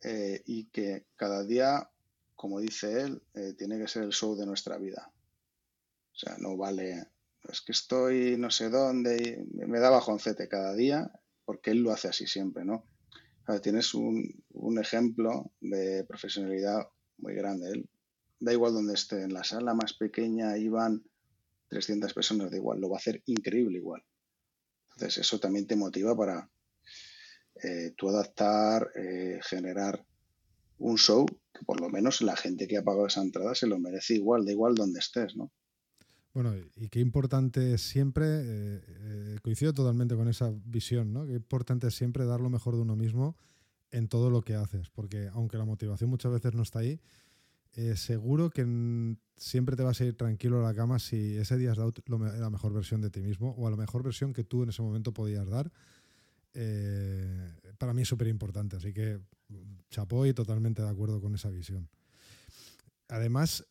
eh, 0.03 0.42
y 0.46 0.66
que 0.66 1.07
cada 1.16 1.44
día, 1.44 1.90
como 2.34 2.61
dice 2.61 3.03
él, 3.03 3.22
eh, 3.34 3.55
tiene 3.57 3.78
que 3.78 3.88
ser 3.88 4.05
el 4.05 4.12
show 4.12 4.36
de 4.36 4.46
nuestra 4.46 4.78
vida. 4.78 5.12
O 6.12 6.18
sea, 6.18 6.36
no 6.38 6.57
vale, 6.57 7.07
es 7.49 7.61
que 7.61 7.72
estoy 7.72 8.36
no 8.36 8.51
sé 8.51 8.70
dónde 8.70 9.46
y 9.53 9.66
me 9.66 9.80
da 9.80 9.90
bajoncete 9.90 10.49
cada 10.49 10.74
día, 10.74 11.11
porque 11.44 11.70
él 11.70 11.78
lo 11.78 11.92
hace 11.92 12.09
así 12.09 12.26
siempre, 12.26 12.64
¿no? 12.64 12.84
tienes 13.62 13.94
un, 13.94 14.44
un, 14.51 14.78
ejemplo 14.78 15.51
de 15.61 16.05
profesionalidad 16.05 16.86
muy 17.16 17.34
grande. 17.34 17.70
Él, 17.70 17.88
da 18.40 18.53
igual 18.53 18.74
donde 18.74 18.94
esté, 18.94 19.22
en 19.22 19.32
la 19.32 19.44
sala 19.44 19.74
más 19.74 19.94
pequeña 19.94 20.57
iban 20.59 21.03
300 21.68 22.12
personas, 22.14 22.51
da 22.51 22.57
igual, 22.57 22.80
lo 22.80 22.90
va 22.90 22.96
a 22.96 22.99
hacer 22.99 23.22
increíble 23.26 23.78
igual. 23.78 24.05
Entonces, 24.94 25.18
eso 25.18 25.38
también 25.38 25.66
te 25.66 25.76
motiva 25.76 26.16
para, 26.16 26.51
eh, 27.62 27.92
tú 27.96 28.09
adaptar, 28.09 28.90
eh, 28.94 29.40
generar 29.42 30.04
un 30.78 30.96
show 30.96 31.26
que 31.26 31.64
por 31.64 31.80
lo 31.80 31.88
menos 31.88 32.20
la 32.22 32.36
gente 32.36 32.68
que 32.68 32.78
ha 32.78 32.84
pagado 32.84 33.06
esa 33.06 33.22
entrada 33.22 33.54
se 33.54 33.66
lo 33.66 33.78
merece 33.78 34.14
igual, 34.14 34.44
da 34.44 34.52
igual 34.52 34.74
donde 34.74 35.00
estés, 35.00 35.36
¿no? 35.36 35.50
Bueno, 36.34 36.54
y 36.76 36.88
qué 36.88 37.00
importante 37.00 37.74
es 37.74 37.82
siempre, 37.82 38.26
eh, 38.28 39.38
coincido 39.42 39.74
totalmente 39.74 40.14
con 40.14 40.28
esa 40.28 40.52
visión, 40.66 41.12
¿no? 41.12 41.26
Qué 41.26 41.34
importante 41.34 41.88
es 41.88 41.94
siempre 41.94 42.26
dar 42.26 42.40
lo 42.40 42.50
mejor 42.50 42.76
de 42.76 42.82
uno 42.82 42.94
mismo 42.94 43.36
en 43.90 44.09
todo 44.09 44.30
lo 44.30 44.42
que 44.42 44.54
haces, 44.54 44.90
porque 44.90 45.28
aunque 45.32 45.56
la 45.56 45.64
motivación 45.64 46.11
muchas 46.11 46.30
veces 46.30 46.54
no 46.54 46.62
está 46.62 46.80
ahí, 46.80 47.00
seguro 47.94 48.50
que 48.50 48.64
siempre 49.36 49.76
te 49.76 49.82
vas 49.82 50.00
a 50.00 50.04
ir 50.04 50.16
tranquilo 50.16 50.59
a 50.59 50.62
la 50.62 50.74
cama 50.74 50.98
si 50.98 51.36
ese 51.36 51.56
día 51.56 51.70
has 51.70 51.78
dado 51.78 51.92
la 52.09 52.50
mejor 52.50 52.72
versión 52.72 53.00
de 53.00 53.11
ti 53.11 53.20
mismo 53.20 53.54
o 53.56 53.66
a 53.66 53.70
la 53.70 53.76
mejor 53.76 54.02
versión 54.02 54.32
que 54.32 54.44
tú 54.44 54.62
en 54.62 54.70
ese 54.70 54.82
momento 54.82 55.12
podías 55.14 55.48
dar 55.48 55.70
eh, 56.61 57.52
para 57.78 57.94
mí 57.94 58.02
es 58.02 58.09
súper 58.09 58.26
importante. 58.26 58.76
Así 58.76 58.92
que 58.92 59.20
chapó 59.90 60.26
y 60.26 60.34
totalmente 60.34 60.82
de 60.82 60.88
acuerdo 60.88 61.20
con 61.20 61.34
esa 61.36 61.50
visión. 61.50 61.88
Además, 63.06 63.64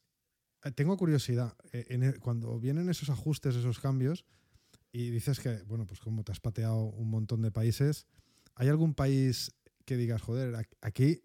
eh, 0.63 0.71
tengo 0.71 0.95
curiosidad, 0.95 1.53
eh, 1.73 1.85
e, 1.89 2.19
cuando 2.19 2.57
vienen 2.59 2.89
esos 2.89 3.09
ajustes, 3.09 3.55
esos 3.55 3.79
cambios, 3.79 4.25
y 4.93 5.09
dices 5.09 5.41
que, 5.41 5.61
bueno, 5.63 5.85
pues 5.85 5.99
como 5.99 6.23
te 6.23 6.31
has 6.31 6.39
pateado 6.39 6.77
un 6.77 7.09
montón 7.09 7.41
de 7.41 7.51
países, 7.51 8.07
¿hay 8.55 8.69
algún 8.69 8.93
país 8.93 9.51
que 9.83 9.97
digas, 9.97 10.21
joder, 10.21 10.67
aquí 10.81 11.21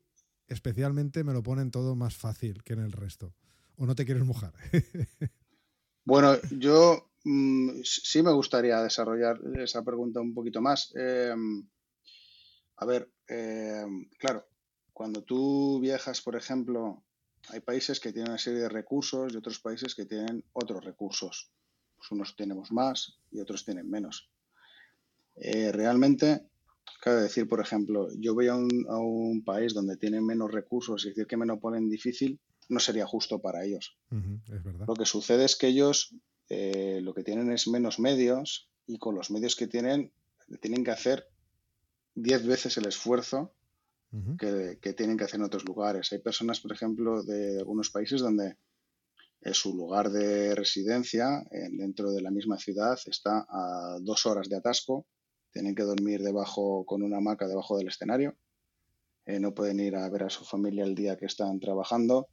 especialmente 0.49 1.23
me 1.23 1.33
lo 1.33 1.45
ponen 1.45 1.71
todo 1.71 1.95
más 1.95 2.17
fácil 2.17 2.65
que 2.65 2.73
en 2.73 2.81
el 2.81 2.91
resto? 2.91 3.35
¿O 3.77 3.87
no 3.87 3.95
te 3.95 4.05
quieres 4.05 4.25
mojar? 4.25 4.53
bueno, 6.05 6.37
yo 6.51 7.12
Mm, 7.12 7.12
sí 7.85 8.23
me 8.23 8.33
gustaría 8.33 8.83
desarrollar 8.83 9.41
esa 9.59 9.83
pregunta 9.83 10.21
un 10.21 10.35
poquito 10.35 10.61
más. 10.61 10.93
Em, 10.95 11.67
a 12.77 12.85
ver, 12.85 13.11
em, 13.29 14.09
claro, 14.19 14.47
cuando 14.93 15.23
tú 15.23 15.81
viajas, 15.81 16.21
por 16.21 16.37
ejemplo, 16.37 17.03
hay 17.49 17.61
países 17.61 18.01
que 18.01 18.13
tienen 18.13 18.31
una 18.31 18.39
serie 18.39 18.61
de 18.61 18.69
recursos 18.69 19.33
y 19.33 19.37
otros 19.37 19.59
países 19.61 19.95
que 19.95 20.07
tienen 20.07 20.45
otros 20.53 20.85
recursos. 20.85 21.51
Pues 21.97 22.11
unos 22.11 22.37
tenemos 22.37 22.73
más 22.73 23.19
y 23.31 23.41
otros 23.41 23.65
tienen 23.65 23.89
menos. 23.89 24.31
Eh, 25.37 25.73
realmente, 25.73 26.47
cabe 27.01 27.23
decir, 27.23 27.49
por 27.49 27.61
ejemplo, 27.61 28.09
yo 28.19 28.35
voy 28.35 28.49
a 28.49 28.57
un, 28.57 29.43
país 29.45 29.75
donde 29.75 29.97
tienen 29.97 30.25
menos 30.25 30.53
recursos 30.53 31.05
y 31.05 31.09
decir 31.09 31.27
que 31.27 31.37
me 31.37 31.47
lo 31.47 31.59
ponen 31.59 31.89
difícil 31.89 32.41
no 32.69 32.79
sería 32.79 33.07
justo 33.07 33.41
para 33.41 33.65
ellos. 33.65 33.99
Lo 34.87 34.95
que 34.95 35.05
sucede 35.05 35.45
es 35.45 35.57
que 35.57 35.67
ellos 35.67 36.15
eh, 36.55 37.01
lo 37.01 37.15
que 37.15 37.25
tienen 37.25 37.51
es 37.51 37.67
menos 37.67 37.99
medios 37.99 38.71
y 38.87 38.99
con 38.99 39.15
los 39.15 39.31
medios 39.31 39.57
que 39.57 39.67
tienen 39.67 40.13
tienen 40.61 40.85
que 40.85 40.91
hacer 40.91 41.27
10 42.15 42.47
veces 42.47 42.77
el 42.77 42.87
esfuerzo 42.87 43.55
que, 44.39 44.93
tienen 44.95 45.17
que 45.17 45.25
hacer 45.25 45.41
en 45.41 45.47
otros 45.47 45.65
lugares. 45.65 46.13
Hay 46.13 46.19
personas, 46.19 46.61
por 46.61 46.73
ejemplo, 46.73 47.23
de 47.23 47.59
algunos 47.59 47.89
países 47.89 48.21
donde 48.21 48.57
eh, 49.41 49.55
su 49.55 49.75
lugar 49.75 50.11
de 50.11 50.55
residencia 50.55 51.43
dentro 51.71 52.13
de 52.13 52.21
la 52.21 52.31
misma 52.31 52.59
ciudad 52.59 52.99
está 53.07 53.47
a 53.49 53.97
dos 54.03 54.27
horas 54.27 54.51
de 54.51 54.57
atasco, 54.57 55.07
tienen 55.51 55.75
que 55.75 55.85
dormir 55.85 56.23
debajo 56.23 56.85
con 56.85 57.03
una 57.03 57.17
hamaca 57.17 57.49
debajo 57.49 57.79
del 57.79 57.89
escenario, 57.89 58.37
eh, 59.25 59.39
no 59.39 59.55
pueden 59.55 59.79
ir 59.81 59.95
a 59.97 60.09
ver 60.09 60.25
a 60.25 60.31
su 60.31 60.45
familia 60.45 60.85
el 60.85 60.95
día 60.95 61.17
que 61.17 61.27
están 61.27 61.61
trabajando 61.61 62.29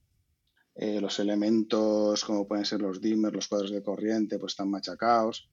eh, 0.82 1.02
los 1.02 1.20
elementos 1.20 2.24
como 2.24 2.48
pueden 2.48 2.64
ser 2.64 2.80
los 2.80 3.02
dimmers, 3.02 3.36
los 3.36 3.50
cuadros 3.50 3.72
de 3.72 3.84
corriente, 3.84 4.40
pues 4.40 4.54
están 4.54 4.70
machacados. 4.70 5.50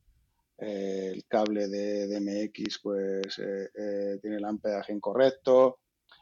Eh, 0.57 1.11
el 1.13 1.27
cable 1.27 1.67
de 1.67 2.07
DMX 2.07 2.79
pues 2.81 3.37
eh, 3.41 4.21
tiene 4.23 4.37
el 4.37 4.45
ampeaje 4.45 4.93
incorrecto, 4.93 5.81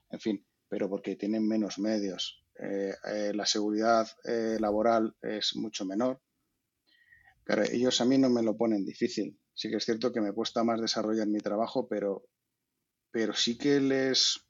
en 0.09 0.21
fin, 0.21 0.47
pero 0.67 0.89
porque 0.89 1.17
tienen 1.17 1.47
menos 1.47 1.79
medios. 1.79 2.43
la 2.57 3.45
seguridad 3.45 4.09
laboral 4.59 5.15
es 5.21 5.55
mucho 5.57 5.85
menor. 5.85 6.23
Ellos 7.73 8.01
a 8.01 8.07
mí 8.07 8.17
no 8.17 8.31
me 8.31 8.43
lo 8.43 8.57
ponen 8.57 8.87
difícil. 8.87 9.39
Sí 9.53 9.69
que 9.69 9.77
es 9.77 9.85
cierto 9.85 10.13
que 10.13 10.23
me 10.23 10.33
cuesta 10.33 10.65
más 10.65 10.81
desarrollar 10.81 11.29
mi 11.29 11.41
trabajo, 11.41 11.87
pero, 11.87 12.25
pero 13.11 13.35
sí 13.35 13.59
que 13.59 13.81
les 13.81 14.41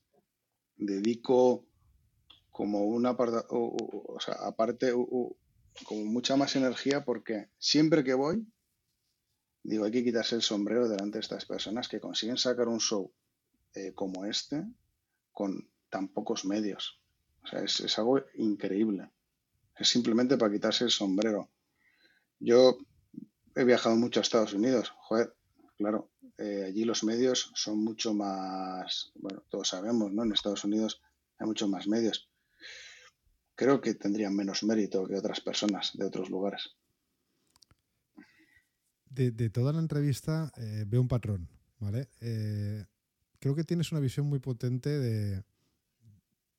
dedico 0.77 1.67
como 2.55 2.85
una 2.85 3.17
o, 3.19 4.17
sea, 4.21 4.35
aparte 4.47 4.93
como 4.93 6.05
mucha 6.05 6.37
más 6.37 6.55
energía 6.55 7.05
porque 7.05 7.49
siempre 7.59 8.05
que 8.05 8.15
voy 8.15 8.47
digo 9.65 9.85
hay 9.85 9.91
que 9.91 10.05
quitarse 10.05 10.37
el 10.37 10.43
sombrero 10.43 10.89
delante 10.89 11.19
de 11.19 11.23
estas 11.23 11.47
personas 11.47 11.89
que 11.89 11.99
consiguen 11.99 12.37
sacar 12.37 12.69
un 12.69 12.79
show 12.79 13.13
eh, 13.75 13.93
como 13.93 14.25
este 14.25 14.65
con 15.33 15.69
tan 15.91 16.07
pocos 16.07 16.45
medios. 16.45 17.03
O 17.43 17.49
sea 17.49 17.61
es, 17.65 17.99
algo 17.99 18.21
increíble. 18.37 19.11
Es 19.77 19.89
simplemente 19.89 20.37
para 20.37 20.53
quitarse 20.53 20.85
el 20.85 20.91
sombrero. 20.91 21.51
Yo 22.39 22.79
he 23.57 23.65
viajado 23.65 23.97
mucho 23.97 24.21
a 24.21 24.23
Estados 24.23 24.55
Unidos. 24.55 24.93
Joder 24.99 25.35
claro 25.77 26.13
eh, 26.39 26.67
allí 26.69 26.85
los 26.85 27.03
medios 27.03 27.51
son 27.57 27.83
mucho 27.83 28.15
más 28.15 29.11
bueno 29.17 29.43
todos 29.49 29.71
sabemos 29.71 30.13
no 30.13 30.23
en 30.23 30.33
Estados 30.33 30.63
Unidos 30.63 31.03
hay 31.37 31.49
muchos 31.49 31.69
más 31.69 31.89
medios 31.89 32.29
creo 33.55 33.81
que 33.81 33.95
tendrían 33.95 34.35
menos 34.35 34.63
mérito 34.63 35.07
que 35.07 35.17
otras 35.17 35.41
personas 35.41 35.93
de 35.95 36.05
otros 36.05 36.31
lugares. 36.31 36.77
De, 39.07 39.49
toda 39.51 39.73
la 39.73 39.79
entrevista 39.79 40.53
eh, 40.57 40.85
veo 40.89 41.01
un 41.01 41.07
patrón, 41.07 41.49
¿vale? 41.79 42.09
Eh, 42.21 42.85
creo 43.39 43.55
que 43.55 43.63
tienes 43.63 43.93
una 43.93 44.01
visión 44.01 44.27
muy 44.27 44.41
potente 44.41 44.91
de, 44.91 45.45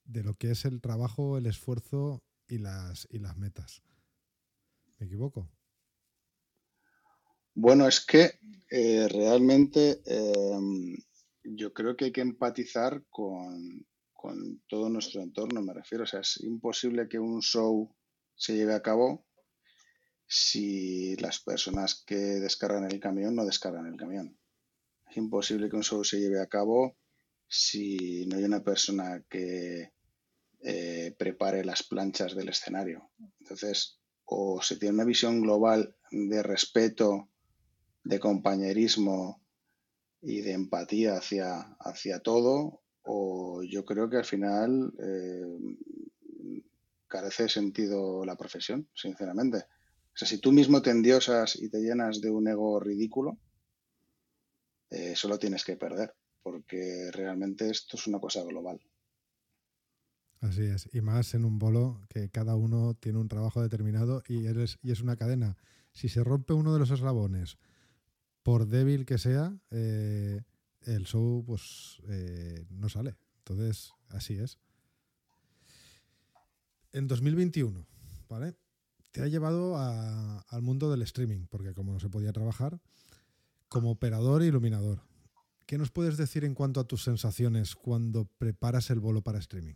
de, 0.05 0.23
lo 0.23 0.35
que 0.35 0.51
es 0.51 0.63
el 0.63 0.79
trabajo, 0.79 1.37
el 1.37 1.47
esfuerzo 1.47 2.23
y 2.47 2.59
las, 2.59 3.09
y 3.11 3.19
las 3.19 3.35
metas. 3.35 3.81
¿Me 4.99 5.07
equivoco? 5.07 5.49
Bueno, 7.55 7.89
es 7.89 8.05
que 8.05 8.39
eh, 8.69 9.07
realmente 9.09 10.01
yo 11.43 11.73
creo 11.73 11.97
que 11.97 12.05
hay 12.05 12.11
que 12.13 12.21
empatizar 12.21 13.03
con, 13.09 13.85
con 14.26 14.63
todo 14.67 14.89
nuestro 14.89 15.21
entorno, 15.21 15.61
me 15.61 15.73
refiero. 15.73 16.03
O 16.03 16.07
sea, 16.07 16.21
es 16.21 16.41
imposible 16.41 17.07
que 17.07 17.19
un 17.19 17.41
show 17.41 17.95
se 18.36 18.55
lleve 18.55 18.73
a 18.73 18.82
cabo 18.82 19.28
si 20.28 21.15
las 21.17 21.39
personas 21.39 22.03
que 22.07 22.15
descargan 22.15 22.86
el 22.86 22.99
camión 22.99 23.36
no 23.36 23.45
descargan 23.45 23.86
el 23.86 23.97
camión. 23.97 24.36
Es 25.07 25.17
imposible 25.17 25.69
que 25.69 25.76
un 25.76 25.84
show 25.84 26.03
se 26.03 26.19
lleve 26.19 26.41
a 26.41 26.47
cabo 26.47 26.97
si 27.47 28.26
no 28.26 28.38
hay 28.38 28.45
una 28.45 28.63
persona 28.63 29.23
que 29.30 29.93
eh, 30.61 31.15
prepare 31.19 31.63
las 31.63 31.84
planchas 31.84 32.36
del 32.36 32.49
escenario. 32.49 33.11
Entonces, 33.39 33.99
o 34.23 34.59
se 34.59 34.78
tiene 34.78 34.95
una 34.95 35.05
visión 35.05 35.39
global 35.39 35.95
de 36.09 36.41
respeto, 36.41 37.30
de 38.03 38.19
compañerismo 38.19 39.45
y 40.19 40.41
de 40.41 40.53
empatía 40.53 41.17
hacia, 41.17 41.59
hacia 41.80 42.21
todo, 42.21 42.82
o 43.05 43.63
yo 43.63 43.85
creo 43.85 44.09
que 44.09 44.17
al 44.17 44.25
final 44.25 44.93
eh, 44.99 45.45
carece 47.07 47.43
de 47.43 47.49
sentido 47.49 48.25
la 48.25 48.35
profesión, 48.35 48.89
sinceramente. 48.93 49.57
O 49.57 50.17
sea, 50.17 50.27
si 50.27 50.39
tú 50.39 50.51
mismo 50.51 50.81
te 50.81 50.91
endiosas 50.91 51.55
y 51.55 51.69
te 51.69 51.79
llenas 51.79 52.21
de 52.21 52.29
un 52.29 52.47
ego 52.47 52.79
ridículo, 52.79 53.37
eh, 54.89 55.11
eso 55.11 55.27
lo 55.27 55.37
tienes 55.37 55.63
que 55.63 55.77
perder, 55.77 56.15
porque 56.41 57.09
realmente 57.11 57.69
esto 57.69 57.97
es 57.97 58.07
una 58.07 58.19
cosa 58.19 58.43
global. 58.43 58.79
Así 60.41 60.63
es, 60.63 60.89
y 60.93 61.01
más 61.01 61.33
en 61.33 61.43
un 61.43 61.57
bolo 61.57 62.01
que 62.09 62.29
cada 62.29 62.55
uno 62.55 62.93
tiene 62.93 63.19
un 63.19 63.27
trabajo 63.27 63.61
determinado 63.61 64.21
y, 64.27 64.45
eres, 64.45 64.77
y 64.81 64.91
es 64.91 65.01
una 65.01 65.15
cadena. 65.15 65.57
Si 65.91 66.07
se 66.09 66.23
rompe 66.23 66.53
uno 66.53 66.73
de 66.73 66.79
los 66.79 66.91
eslabones, 66.91 67.57
por 68.43 68.67
débil 68.67 69.05
que 69.05 69.17
sea, 69.17 69.57
eh, 69.71 70.41
el 70.86 71.05
show 71.05 71.43
pues 71.45 72.01
eh, 72.09 72.65
no 72.69 72.89
sale. 72.89 73.15
Entonces, 73.39 73.93
así 74.09 74.36
es. 74.38 74.59
En 76.93 77.07
2021, 77.07 77.86
¿vale? 78.29 78.55
Te 79.11 79.21
ha 79.21 79.27
llevado 79.27 79.77
al 79.77 80.61
mundo 80.61 80.89
del 80.89 81.01
streaming, 81.03 81.45
porque 81.49 81.73
como 81.73 81.93
no 81.93 81.99
se 81.99 82.09
podía 82.09 82.33
trabajar, 82.33 82.79
como 83.69 83.91
operador 83.91 84.41
e 84.41 84.47
iluminador. 84.47 85.01
¿qué 85.65 85.77
nos 85.77 85.91
puedes 85.91 86.17
decir 86.17 86.45
en 86.45 86.53
cuanto 86.53 86.79
a 86.79 86.88
tus 86.88 87.03
sensaciones 87.03 87.75
cuando 87.75 88.29
preparas 88.38 88.89
el 88.89 88.99
bolo 88.99 89.21
para 89.21 89.39
streaming? 89.39 89.75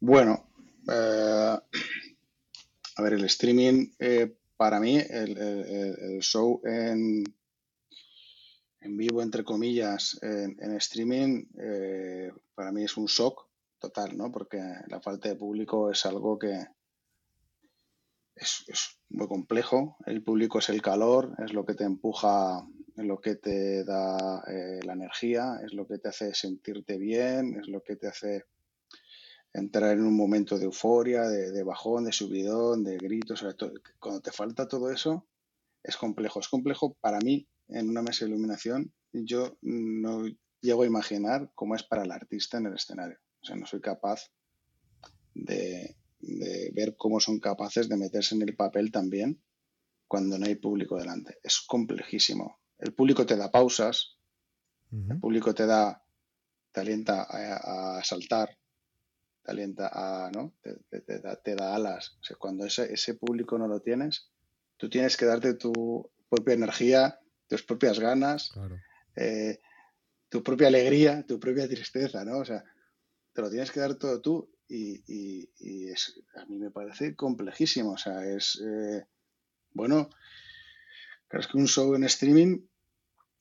Bueno, 0.00 0.48
eh, 0.90 1.58
a 2.96 3.02
ver, 3.02 3.12
el 3.12 3.24
streaming, 3.24 3.92
eh, 3.98 4.34
para 4.56 4.80
mí, 4.80 4.98
el, 4.98 6.18
show 6.20 6.60
en, 6.64 7.24
en, 8.82 8.96
vivo, 8.96 9.22
entre 9.22 9.44
comillas, 9.44 10.18
en, 10.22 10.76
streaming, 10.76 11.44
eh, 11.58 12.30
para 12.54 12.72
mí 12.72 12.84
es 12.84 12.96
un 12.96 13.06
shock 13.06 13.48
total, 13.78 14.16
¿no? 14.16 14.30
Porque 14.30 14.58
la 14.88 15.00
falta 15.00 15.28
de 15.28 15.36
público 15.36 15.90
es 15.90 16.06
algo 16.06 16.38
que 16.38 16.66
es, 18.34 18.98
muy 19.08 19.28
complejo. 19.28 19.96
El 20.06 20.22
público 20.22 20.58
es 20.58 20.68
el 20.68 20.80
calor, 20.80 21.34
es 21.44 21.52
lo 21.52 21.64
que 21.64 21.74
te 21.74 21.84
empuja, 21.84 22.66
es 22.96 23.04
lo 23.04 23.20
que 23.20 23.36
te 23.36 23.84
da 23.84 24.42
eh, 24.46 24.80
la 24.84 24.94
energía, 24.94 25.60
es 25.64 25.74
lo 25.74 25.86
que 25.86 25.98
te 25.98 26.08
hace 26.08 26.34
sentirte 26.34 26.98
bien, 26.98 27.58
es 27.60 27.68
lo 27.68 27.82
que 27.82 27.96
te 27.96 28.08
hace 28.08 28.44
entrar 29.52 29.92
en 29.92 30.04
un 30.04 30.16
momento 30.16 30.58
de 30.58 30.64
euforia, 30.64 31.28
de, 31.28 31.62
bajón, 31.62 32.04
de 32.04 32.12
subidón, 32.12 32.84
de 32.84 32.96
gritos. 32.96 33.44
Cuando 33.98 34.22
te 34.22 34.32
falta 34.32 34.66
todo 34.66 34.90
eso, 34.90 35.26
es 35.82 35.96
complejo. 35.96 36.40
Es 36.40 36.48
complejo 36.48 36.96
para 37.00 37.18
mí 37.18 37.46
en 37.68 37.88
una 37.88 38.02
mesa 38.02 38.24
de 38.24 38.30
iluminación. 38.30 38.92
Yo 39.12 39.56
no 39.62 40.24
llego 40.60 40.82
a 40.82 40.86
imaginar 40.86 41.50
cómo 41.54 41.74
es 41.74 41.82
para 41.82 42.02
el 42.02 42.10
artista 42.10 42.58
en 42.58 42.66
el 42.66 42.74
escenario. 42.74 43.18
O 43.42 43.44
sea, 43.44 43.56
no 43.56 43.66
soy 43.66 43.80
capaz 43.80 44.30
de, 45.34 45.96
ver 46.72 46.96
cómo 46.96 47.18
son 47.20 47.40
capaces 47.40 47.88
de 47.88 47.96
meterse 47.96 48.34
en 48.34 48.42
el 48.42 48.54
papel 48.54 48.92
también 48.92 49.42
cuando 50.06 50.38
no 50.38 50.46
hay 50.46 50.54
público 50.54 50.96
delante. 50.96 51.38
Es 51.42 51.60
complejísimo. 51.60 52.60
El 52.78 52.94
público 52.94 53.26
te 53.26 53.36
da 53.36 53.50
pausas, 53.50 54.18
el 54.92 55.18
público 55.18 55.54
te 55.54 55.66
da, 55.66 56.04
te 56.70 56.80
alienta 56.80 57.22
a 57.22 58.04
saltar, 58.04 58.58
te 59.42 59.50
alienta 59.50 59.90
a, 59.92 60.30
¿no? 60.30 60.54
Te, 60.60 61.54
da, 61.54 61.74
alas. 61.74 62.18
cuando 62.38 62.66
ese, 62.66 62.92
ese 62.92 63.14
público 63.14 63.58
no 63.58 63.66
lo 63.66 63.80
tienes, 63.80 64.30
tú 64.76 64.88
tienes 64.90 65.16
que 65.16 65.24
darte 65.24 65.54
tu 65.54 66.10
propia 66.28 66.54
energía, 66.54 67.18
tus 67.52 67.62
propias 67.64 67.98
ganas, 67.98 68.50
eh, 69.14 69.60
tu 70.30 70.42
propia 70.42 70.68
alegría, 70.68 71.22
tu 71.26 71.38
propia 71.38 71.68
tristeza, 71.68 72.24
¿no? 72.24 72.38
O 72.38 72.44
sea, 72.46 72.64
te 73.34 73.42
lo 73.42 73.50
tienes 73.50 73.70
que 73.70 73.80
dar 73.80 73.94
todo 73.96 74.22
tú 74.22 74.50
y, 74.66 75.50
es, 75.90 76.18
a 76.34 76.46
mí 76.46 76.56
me 76.56 76.70
parece 76.70 77.14
complejísimo. 77.14 77.92
O 77.92 77.98
sea, 77.98 78.24
es, 78.24 78.58
eh, 78.66 79.04
bueno, 79.72 80.08
es 81.30 81.46
que 81.46 81.58
un 81.58 81.68
show 81.68 81.94
en 81.94 82.04
streaming 82.04 82.58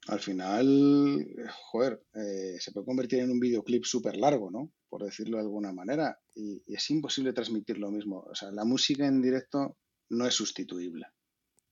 al 0.07 0.19
final, 0.19 1.25
joder, 1.71 2.03
eh, 2.15 2.57
se 2.59 2.73
puede 2.73 2.85
convertir 2.85 3.19
en 3.19 3.31
un 3.31 3.39
videoclip 3.39 3.85
súper 3.85 4.17
largo, 4.17 4.51
¿no? 4.51 4.73
Por 4.89 5.05
decirlo 5.05 5.37
de 5.37 5.43
alguna 5.43 5.71
manera. 5.71 6.19
Y, 6.35 6.61
es 6.67 6.89
imposible 6.89 7.31
transmitir 7.31 7.77
lo 7.77 7.91
mismo. 7.91 8.25
O 8.29 8.35
sea, 8.35 8.51
la 8.51 8.65
música 8.65 9.07
en 9.07 9.21
directo 9.21 9.77
no 10.09 10.27
es 10.27 10.33
sustituible. 10.33 11.05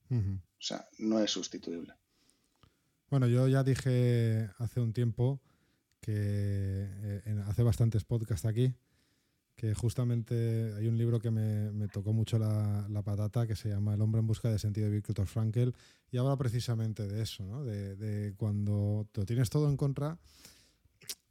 O 0.09 0.61
sea, 0.61 0.87
no 0.99 1.19
es 1.19 1.31
sustituible. 1.31 1.93
Bueno, 3.09 3.27
yo 3.27 3.47
ya 3.47 3.63
dije 3.63 4.49
hace 4.59 4.79
un 4.79 4.93
tiempo 4.93 5.41
que 5.99 6.13
eh, 6.15 7.43
hace 7.47 7.63
bastantes 7.63 8.03
podcasts 8.03 8.45
aquí 8.45 8.75
que 9.55 9.73
justamente 9.73 10.73
hay 10.77 10.87
un 10.87 10.97
libro 10.97 11.19
que 11.19 11.31
me, 11.31 11.87
tocó 11.89 12.13
mucho 12.13 12.39
la, 12.39 13.01
patata 13.03 13.45
que 13.45 13.57
se 13.57 13.67
llama 13.67 13.93
El 13.93 14.01
hombre 14.01 14.21
en 14.21 14.27
busca 14.27 14.49
de 14.49 14.57
sentido 14.57 14.87
de 14.87 14.93
Víctor 14.93 15.25
Frankel 15.25 15.75
y 16.11 16.17
habla 16.17 16.37
precisamente 16.37 17.07
de 17.07 17.21
eso, 17.21 17.43
¿no? 17.43 17.65
de, 17.65 18.33
cuando 18.37 19.05
te 19.11 19.25
tienes 19.25 19.49
todo 19.49 19.67
en 19.67 19.75
contra 19.75 20.17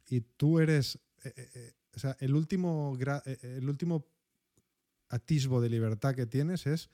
y 0.09 0.21
tú 0.21 0.59
eres, 0.59 0.99
eh, 1.23 1.33
eh, 1.35 1.73
o 1.95 1.99
sea, 1.99 2.15
el 2.19 2.35
último, 2.35 2.95
el 3.41 3.67
último 3.67 4.05
atisbo 5.07 5.59
de 5.59 5.69
libertad 5.69 6.13
que 6.13 6.27
tienes 6.27 6.67
es 6.67 6.89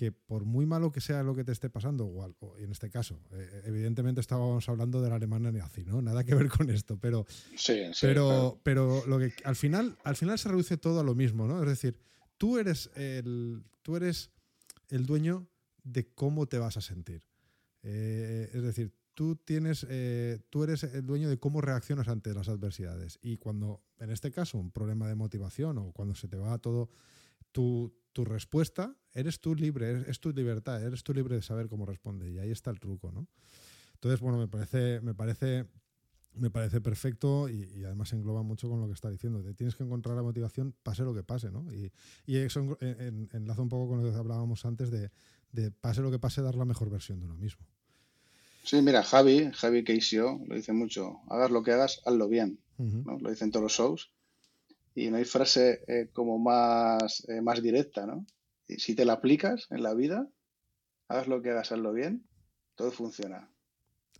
que 0.00 0.12
por 0.12 0.46
muy 0.46 0.64
malo 0.64 0.90
que 0.92 1.02
sea 1.02 1.22
lo 1.22 1.34
que 1.34 1.44
te 1.44 1.52
esté 1.52 1.68
pasando, 1.68 2.06
o, 2.06 2.56
en 2.56 2.70
este 2.70 2.88
caso, 2.88 3.20
eh, 3.32 3.64
evidentemente 3.66 4.22
estábamos 4.22 4.66
hablando 4.70 5.02
de 5.02 5.10
la 5.10 5.16
alemana 5.16 5.52
nazi, 5.52 5.84
¿no? 5.84 6.00
Nada 6.00 6.24
que 6.24 6.34
ver 6.34 6.48
con 6.48 6.70
esto, 6.70 6.96
pero, 6.98 7.26
pero, 8.00 8.58
pero 8.62 9.04
lo 9.06 9.18
que 9.18 9.34
al 9.44 9.56
final, 9.56 9.98
al 10.02 10.16
final 10.16 10.38
se 10.38 10.48
reduce 10.48 10.78
todo 10.78 11.00
a 11.00 11.04
lo 11.04 11.14
mismo, 11.14 11.46
¿no? 11.46 11.62
Es 11.62 11.68
decir, 11.68 11.98
tú 12.38 12.56
eres 12.56 12.90
el, 12.94 13.62
tú 13.82 13.94
eres 13.94 14.30
el 14.88 15.04
dueño 15.04 15.46
de 15.84 16.08
cómo 16.14 16.46
te 16.46 16.56
vas 16.56 16.78
a 16.78 16.80
sentir. 16.80 17.28
Eh, 17.82 18.48
es 18.54 18.62
decir, 18.62 18.94
tú 19.12 19.36
tienes, 19.36 19.86
eh, 19.90 20.38
tú 20.48 20.64
eres 20.64 20.82
el 20.82 21.04
dueño 21.04 21.28
de 21.28 21.38
cómo 21.38 21.60
reaccionas 21.60 22.08
ante 22.08 22.32
las 22.32 22.48
adversidades. 22.48 23.18
Y 23.20 23.36
cuando, 23.36 23.82
en 23.98 24.08
este 24.08 24.30
caso, 24.30 24.56
un 24.56 24.70
problema 24.70 25.08
de 25.08 25.14
motivación 25.14 25.76
o 25.76 25.92
cuando 25.92 26.14
se 26.14 26.26
te 26.26 26.38
va 26.38 26.56
todo, 26.56 26.88
tu, 27.52 27.94
tu 28.14 28.24
respuesta, 28.24 28.96
eres 29.14 29.40
tú 29.40 29.54
libre, 29.54 30.04
es, 30.06 30.20
tu 30.20 30.30
libertad, 30.32 30.82
eres 30.82 31.02
tú 31.02 31.12
libre 31.12 31.36
de 31.36 31.42
saber 31.42 31.68
cómo 31.68 31.86
responde. 31.86 32.30
Y 32.30 32.38
ahí 32.38 32.50
está 32.50 32.70
el 32.70 32.80
truco, 32.80 33.10
¿no? 33.12 33.26
Entonces, 33.94 34.20
bueno, 34.20 34.38
me 34.38 34.48
parece, 34.48 35.00
me 35.00 35.14
parece, 35.14 35.66
me 36.34 36.50
parece 36.50 36.80
perfecto 36.80 37.48
y, 37.48 37.84
además 37.84 38.12
engloba 38.12 38.42
mucho 38.42 38.68
con 38.68 38.80
lo 38.80 38.86
que 38.86 38.94
está 38.94 39.10
diciendo. 39.10 39.42
Te 39.42 39.54
tienes 39.54 39.74
que 39.74 39.82
encontrar 39.82 40.16
la 40.16 40.22
motivación, 40.22 40.74
pase 40.82 41.02
lo 41.02 41.14
que 41.14 41.22
pase, 41.22 41.50
¿no? 41.50 41.66
Y, 41.72 41.92
eso 42.36 42.78
enlaza 42.80 43.62
un 43.62 43.68
poco 43.68 43.88
con 43.88 44.02
lo 44.02 44.10
que 44.10 44.16
hablábamos 44.16 44.64
antes 44.64 44.90
de, 44.90 45.10
pase 45.80 46.00
lo 46.00 46.10
que 46.10 46.18
pase, 46.18 46.42
dar 46.42 46.54
la 46.54 46.64
mejor 46.64 46.90
versión 46.90 47.20
de 47.20 47.26
uno 47.26 47.36
mismo. 47.36 47.66
Sí, 48.62 48.80
mira, 48.82 49.02
Javi, 49.02 49.50
Javi 49.52 49.84
Keisio 49.84 50.40
lo 50.46 50.54
dice 50.54 50.72
mucho. 50.72 51.20
Hagas 51.28 51.50
lo 51.50 51.62
que 51.62 51.72
hagas, 51.72 52.00
hazlo 52.04 52.28
bien. 52.28 52.58
¿no? 52.78 53.18
Lo 53.18 53.28
dicen 53.28 53.50
todos 53.50 53.64
los 53.64 53.72
shows 53.72 54.10
y 54.94 55.10
no 55.10 55.16
hay 55.16 55.24
frase 55.24 55.82
eh, 55.86 56.08
como 56.12 56.38
más, 56.38 57.28
eh, 57.28 57.40
más 57.40 57.62
directa, 57.62 58.06
¿no? 58.06 58.26
Si 58.78 58.94
te 58.94 59.04
la 59.04 59.14
aplicas 59.14 59.66
en 59.70 59.82
la 59.82 59.94
vida, 59.94 60.28
hagas 61.08 61.28
lo 61.28 61.42
que 61.42 61.50
hagas, 61.50 61.72
hazlo 61.72 61.92
bien, 61.92 62.26
todo 62.74 62.92
funciona. 62.92 63.50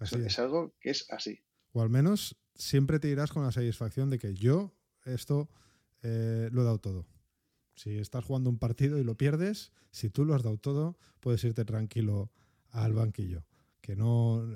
es. 0.01 0.39
algo 0.39 0.75
que 0.81 0.91
es 0.91 1.07
así. 1.11 1.41
O 1.73 1.83
al 1.83 1.91
menos 1.91 2.37
siempre 2.55 2.99
te 2.99 3.09
irás 3.09 3.31
con 3.33 3.45
la 3.45 3.53
satisfacción 3.53 4.11
de 4.11 4.19
que 4.19 4.35
yo 4.35 4.75
esto 5.05 5.49
eh, 6.03 6.49
lo 6.53 6.63
he 6.63 6.65
dado 6.65 6.79
todo. 6.79 7.07
Si 7.75 7.99
estás 7.99 8.25
jugando 8.25 8.51
un 8.51 8.59
partido 8.59 8.99
y 8.99 9.05
lo 9.05 9.17
pierdes, 9.17 9.73
si 9.91 10.11
tú 10.11 10.25
lo 10.25 10.35
has 10.35 10.43
dado 10.43 10.59
todo, 10.59 10.99
puedes 11.21 11.43
irte 11.45 11.65
tranquilo 11.65 12.31
al 12.71 12.93
banquillo. 12.93 13.45
Que 13.81 13.97
no, 13.97 14.47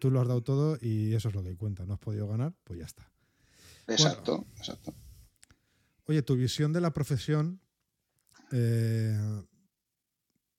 tú 0.00 0.10
lo 0.10 0.20
has 0.20 0.26
dado 0.26 0.42
todo 0.42 0.76
y 0.80 1.14
eso 1.14 1.28
es 1.28 1.34
lo 1.34 1.44
que 1.44 1.56
cuenta. 1.56 1.86
No 1.86 1.94
has 1.94 2.00
podido 2.00 2.26
ganar, 2.26 2.52
pues 2.64 2.80
ya 2.80 2.86
está. 2.86 3.08
Exacto, 3.86 4.46
exacto. 4.56 4.92
Oye, 6.06 6.22
tu 6.22 6.36
visión 6.36 6.72
de 6.72 6.80
la 6.80 6.92
profesión. 6.92 7.60
Eh, 8.56 9.42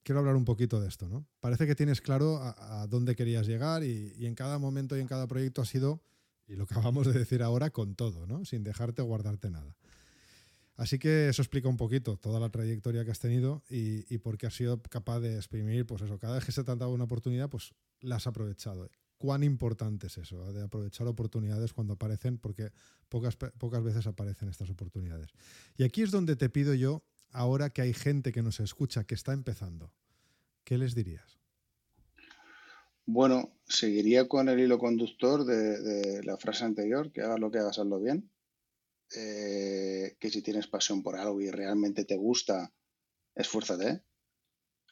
quiero 0.03 0.19
hablar 0.19 0.35
un 0.35 0.43
poquito 0.43 0.81
de 0.81 0.89
esto, 0.89 1.07
¿no? 1.07 1.25
Parece 1.39 1.65
que 1.65 1.75
tienes 1.75 2.01
claro 2.01 2.41
a, 2.41 2.85
dónde 2.87 3.15
querías 3.15 3.47
llegar 3.47 3.85
y, 3.85 4.25
en 4.25 4.35
cada 4.35 4.59
momento 4.59 4.97
y 4.97 4.99
en 4.99 5.07
cada 5.07 5.27
proyecto 5.27 5.61
ha 5.61 5.65
sido, 5.65 6.01
y 6.45 6.55
lo 6.55 6.65
acabamos 6.65 7.07
de 7.07 7.13
decir 7.17 7.41
ahora, 7.41 7.69
con 7.69 7.95
todo, 7.95 8.27
¿no? 8.27 8.43
Sin 8.43 8.65
dejarte 8.65 9.01
o 9.01 9.05
guardarte 9.05 9.49
nada. 9.49 9.77
Así 10.75 10.99
que 10.99 11.29
eso 11.29 11.41
explica 11.41 11.69
un 11.69 11.77
poquito 11.77 12.17
toda 12.17 12.37
la 12.41 12.49
trayectoria 12.49 13.05
que 13.05 13.11
has 13.11 13.19
tenido 13.19 13.63
y, 13.69 14.13
y 14.13 14.17
por 14.17 14.37
qué 14.37 14.47
has 14.47 14.55
sido 14.55 14.81
capaz 14.81 15.21
de 15.21 15.37
exprimir, 15.37 15.85
pues 15.85 16.01
eso, 16.01 16.19
cada 16.19 16.35
vez 16.35 16.43
que 16.43 16.51
se 16.51 16.65
te 16.65 16.71
ha 16.71 16.75
dado 16.75 16.91
una 16.91 17.05
oportunidad, 17.05 17.49
pues 17.49 17.73
la 18.01 18.17
has 18.17 18.27
aprovechado 18.27 18.89
cuán 19.17 19.43
importante 19.43 20.07
es 20.07 20.17
eso, 20.17 20.51
de 20.51 20.63
aprovechar 20.63 21.07
oportunidades 21.07 21.73
cuando 21.73 21.93
aparecen, 21.93 22.37
porque 22.37 22.71
pocas, 23.09 23.35
pocas 23.35 23.83
veces 23.83 24.07
aparecen 24.07 24.49
estas 24.49 24.69
oportunidades. 24.69 25.29
Y 25.77 25.83
aquí 25.83 26.01
es 26.01 26.11
donde 26.11 26.35
te 26.35 26.49
pido 26.49 26.73
yo, 26.73 27.03
ahora 27.35 27.69
que 27.69 27.81
hay 27.81 27.93
gente 27.93 28.31
que 28.31 28.41
nos 28.41 28.59
escucha, 28.59 29.03
que 29.03 29.13
está 29.13 29.33
empezando, 29.33 29.91
¿qué 30.63 30.77
les 30.77 30.95
dirías? 30.95 31.37
Bueno, 33.05 33.59
seguiría 33.67 34.27
con 34.27 34.47
el 34.49 34.59
hilo 34.59 34.79
conductor 34.79 35.45
de, 35.45 36.23
la 36.23 36.37
frase 36.37 36.63
anterior, 36.63 37.11
que 37.11 37.21
hagas 37.21 37.39
lo 37.39 37.51
que 37.51 37.59
hagas, 37.59 37.77
hazlo 37.77 37.99
bien. 37.99 38.31
Eh, 39.15 40.15
que 40.19 40.31
si 40.31 40.41
tienes 40.41 40.67
pasión 40.67 41.03
por 41.03 41.15
algo 41.15 41.39
y 41.39 41.51
realmente 41.51 42.05
te 42.05 42.15
gusta, 42.15 42.73
esfuérzate. 43.35 44.01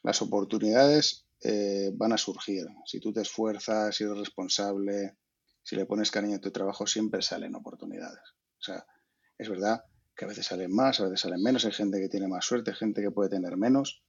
Las 0.04 0.22
oportunidades 0.22 1.26
eh, 1.42 1.92
van 1.94 2.12
a 2.12 2.18
surgir. 2.18 2.68
Si 2.86 3.00
tú 3.00 3.12
te 3.12 3.22
esfuerzas, 3.22 3.96
si 3.96 4.04
eres 4.04 4.18
responsable, 4.18 5.18
si 5.64 5.76
le 5.76 5.86
pones 5.86 6.12
cariño 6.12 6.36
a 6.36 6.42
tu 6.42 6.52
trabajo, 6.52 6.86
siempre 6.86 7.22
salen 7.22 7.56
oportunidades. 7.56 8.36
O 8.60 8.64
sea, 8.64 8.86
es 9.38 9.50
verdad 9.50 9.84
que 10.16 10.26
a 10.26 10.28
veces 10.28 10.46
salen 10.46 10.74
más, 10.74 11.00
a 11.00 11.06
veces 11.06 11.22
salen 11.22 11.42
menos, 11.42 11.66
hay 11.66 11.72
gente 11.72 12.00
que 12.00 12.10
tiene 12.10 12.28
más 12.28 12.46
suerte, 12.46 12.72
hay 12.72 12.78
gente 12.78 13.02
que 13.02 13.12
puede 13.12 13.30
tener 13.30 13.58
menos, 13.58 14.04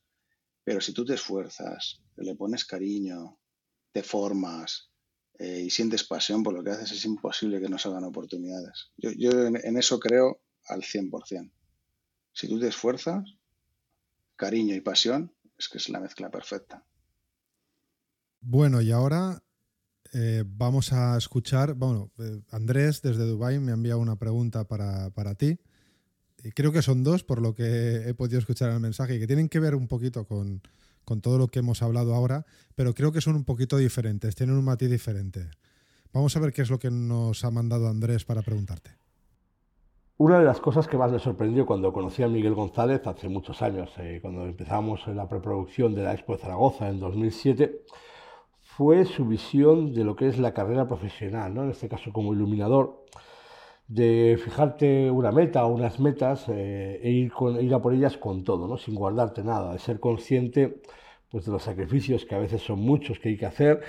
pero 0.62 0.80
si 0.80 0.92
tú 0.92 1.04
te 1.04 1.14
esfuerzas, 1.14 2.02
le 2.16 2.34
pones 2.34 2.64
cariño, 2.64 3.38
te 3.92 4.02
formas 4.02 4.90
eh, 5.38 5.62
y 5.66 5.70
sientes 5.70 6.04
pasión 6.04 6.42
por 6.42 6.54
lo 6.54 6.62
que 6.62 6.70
haces, 6.70 6.92
es 6.92 7.04
imposible 7.04 7.60
que 7.60 7.68
no 7.68 7.78
salgan 7.78 8.04
oportunidades. 8.04 8.90
Yo, 8.96 9.30
en, 9.30 9.56
en, 9.62 9.76
eso 9.76 9.98
creo 9.98 10.40
al 10.66 10.82
100%. 10.82 11.50
Si 12.32 12.48
tú 12.48 12.58
te 12.58 12.68
esfuerzas, 12.68 13.24
cariño 14.36 14.74
y 14.74 14.80
pasión, 14.80 15.34
es 15.58 15.68
que 15.68 15.78
es 15.78 15.88
la 15.88 16.00
mezcla 16.00 16.30
perfecta. 16.30 16.84
Bueno, 18.40 18.82
y 18.82 18.90
ahora 18.90 19.42
eh, 20.12 20.44
vamos 20.46 20.92
a 20.92 21.16
escuchar, 21.16 21.74
bueno, 21.74 22.12
eh, 22.18 22.40
Andrés 22.50 23.02
desde 23.02 23.24
Dubai 23.24 23.58
me 23.58 23.72
ha 23.72 23.74
enviado 23.74 23.98
una 23.98 24.16
pregunta 24.16 24.64
para, 24.64 25.34
ti. 25.34 25.58
Y 26.44 26.52
creo 26.52 26.72
que 26.72 26.82
son 26.82 27.02
dos, 27.02 27.24
por 27.24 27.40
lo 27.40 27.54
que 27.54 28.06
he 28.06 28.12
podido 28.12 28.38
escuchar 28.38 28.70
el 28.70 28.78
mensaje, 28.78 29.18
que 29.18 29.26
tienen 29.26 29.48
que 29.48 29.60
ver 29.60 29.74
un 29.74 29.88
poquito 29.88 30.26
con, 30.26 30.60
todo 31.22 31.38
lo 31.38 31.48
que 31.48 31.60
hemos 31.60 31.82
hablado 31.82 32.14
ahora, 32.14 32.44
pero 32.74 32.92
creo 32.92 33.12
que 33.12 33.22
son 33.22 33.34
un 33.34 33.44
poquito 33.44 33.78
diferentes, 33.78 34.34
tienen 34.34 34.54
un 34.54 34.64
matiz 34.64 34.90
diferente. 34.90 35.48
Vamos 36.12 36.36
a 36.36 36.40
ver 36.40 36.52
qué 36.52 36.60
es 36.60 36.70
lo 36.70 36.78
que 36.78 36.90
nos 36.90 37.44
ha 37.46 37.50
mandado 37.50 37.88
Andrés 37.88 38.26
para 38.26 38.42
preguntarte. 38.42 38.90
Una 40.18 40.38
de 40.38 40.44
las 40.44 40.60
cosas 40.60 40.86
que 40.86 40.98
más 40.98 41.10
me 41.10 41.18
sorprendió 41.18 41.64
cuando 41.64 41.94
conocí 41.94 42.22
a 42.22 42.28
Miguel 42.28 42.54
González 42.54 43.06
hace 43.06 43.28
muchos 43.30 43.62
años, 43.62 43.90
eh, 43.96 44.18
cuando 44.20 44.44
empezamos 44.44 45.06
la 45.08 45.26
preproducción 45.26 45.94
de 45.94 46.02
la 46.02 46.12
Expo 46.12 46.34
de 46.34 46.42
Zaragoza 46.42 46.90
en 46.90 47.00
2007, 47.00 47.84
fue 48.60 49.06
su 49.06 49.24
visión 49.24 49.94
de 49.94 50.04
lo 50.04 50.14
que 50.14 50.28
es 50.28 50.38
la 50.38 50.52
carrera 50.52 50.86
profesional, 50.86 51.54
¿no? 51.54 51.64
en 51.64 51.70
este 51.70 51.88
caso 51.88 52.12
como 52.12 52.34
iluminador, 52.34 53.04
de 53.88 54.38
fijarte 54.42 55.10
una 55.10 55.30
meta 55.30 55.66
o 55.66 55.74
unas 55.74 56.00
metas 56.00 56.48
eh, 56.48 57.00
e 57.02 57.10
ir, 57.10 57.32
con, 57.32 57.62
ir 57.62 57.74
a 57.74 57.82
por 57.82 57.92
ellas 57.94 58.16
con 58.16 58.44
todo, 58.44 58.66
¿no? 58.66 58.78
sin 58.78 58.94
guardarte 58.94 59.44
nada, 59.44 59.72
de 59.72 59.78
ser 59.78 60.00
consciente 60.00 60.80
pues, 61.30 61.44
de 61.44 61.52
los 61.52 61.62
sacrificios 61.62 62.24
que 62.24 62.34
a 62.34 62.38
veces 62.38 62.62
son 62.62 62.80
muchos 62.80 63.18
que 63.18 63.30
hay 63.30 63.36
que 63.36 63.46
hacer 63.46 63.82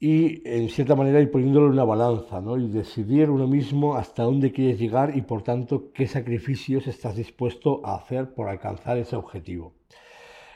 y 0.00 0.46
en 0.48 0.68
cierta 0.68 0.94
manera 0.94 1.20
ir 1.20 1.30
poniéndolo 1.30 1.66
en 1.66 1.72
una 1.72 1.84
balanza 1.84 2.40
¿no? 2.40 2.56
y 2.56 2.68
decidir 2.68 3.30
uno 3.30 3.48
mismo 3.48 3.96
hasta 3.96 4.22
dónde 4.22 4.52
quieres 4.52 4.78
llegar 4.78 5.16
y 5.16 5.22
por 5.22 5.42
tanto 5.42 5.90
qué 5.92 6.06
sacrificios 6.06 6.86
estás 6.86 7.16
dispuesto 7.16 7.80
a 7.84 7.96
hacer 7.96 8.34
por 8.34 8.48
alcanzar 8.48 8.98
ese 8.98 9.16
objetivo. 9.16 9.74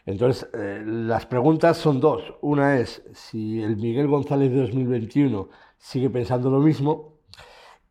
Entonces, 0.05 0.49
eh, 0.53 0.83
las 0.85 1.27
preguntas 1.27 1.77
son 1.77 2.01
dos. 2.01 2.35
Una 2.41 2.81
es 2.81 3.05
si 3.13 3.63
el 3.63 3.77
Miguel 3.77 4.09
González 4.09 4.51
de 4.51 4.61
2021 4.63 5.49
sigue 5.79 6.11
pensando 6.11 6.51
lo 6.51 6.59
mismo 6.59 7.12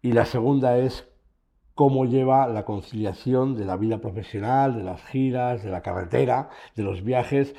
y 0.02 0.12
la 0.14 0.26
segunda 0.26 0.78
es 0.78 1.08
cómo 1.76 2.06
lleva 2.06 2.48
la 2.48 2.66
conciliación 2.66 3.56
de 3.56 3.66
la 3.66 3.78
vida 3.78 4.02
profesional, 4.02 4.76
de 4.76 4.84
las 4.84 5.02
giras, 5.06 5.64
de 5.64 5.72
la 5.72 5.82
carretera, 5.82 6.50
de 6.76 6.84
los 6.84 7.04
viajes, 7.04 7.56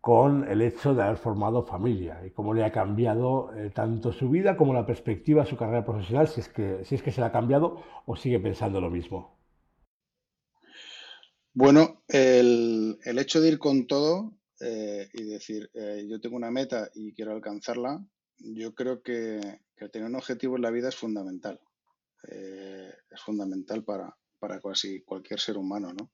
con 0.00 0.48
el 0.48 0.62
hecho 0.62 0.94
de 0.94 1.02
haber 1.02 1.18
formado 1.18 1.62
familia 1.62 2.22
y 2.26 2.30
cómo 2.30 2.54
le 2.54 2.64
ha 2.64 2.72
cambiado 2.72 3.54
eh, 3.54 3.70
tanto 3.70 4.12
su 4.12 4.30
vida 4.30 4.56
como 4.56 4.72
la 4.72 4.86
perspectiva 4.86 5.44
de 5.44 5.50
su 5.50 5.56
carrera 5.56 5.84
profesional, 5.84 6.26
si 6.26 6.40
es, 6.40 6.48
que, 6.48 6.84
si 6.84 6.94
es 6.94 7.02
que 7.02 7.12
se 7.12 7.20
le 7.20 7.26
ha 7.26 7.32
cambiado 7.32 7.82
o 8.06 8.16
sigue 8.16 8.40
pensando 8.40 8.80
lo 8.80 8.90
mismo. 8.90 9.38
Bueno, 11.52 12.02
el, 12.08 12.98
hecho 13.04 13.40
de 13.40 13.48
ir 13.48 13.58
con 13.58 13.86
todo 13.86 14.32
eh, 14.60 15.08
y 15.12 15.24
decir, 15.24 15.70
eh, 15.74 16.06
yo 16.08 16.20
tengo 16.20 16.36
una 16.36 16.50
meta 16.50 16.88
y 16.94 17.12
quiero 17.12 17.32
alcanzarla, 17.32 18.02
yo 18.38 18.74
creo 18.74 19.02
que, 19.02 19.60
tener 19.92 20.08
un 20.08 20.16
objetivo 20.16 20.56
en 20.56 20.62
la 20.62 20.70
vida 20.70 20.88
es 20.88 20.96
fundamental. 20.96 21.60
Es 22.22 23.20
fundamental 23.24 23.84
para, 23.84 24.16
para 24.38 24.60
casi 24.60 25.02
cualquier 25.02 25.40
ser 25.40 25.56
humano, 25.56 25.92
¿no? 25.92 26.10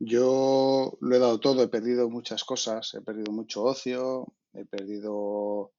Yo 0.00 0.96
lo 1.00 1.16
he 1.16 1.18
dado 1.18 1.40
todo, 1.40 1.62
he 1.62 1.68
perdido 1.68 2.08
muchas 2.08 2.44
cosas, 2.44 2.94
he 2.94 3.00
perdido 3.00 3.32
mucho 3.32 3.64
ocio, 3.64 4.32
he 4.52 4.64
perdido 4.64 5.72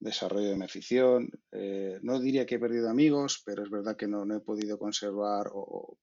desarrollo 0.00 0.48
de 0.48 0.56
mi 0.56 0.64
afición. 0.64 1.30
Eh, 1.52 1.98
no 2.02 2.20
diría 2.20 2.46
que 2.46 2.54
he 2.54 2.58
perdido 2.58 2.88
amigos, 2.88 3.42
pero 3.44 3.62
es 3.62 3.70
verdad 3.70 3.96
que 3.96 4.08
no, 4.08 4.24
he 4.34 4.40
podido 4.40 4.78
conservar 4.78 5.50
o, 5.52 5.98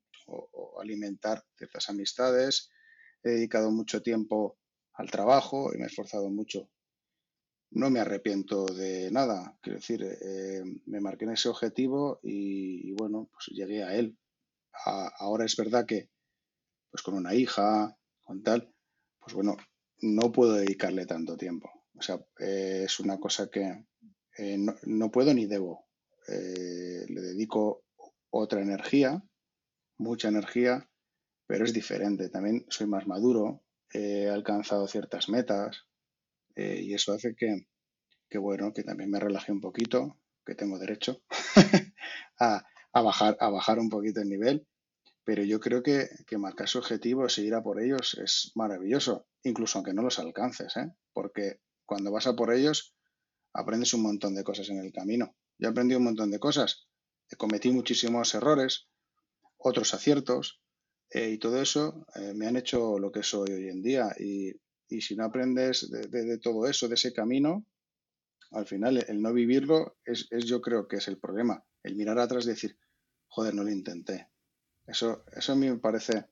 alimentar 0.79 1.43
ciertas 1.57 1.89
amistades. 1.89 2.69
He 3.23 3.29
dedicado 3.29 3.71
mucho 3.71 4.01
tiempo 4.01 4.57
al 4.93 5.09
trabajo 5.09 5.73
y 5.73 5.77
me 5.77 5.85
he 5.85 5.87
esforzado 5.87 6.29
mucho. 6.29 6.69
No 7.75 7.89
me 7.89 7.99
arrepiento 7.99 8.65
de 8.67 9.11
nada, 9.11 9.59
quiero 9.61 9.79
decir, 9.79 10.01
eh, 10.01 10.63
me 10.85 11.01
marqué 11.01 11.25
en 11.25 11.31
ese 11.31 11.49
objetivo 11.49 12.21
y, 12.23 12.93
bueno, 12.93 13.29
pues 13.29 13.47
llegué 13.47 13.83
a 13.83 13.93
él. 13.95 14.17
ahora 15.19 15.43
es 15.43 15.57
verdad 15.57 15.85
que 15.85 16.09
pues 16.89 17.03
con 17.03 17.15
una 17.15 17.33
hija, 17.33 17.97
con 18.23 18.43
tal, 18.43 18.73
pues 19.19 19.33
bueno, 19.33 19.57
no 19.99 20.31
puedo 20.31 20.53
dedicarle 20.53 21.05
tanto 21.05 21.35
tiempo. 21.35 21.69
O 21.95 22.01
sea, 22.01 22.25
eh, 22.39 22.83
es 22.85 23.01
una 23.01 23.19
cosa 23.19 23.49
que 23.49 23.85
eh, 24.37 24.57
no, 24.57 25.11
puedo 25.11 25.33
ni 25.33 25.45
debo. 25.45 25.85
Le 26.29 27.21
dedico 27.21 27.83
otra 28.29 28.61
energía, 28.61 29.21
mucha 29.97 30.29
energía, 30.29 30.89
pero 31.45 31.65
es 31.65 31.73
diferente. 31.73 32.29
También 32.29 32.65
soy 32.69 32.87
más 32.87 33.05
maduro, 33.05 33.65
he 33.91 34.29
alcanzado 34.29 34.87
ciertas 34.87 35.27
metas 35.27 35.85
y 36.55 36.93
eso 36.93 37.13
hace 37.13 37.35
que, 37.35 38.37
bueno, 38.37 38.73
que 38.73 38.83
también 38.83 39.09
me 39.09 39.19
relaje 39.19 39.51
un 39.51 39.61
poquito, 39.61 40.19
que 40.45 40.55
tengo 40.55 40.77
derecho 40.77 41.21
a, 42.39 42.63
a, 42.93 43.01
bajar, 43.01 43.37
a 43.39 43.49
bajar 43.49 43.79
un 43.79 43.89
poquito 43.89 44.21
el 44.21 44.29
nivel 44.29 44.67
pero 45.25 45.43
yo 45.43 45.59
creo 45.59 45.81
que, 45.81 46.07
que 46.27 46.37
marcarse 46.37 46.77
objetivos 46.77 47.37
e 47.37 47.41
ir 47.41 47.55
a 47.55 47.63
por 47.63 47.81
ellos 47.81 48.13
es 48.13 48.51
maravilloso, 48.53 49.25
incluso 49.43 49.79
aunque 49.79 49.93
no 49.93 50.03
los 50.03 50.19
alcances, 50.19 50.77
¿eh? 50.77 50.93
porque 51.13 51.59
cuando 51.85 52.11
vas 52.11 52.27
a 52.27 52.35
por 52.35 52.53
ellos 52.53 52.95
aprendes 53.51 53.93
un 53.95 54.03
montón 54.03 54.35
de 54.35 54.43
cosas 54.43 54.69
en 54.69 54.77
el 54.77 54.93
camino. 54.93 55.35
Yo 55.57 55.69
aprendí 55.69 55.95
un 55.95 56.03
montón 56.03 56.29
de 56.29 56.39
cosas, 56.39 56.87
cometí 57.37 57.71
muchísimos 57.71 58.35
errores, 58.35 58.87
otros 59.57 59.93
aciertos, 59.95 60.61
eh, 61.09 61.31
y 61.31 61.37
todo 61.39 61.59
eso 61.59 62.05
eh, 62.15 62.33
me 62.35 62.47
han 62.47 62.57
hecho 62.57 62.99
lo 62.99 63.11
que 63.11 63.23
soy 63.23 63.51
hoy 63.51 63.69
en 63.69 63.81
día. 63.81 64.09
Y, 64.19 64.51
si 64.87 65.15
no 65.15 65.25
aprendes 65.25 65.89
de, 65.89 66.37
todo 66.37 66.67
eso, 66.67 66.87
de 66.87 66.95
ese 66.95 67.13
camino, 67.13 67.65
al 68.51 68.65
final 68.65 69.03
el 69.07 69.21
no 69.21 69.33
vivirlo 69.33 69.97
es, 70.05 70.27
es, 70.31 70.45
yo 70.45 70.61
creo 70.61 70.87
que 70.87 70.97
es 70.97 71.07
el 71.07 71.17
problema. 71.17 71.63
El 71.83 71.95
mirar 71.95 72.19
atrás 72.19 72.45
y 72.45 72.49
decir, 72.49 72.77
joder, 73.27 73.53
no 73.53 73.63
lo 73.63 73.71
intenté, 73.71 74.29
eso, 74.87 75.23
eso 75.35 75.53
a 75.53 75.55
mí 75.55 75.69
me 75.69 75.77
parece 75.77 76.25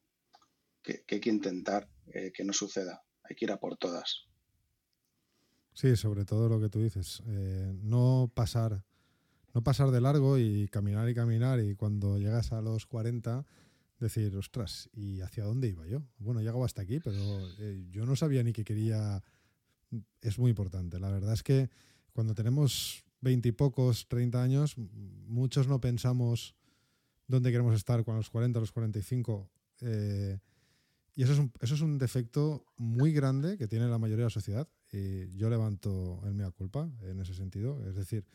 que, 0.82 1.04
hay 1.10 1.20
que 1.20 1.30
intentar 1.30 1.90
eh, 2.08 2.32
que 2.34 2.44
no 2.44 2.54
suceda. 2.54 3.04
Hay 3.24 3.36
que 3.36 3.46
ir 3.46 3.52
a 3.52 3.60
por 3.60 3.78
todas. 3.78 4.28
Sí, 5.74 5.96
sobre 5.96 6.26
todo 6.26 6.50
lo 6.50 6.60
que 6.60 6.70
tú 6.70 6.82
dices. 6.82 7.24
Eh, 7.26 7.74
no 7.82 8.32
pasar 8.34 8.84
no 9.54 9.64
pasar 9.64 9.92
de 9.92 10.02
largo 10.02 10.40
y 10.40 10.68
caminar 10.70 11.08
y 11.10 11.14
caminar 11.14 11.60
y 11.60 11.76
cuando 11.76 12.18
llegas 12.18 12.52
a 12.52 12.62
los 12.62 12.88
40 12.88 13.46
decir, 14.00 14.36
ostras, 14.36 14.90
¿y 14.94 15.22
hacia 15.22 15.44
dónde 15.44 15.70
iba 15.70 15.86
yo? 15.88 16.02
Bueno, 16.18 16.42
llego 16.42 16.66
hasta 16.66 16.82
aquí, 16.82 17.00
pero 17.00 17.18
eh, 17.60 17.86
yo 17.92 18.06
no 18.06 18.16
sabía 18.16 18.44
ni 18.44 18.54
que 18.54 18.64
quería... 18.64 19.24
Es 20.22 20.40
muy 20.40 20.50
importante. 20.50 21.00
La 21.00 21.10
verdad 21.10 21.34
es 21.34 21.44
que 21.44 21.70
cuando 22.14 22.34
tenemos 22.34 23.04
veintipocos, 23.22 24.08
30 24.08 24.42
años, 24.42 24.76
muchos 24.78 25.68
no 25.68 25.80
pensamos 25.80 26.56
dónde 27.28 27.52
queremos 27.52 27.76
estar 27.76 28.04
con 28.04 28.16
los 28.16 28.30
40, 28.30 28.60
los 28.60 28.72
45. 28.72 29.50
Eh, 29.82 30.40
y 31.16 31.24
eso 31.24 31.34
es, 31.34 31.40
un, 31.40 31.52
eso 31.62 31.76
es 31.76 31.82
un 31.82 31.98
defecto 31.98 32.66
muy 32.78 33.14
grande 33.14 33.58
que 33.58 33.68
tiene 33.68 33.88
la 33.88 34.00
mayoría 34.00 34.24
de 34.24 34.28
la 34.28 34.30
sociedad. 34.30 34.68
Y 34.92 35.36
yo 35.38 35.50
levanto 35.50 36.22
el 36.26 36.34
mea 36.34 36.52
culpa 36.52 36.90
en 37.02 37.20
ese 37.20 37.34
sentido. 37.34 37.84
Es 37.88 37.96
decir, 37.96 38.26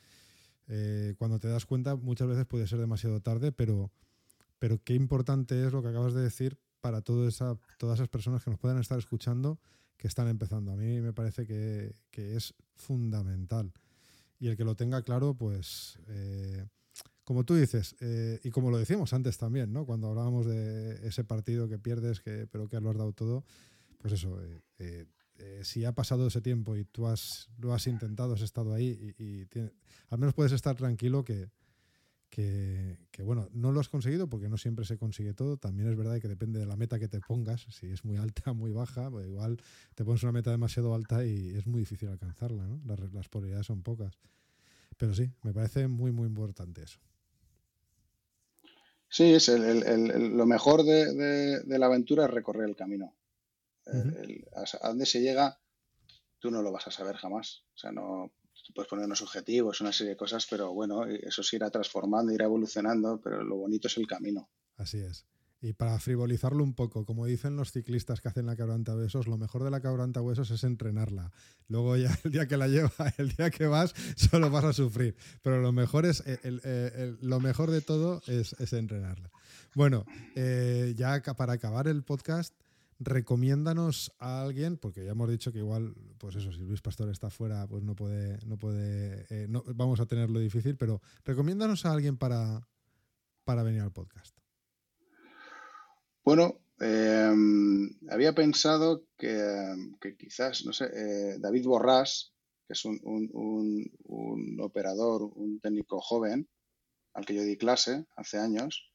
eh, 0.68 1.14
cuando 1.18 1.38
te 1.38 1.48
das 1.48 1.66
cuenta, 1.66 1.96
muchas 1.96 2.28
veces 2.28 2.46
puede 2.46 2.66
ser 2.66 2.78
demasiado 2.78 3.20
tarde, 3.20 3.52
pero, 3.52 3.90
pero 4.58 4.82
qué 4.82 4.94
importante 4.94 5.66
es 5.66 5.72
lo 5.72 5.82
que 5.82 5.88
acabas 5.88 6.14
de 6.14 6.22
decir 6.22 6.58
para 6.80 7.02
esa, 7.26 7.58
todas 7.78 7.98
esas 7.98 8.08
personas 8.08 8.42
que 8.42 8.50
nos 8.50 8.58
puedan 8.58 8.78
estar 8.78 8.98
escuchando 8.98 9.58
que 9.96 10.06
están 10.06 10.28
empezando. 10.28 10.72
A 10.72 10.76
mí 10.76 11.00
me 11.00 11.12
parece 11.12 11.46
que, 11.46 11.96
que 12.10 12.36
es 12.36 12.54
fundamental. 12.74 13.72
Y 14.38 14.48
el 14.48 14.56
que 14.56 14.64
lo 14.64 14.76
tenga 14.76 15.02
claro, 15.02 15.34
pues 15.34 15.98
eh, 16.06 16.64
como 17.28 17.44
tú 17.44 17.54
dices, 17.54 17.94
eh, 18.00 18.40
y 18.42 18.48
como 18.48 18.70
lo 18.70 18.78
decíamos 18.78 19.12
antes 19.12 19.36
también, 19.36 19.70
¿no? 19.70 19.84
Cuando 19.84 20.08
hablábamos 20.08 20.46
de 20.46 21.06
ese 21.06 21.24
partido 21.24 21.68
que 21.68 21.78
pierdes, 21.78 22.20
que, 22.20 22.46
pero 22.50 22.68
que 22.68 22.80
lo 22.80 22.88
has 22.88 22.96
dado 22.96 23.12
todo, 23.12 23.44
pues 23.98 24.14
eso, 24.14 24.40
eh, 24.78 25.04
eh, 25.36 25.60
si 25.62 25.84
ha 25.84 25.92
pasado 25.92 26.26
ese 26.26 26.40
tiempo 26.40 26.74
y 26.74 26.86
tú 26.86 27.06
has, 27.06 27.50
lo 27.58 27.74
has 27.74 27.86
intentado, 27.86 28.32
has 28.32 28.40
estado 28.40 28.72
ahí, 28.72 29.14
y, 29.18 29.46
al 30.08 30.18
menos 30.18 30.34
puedes 30.34 30.52
estar 30.52 30.74
tranquilo 30.76 31.22
que, 31.22 31.50
que, 32.30 32.96
bueno, 33.22 33.48
no 33.52 33.72
lo 33.72 33.80
has 33.80 33.88
conseguido 33.88 34.28
porque 34.28 34.48
no 34.48 34.58
siempre 34.58 34.84
se 34.84 34.96
consigue 34.96 35.34
todo. 35.34 35.56
También 35.56 35.88
es 35.88 35.96
verdad 35.96 36.20
que 36.20 36.28
depende 36.28 36.58
de 36.58 36.66
la 36.66 36.76
meta 36.76 36.98
que 36.98 37.08
te 37.08 37.20
pongas, 37.20 37.66
si 37.70 37.86
es 37.86 38.04
muy 38.04 38.16
alta, 38.16 38.52
muy 38.52 38.72
baja, 38.72 39.10
pues 39.10 39.26
igual 39.26 39.60
te 39.94 40.04
pones 40.04 40.22
una 40.22 40.32
meta 40.32 40.50
demasiado 40.50 40.94
alta 40.94 41.24
y 41.24 41.56
es 41.56 41.66
muy 41.66 41.80
difícil 41.80 42.08
alcanzarla, 42.08 42.64
¿no? 42.64 42.80
Las, 42.86 43.12
las 43.12 43.28
probabilidades 43.28 43.66
son 43.66 43.82
pocas. 43.82 44.18
Pero 44.96 45.14
sí, 45.14 45.30
me 45.42 45.52
parece 45.52 45.88
muy, 45.88 46.12
muy 46.12 46.26
importante 46.26 46.82
eso. 46.82 46.98
Sí, 49.08 49.32
es 49.32 49.48
el, 49.48 50.36
lo 50.36 50.46
mejor 50.46 50.84
de, 50.84 51.62
la 51.66 51.86
aventura 51.86 52.26
es 52.26 52.30
recorrer 52.30 52.68
el 52.68 52.76
camino. 52.76 53.14
a, 53.86 54.88
dónde 54.88 55.06
se 55.06 55.20
llega, 55.20 55.58
tú 56.38 56.50
no 56.50 56.62
lo 56.62 56.72
vas 56.72 56.88
a 56.88 56.90
saber 56.90 57.16
jamás. 57.16 57.64
O 57.74 57.78
sea, 57.78 57.90
no 57.90 58.32
puedes 58.72 58.88
poner 58.88 59.06
unos 59.06 59.22
objetivos, 59.22 59.80
una 59.80 59.92
serie 59.92 60.10
de 60.10 60.16
cosas, 60.16 60.46
pero 60.48 60.72
bueno, 60.72 61.04
eso 61.06 61.42
se 61.42 61.56
irá 61.56 61.70
transformando, 61.70 62.32
irá 62.32 62.44
evolucionando, 62.44 63.20
pero 63.22 63.42
lo 63.42 63.56
bonito 63.56 63.88
es 63.88 63.96
el 63.96 64.06
camino. 64.06 64.48
Así 64.76 64.98
es. 64.98 65.26
Y 65.60 65.72
para 65.72 65.98
frivolizarlo 65.98 66.62
un 66.62 66.74
poco, 66.74 67.04
como 67.04 67.26
dicen 67.26 67.56
los 67.56 67.72
ciclistas 67.72 68.20
que 68.20 68.28
hacen 68.28 68.46
la 68.46 68.54
quebranta 68.54 68.94
huesos, 68.94 69.26
lo 69.26 69.38
mejor 69.38 69.64
de 69.64 69.70
la 69.70 69.80
quebranta 69.80 70.22
huesos 70.22 70.52
es 70.52 70.62
entrenarla. 70.62 71.32
Luego 71.66 71.96
ya 71.96 72.16
el 72.24 72.30
día 72.30 72.46
que 72.46 72.56
la 72.56 72.68
lleva, 72.68 72.92
el 73.18 73.30
día 73.30 73.50
que 73.50 73.66
vas, 73.66 73.92
solo 74.16 74.50
vas 74.50 74.64
a 74.64 74.72
sufrir. 74.72 75.16
Pero 75.42 75.60
lo 75.60 75.72
mejor 75.72 76.06
es 76.06 76.22
lo 77.20 77.40
mejor 77.40 77.72
de 77.72 77.80
todo 77.80 78.22
es, 78.28 78.54
entrenarla. 78.72 79.30
Bueno, 79.74 80.04
eh, 80.36 80.94
ya 80.96 81.20
para 81.36 81.54
acabar 81.54 81.88
el 81.88 82.04
podcast, 82.04 82.54
recomiéndanos 82.98 84.12
a 84.18 84.42
alguien, 84.42 84.76
porque 84.76 85.04
ya 85.04 85.12
hemos 85.12 85.30
dicho 85.30 85.52
que 85.52 85.58
igual, 85.58 85.94
pues 86.18 86.36
eso, 86.36 86.52
si 86.52 86.60
Luis 86.60 86.82
Pastor 86.82 87.08
está 87.10 87.30
fuera, 87.30 87.66
pues 87.66 87.82
no 87.82 87.94
puede, 87.94 88.38
no 88.46 88.58
puede, 88.58 89.26
eh, 89.30 89.46
no, 89.48 89.62
vamos 89.74 90.00
a 90.00 90.06
tenerlo 90.06 90.40
difícil, 90.40 90.76
pero 90.76 91.00
recomiéndanos 91.24 91.86
a 91.86 91.92
alguien 91.92 92.16
para, 92.16 92.66
para 93.44 93.62
venir 93.62 93.82
al 93.82 93.92
podcast. 93.92 94.36
Bueno, 96.24 96.60
em, 96.80 97.88
había 98.10 98.34
pensado 98.34 99.06
que, 99.16 100.16
quizás, 100.18 100.66
no 100.66 100.72
sé, 100.72 100.84
eh, 100.92 101.38
David 101.38 101.64
Borrás, 101.64 102.34
que 102.66 102.74
es 102.74 102.84
un, 102.84 103.00
un, 103.02 104.60
operador, 104.60 105.22
un 105.22 105.60
técnico 105.60 106.00
joven, 106.00 106.48
al 107.14 107.24
que 107.24 107.34
yo 107.34 107.42
di 107.42 107.56
clase 107.56 108.04
hace 108.16 108.36
años, 108.36 108.92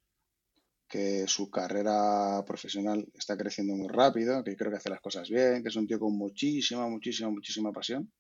que 0.93 1.27
su 1.27 1.49
carrera 1.49 2.45
profesional 2.45 3.03
está 3.15 3.35
creciendo 3.35 3.73
muy 3.73 3.87
rápido, 3.87 4.43
que 4.43 4.55
creo 4.55 4.69
que 4.69 4.77
hace 4.77 4.91
las 4.91 5.01
cosas 5.01 5.27
bien, 5.27 5.63
que 5.63 5.69
es 5.69 5.75
un 5.75 5.87
tío 5.87 5.99
con 5.99 6.15
muchísima, 6.15 6.87
muchísima, 6.87 7.31
muchísima 7.31 7.71
pasión 7.71 8.13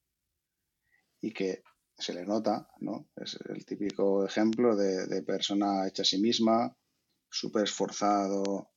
y 1.21 1.31
que 1.31 1.61
se 1.95 2.15
le 2.15 2.25
nota, 2.25 2.67
¿no? 2.79 3.09
Es 3.15 3.37
el 3.47 3.63
típico 3.63 4.25
ejemplo 4.25 4.75
de, 4.75 5.21
persona 5.21 5.87
hecha 5.87 6.01
a 6.01 6.05
sí 6.05 6.19
misma, 6.19 6.75
súper 7.29 7.65
esforzado, 7.65 8.71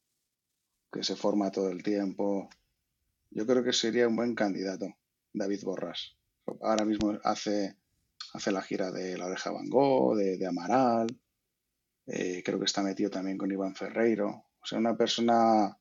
que 0.93 1.03
se 1.03 1.17
forma 1.17 1.51
todo 1.51 1.71
el 1.71 1.83
tiempo. 1.83 2.51
Yo 3.31 3.47
creo 3.47 3.65
que 3.65 3.73
sería 3.73 4.09
un 4.09 4.17
buen 4.17 4.35
candidato, 4.35 4.89
David 5.33 5.65
Borras. 5.65 6.19
Ahora 6.61 6.85
mismo 6.85 7.19
hace, 7.25 7.79
hace 8.35 8.53
la 8.53 8.61
gira 8.61 8.91
de 8.91 9.17
La 9.17 9.25
Oreja 9.25 9.53
Van 9.53 9.71
Gogh, 9.71 10.17
de, 10.17 10.47
Amaral. 10.47 11.07
Eh, 12.07 12.43
creo 12.45 12.59
que 12.59 12.65
está 12.65 12.83
metido 12.83 13.11
también 13.11 13.37
con 13.37 13.51
Iván 13.51 13.75
Ferreiro. 13.75 14.29
O 14.61 14.67
sea, 14.67 14.79
una 14.79 14.97
persona, 14.97 15.77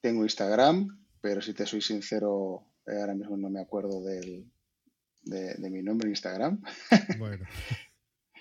Tengo 0.01 0.23
Instagram, 0.23 1.05
pero 1.21 1.41
si 1.41 1.53
te 1.53 1.65
soy 1.65 1.81
sincero, 1.81 2.67
ahora 2.85 3.15
mismo 3.15 3.37
no 3.37 3.49
me 3.49 3.61
acuerdo 3.61 4.03
del, 4.03 4.51
de, 5.23 5.55
de, 5.55 5.69
mi 5.69 5.81
nombre 5.81 6.07
en 6.07 6.11
Instagram. 6.11 6.61
Bueno. 7.19 7.45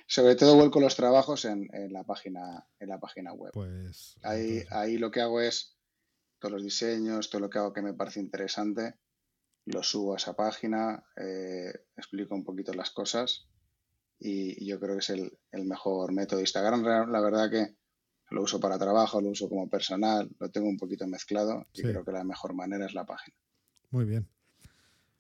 Sobre 0.09 0.37
todo 0.37 0.55
vuelco 0.55 0.81
los 0.81 0.95
trabajos 0.95 1.45
en, 1.47 1.69
la, 1.91 2.05
página, 2.05 2.65
en 2.79 2.89
la 2.89 3.01
página 3.01 3.33
web. 3.33 3.51
Pues, 3.53 4.17
ahí, 4.23 4.63
ahí 4.71 4.99
lo 4.99 5.11
que 5.11 5.21
hago 5.21 5.41
es 5.41 5.77
todos 6.39 6.53
los 6.53 6.63
diseños, 6.63 7.29
todo 7.29 7.41
lo 7.41 7.51
que 7.51 7.59
hago 7.59 7.73
que 7.73 7.83
me 7.83 7.93
parece 7.93 8.21
interesante, 8.21 8.95
lo 9.65 9.83
subo 9.83 10.15
a 10.15 10.17
esa 10.17 10.37
página, 10.37 11.05
eh, 11.17 11.73
explico 11.97 12.37
un 12.37 12.45
poquito 12.45 12.73
las 12.73 12.91
cosas 12.91 13.49
y, 14.19 14.65
yo 14.65 14.79
creo 14.79 14.95
que 14.95 15.01
es 15.01 15.11
el, 15.11 15.65
mejor 15.65 16.13
método. 16.13 16.39
Instagram, 16.39 16.85
la 17.11 17.21
verdad 17.21 17.51
que 17.51 17.77
lo 18.31 18.43
uso 18.43 18.59
para 18.61 18.79
trabajo, 18.79 19.21
lo 19.21 19.31
uso 19.31 19.49
como 19.49 19.69
personal, 19.69 20.29
lo 20.39 20.51
tengo 20.51 20.69
un 20.69 20.77
poquito 20.77 21.07
mezclado 21.07 21.67
y 21.73 21.83
creo 21.83 22.05
que 22.05 22.13
la 22.13 22.25
mejor 22.25 22.55
manera 22.55 22.87
es 22.87 22.95
la 22.95 23.05
página. 23.05 23.37
Muy 23.91 24.05
bien. 24.05 24.29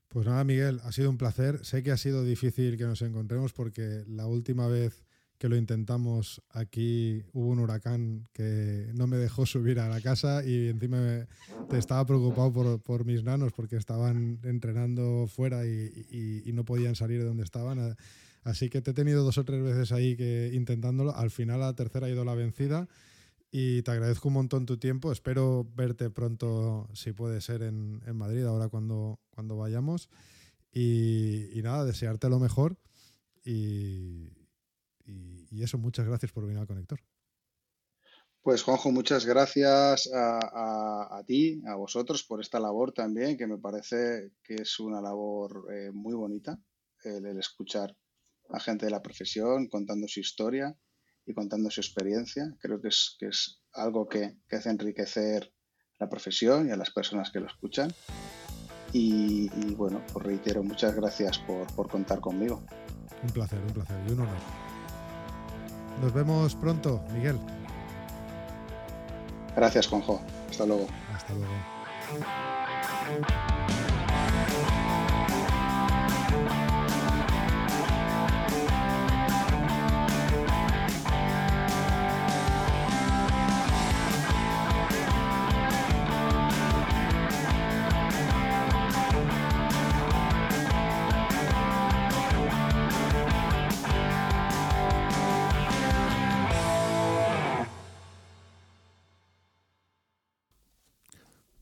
Pues 0.08 0.26
nada, 0.26 0.44
Miguel, 0.44 0.80
ha 0.84 0.92
sido 0.92 1.10
un 1.10 1.18
placer. 1.18 1.64
Sé 1.64 1.82
que 1.82 1.92
ha 1.92 1.96
sido 1.96 2.24
difícil 2.24 2.76
que 2.76 2.84
nos 2.84 3.02
encontremos 3.02 3.52
porque 3.52 4.04
la 4.06 4.26
última 4.26 4.66
vez 4.66 5.04
que 5.38 5.48
lo 5.48 5.56
intentamos 5.56 6.42
aquí 6.50 7.22
hubo 7.32 7.48
un 7.48 7.58
huracán 7.58 8.26
que 8.32 8.90
no 8.94 9.06
me 9.06 9.18
dejó 9.18 9.44
subir 9.44 9.80
a 9.80 9.88
la 9.88 10.00
casa 10.00 10.42
y 10.44 10.68
encima 10.68 11.26
te 11.68 11.78
estaba 11.78 12.06
preocupado 12.06 12.78
por, 12.78 13.04
mis 13.04 13.22
nanos 13.22 13.52
porque 13.52 13.76
estaban 13.76 14.40
entrenando 14.44 15.26
fuera 15.28 15.66
y, 15.66 16.42
y, 16.44 16.52
no 16.52 16.64
podían 16.64 16.94
salir 16.94 17.20
de 17.20 17.26
donde 17.26 17.44
estaban. 17.44 17.96
Así 18.46 18.70
que 18.70 18.80
te 18.80 18.92
he 18.92 18.94
tenido 18.94 19.24
dos 19.24 19.38
o 19.38 19.44
tres 19.44 19.60
veces 19.60 19.90
ahí 19.90 20.16
que 20.16 20.52
intentándolo. 20.54 21.12
Al 21.16 21.32
final 21.32 21.58
la 21.58 21.74
tercera 21.74 22.06
ha 22.06 22.10
ido 22.10 22.24
la 22.24 22.36
vencida 22.36 22.88
y 23.50 23.82
te 23.82 23.90
agradezco 23.90 24.28
un 24.28 24.34
montón 24.34 24.66
tu 24.66 24.78
tiempo. 24.78 25.10
Espero 25.10 25.66
verte 25.74 26.10
pronto, 26.10 26.88
si 26.94 27.10
puede 27.10 27.40
ser, 27.40 27.62
en, 27.62 28.00
Madrid, 28.16 28.44
ahora 28.44 28.68
cuando, 28.68 29.18
cuando 29.30 29.56
vayamos. 29.56 30.08
Y, 30.72 31.60
nada, 31.64 31.84
desearte 31.84 32.28
lo 32.28 32.38
mejor. 32.38 32.78
Y, 33.44 34.30
eso, 35.60 35.76
muchas 35.78 36.06
gracias 36.06 36.30
por 36.30 36.44
venir 36.44 36.60
al 36.60 36.68
conector. 36.68 37.00
Pues 38.42 38.62
Juanjo, 38.62 38.92
muchas 38.92 39.26
gracias 39.26 40.08
a, 40.14 41.20
ti, 41.26 41.60
a 41.66 41.74
vosotros 41.74 42.22
por 42.22 42.40
esta 42.40 42.60
labor 42.60 42.92
también, 42.92 43.36
que 43.36 43.48
me 43.48 43.58
parece 43.58 44.30
que 44.44 44.54
es 44.54 44.78
una 44.78 45.00
labor 45.00 45.66
eh, 45.72 45.90
muy 45.92 46.14
bonita, 46.14 46.60
el, 47.02 47.26
escuchar 47.38 47.96
a 48.50 48.60
gente 48.60 48.86
de 48.86 48.92
la 48.92 49.02
profesión 49.02 49.68
contando 49.68 50.08
su 50.08 50.20
historia 50.20 50.76
y 51.26 51.34
contando 51.34 51.70
su 51.70 51.80
experiencia. 51.80 52.54
Creo 52.60 52.80
que 52.80 52.88
es, 52.88 53.16
que 53.18 53.26
es 53.26 53.60
algo 53.72 54.08
que, 54.08 54.38
que, 54.48 54.56
hace 54.56 54.70
enriquecer 54.70 55.52
la 55.98 56.08
profesión 56.08 56.68
y 56.68 56.72
a 56.72 56.76
las 56.76 56.90
personas 56.90 57.30
que 57.30 57.40
lo 57.40 57.46
escuchan. 57.46 57.92
Y, 58.92 59.48
bueno, 59.74 60.02
pues 60.12 60.24
reitero, 60.24 60.62
muchas 60.62 60.94
gracias 60.94 61.38
por, 61.38 61.66
por 61.74 61.90
contar 61.90 62.20
conmigo. 62.20 62.64
Un 63.22 63.30
placer, 63.30 63.58
un 63.60 63.72
placer 63.74 63.96
y 64.08 64.12
un 64.12 64.20
honor. 64.20 64.38
Nos 66.00 66.14
vemos 66.14 66.54
pronto, 66.54 67.04
Miguel. 67.12 67.38
Gracias, 69.54 69.86
Juanjo. 69.86 70.22
Hasta 70.50 70.66
luego. 70.66 70.86
Hasta 71.12 71.34
luego. 71.34 71.52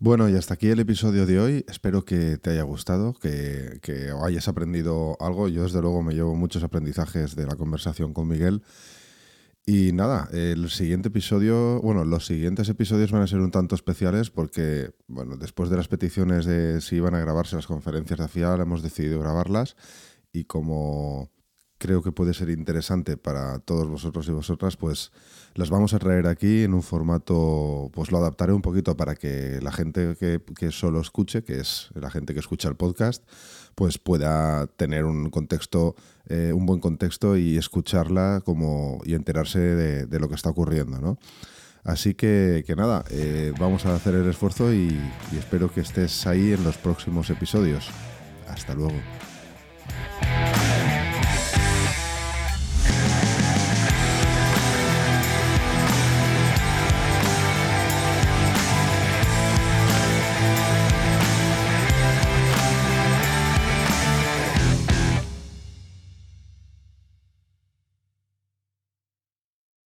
Bueno, 0.05 0.29
y 0.29 0.37
hasta 0.37 0.53
aquí 0.53 0.69
el 0.69 0.81
episodio 0.81 1.25
de 1.25 1.41
hoy. 1.41 1.65
Espero 1.67 2.05
que 2.05 2.37
te 2.37 2.51
haya 2.51 2.63
gustado, 2.63 3.15
que, 3.15 3.81
hayas 4.23 4.49
aprendido 4.49 5.17
algo. 5.19 5.49
Yo 5.49 5.63
desde 5.63 5.81
luego 5.81 6.03
me 6.03 6.13
llevo 6.13 6.35
muchos 6.35 6.63
aprendizajes 6.63 7.35
de 7.35 7.47
la 7.47 7.57
conversación 7.57 8.13
con 8.13 8.29
Miguel. 8.29 8.63
Y 9.65 9.93
nada, 9.93 10.29
el 10.31 10.69
siguiente 10.69 11.09
episodio, 11.09 11.81
bueno, 11.81 12.05
los 12.05 12.27
siguientes 12.27 12.69
episodios 12.69 13.13
van 13.13 13.23
a 13.23 13.27
ser 13.27 13.41
un 13.41 13.51
tanto 13.51 13.75
especiales 13.75 14.29
porque, 14.29 14.91
bueno, 15.09 15.39
después 15.39 15.71
de 15.71 15.79
las 15.79 15.89
peticiones 15.89 16.45
de 16.45 16.83
si 16.83 16.97
iban 16.97 17.15
a 17.15 17.21
grabarse 17.21 17.57
las 17.57 17.67
conferencias 17.67 18.19
de 18.19 18.29
FIAL, 18.29 18.61
hemos 18.61 18.83
decidido 18.83 19.21
grabarlas 19.21 19.75
y 20.35 20.45
como 20.45 21.31
creo 21.85 22.03
que 22.03 22.13
puede 22.13 22.33
ser 22.33 22.49
interesante 22.49 23.19
para 23.19 23.59
todos 23.59 23.87
vosotros 23.87 24.27
y 24.29 24.33
vosotras, 24.33 24.79
pues 24.79 25.13
las 25.55 25.69
vamos 25.69 25.93
a 25.93 25.99
traer 25.99 26.27
aquí 26.27 26.63
en 26.63 26.73
un 26.73 26.83
formato, 26.83 27.91
pues 27.93 28.11
lo 28.11 28.17
adaptaré 28.17 28.55
un 28.55 28.63
poquito 28.63 28.97
para 28.97 29.15
que 29.17 29.59
la 29.61 29.71
gente 29.71 30.17
que, 30.19 30.41
que 30.59 30.73
solo 30.73 30.99
escuche, 31.03 31.45
que 31.45 31.61
es 31.61 31.91
la 31.95 32.11
gente 32.11 32.33
que 32.33 32.41
escucha 32.41 32.71
el 32.71 32.77
podcast, 32.77 33.23
pues 33.75 33.99
pueda 33.99 34.67
tener 34.67 35.05
un 35.05 35.29
contexto, 35.29 35.95
eh, 36.31 36.55
un 36.55 36.65
buen 36.65 36.81
contexto 36.81 37.37
y 37.37 37.59
escucharla 37.59 38.41
como 38.43 39.03
y 39.05 39.13
enterarse 39.13 39.59
de, 39.59 40.19
lo 40.19 40.31
que 40.31 40.37
está 40.37 40.49
ocurriendo, 40.49 40.99
¿no? 41.03 41.19
Así 41.83 42.15
que, 42.15 42.65
que 42.67 42.77
nada, 42.77 43.05
eh, 43.11 43.53
vamos 43.61 43.85
a 43.85 43.95
hacer 43.95 44.15
el 44.15 44.31
esfuerzo 44.31 44.73
y 44.73 44.99
espero 45.37 45.71
que 45.71 45.83
estés 45.83 46.27
ahí 46.27 46.55
en 46.55 46.65
los 46.65 46.79
próximos 46.79 47.29
episodios. 47.29 47.91
Hasta 48.49 48.73
luego. 48.73 49.34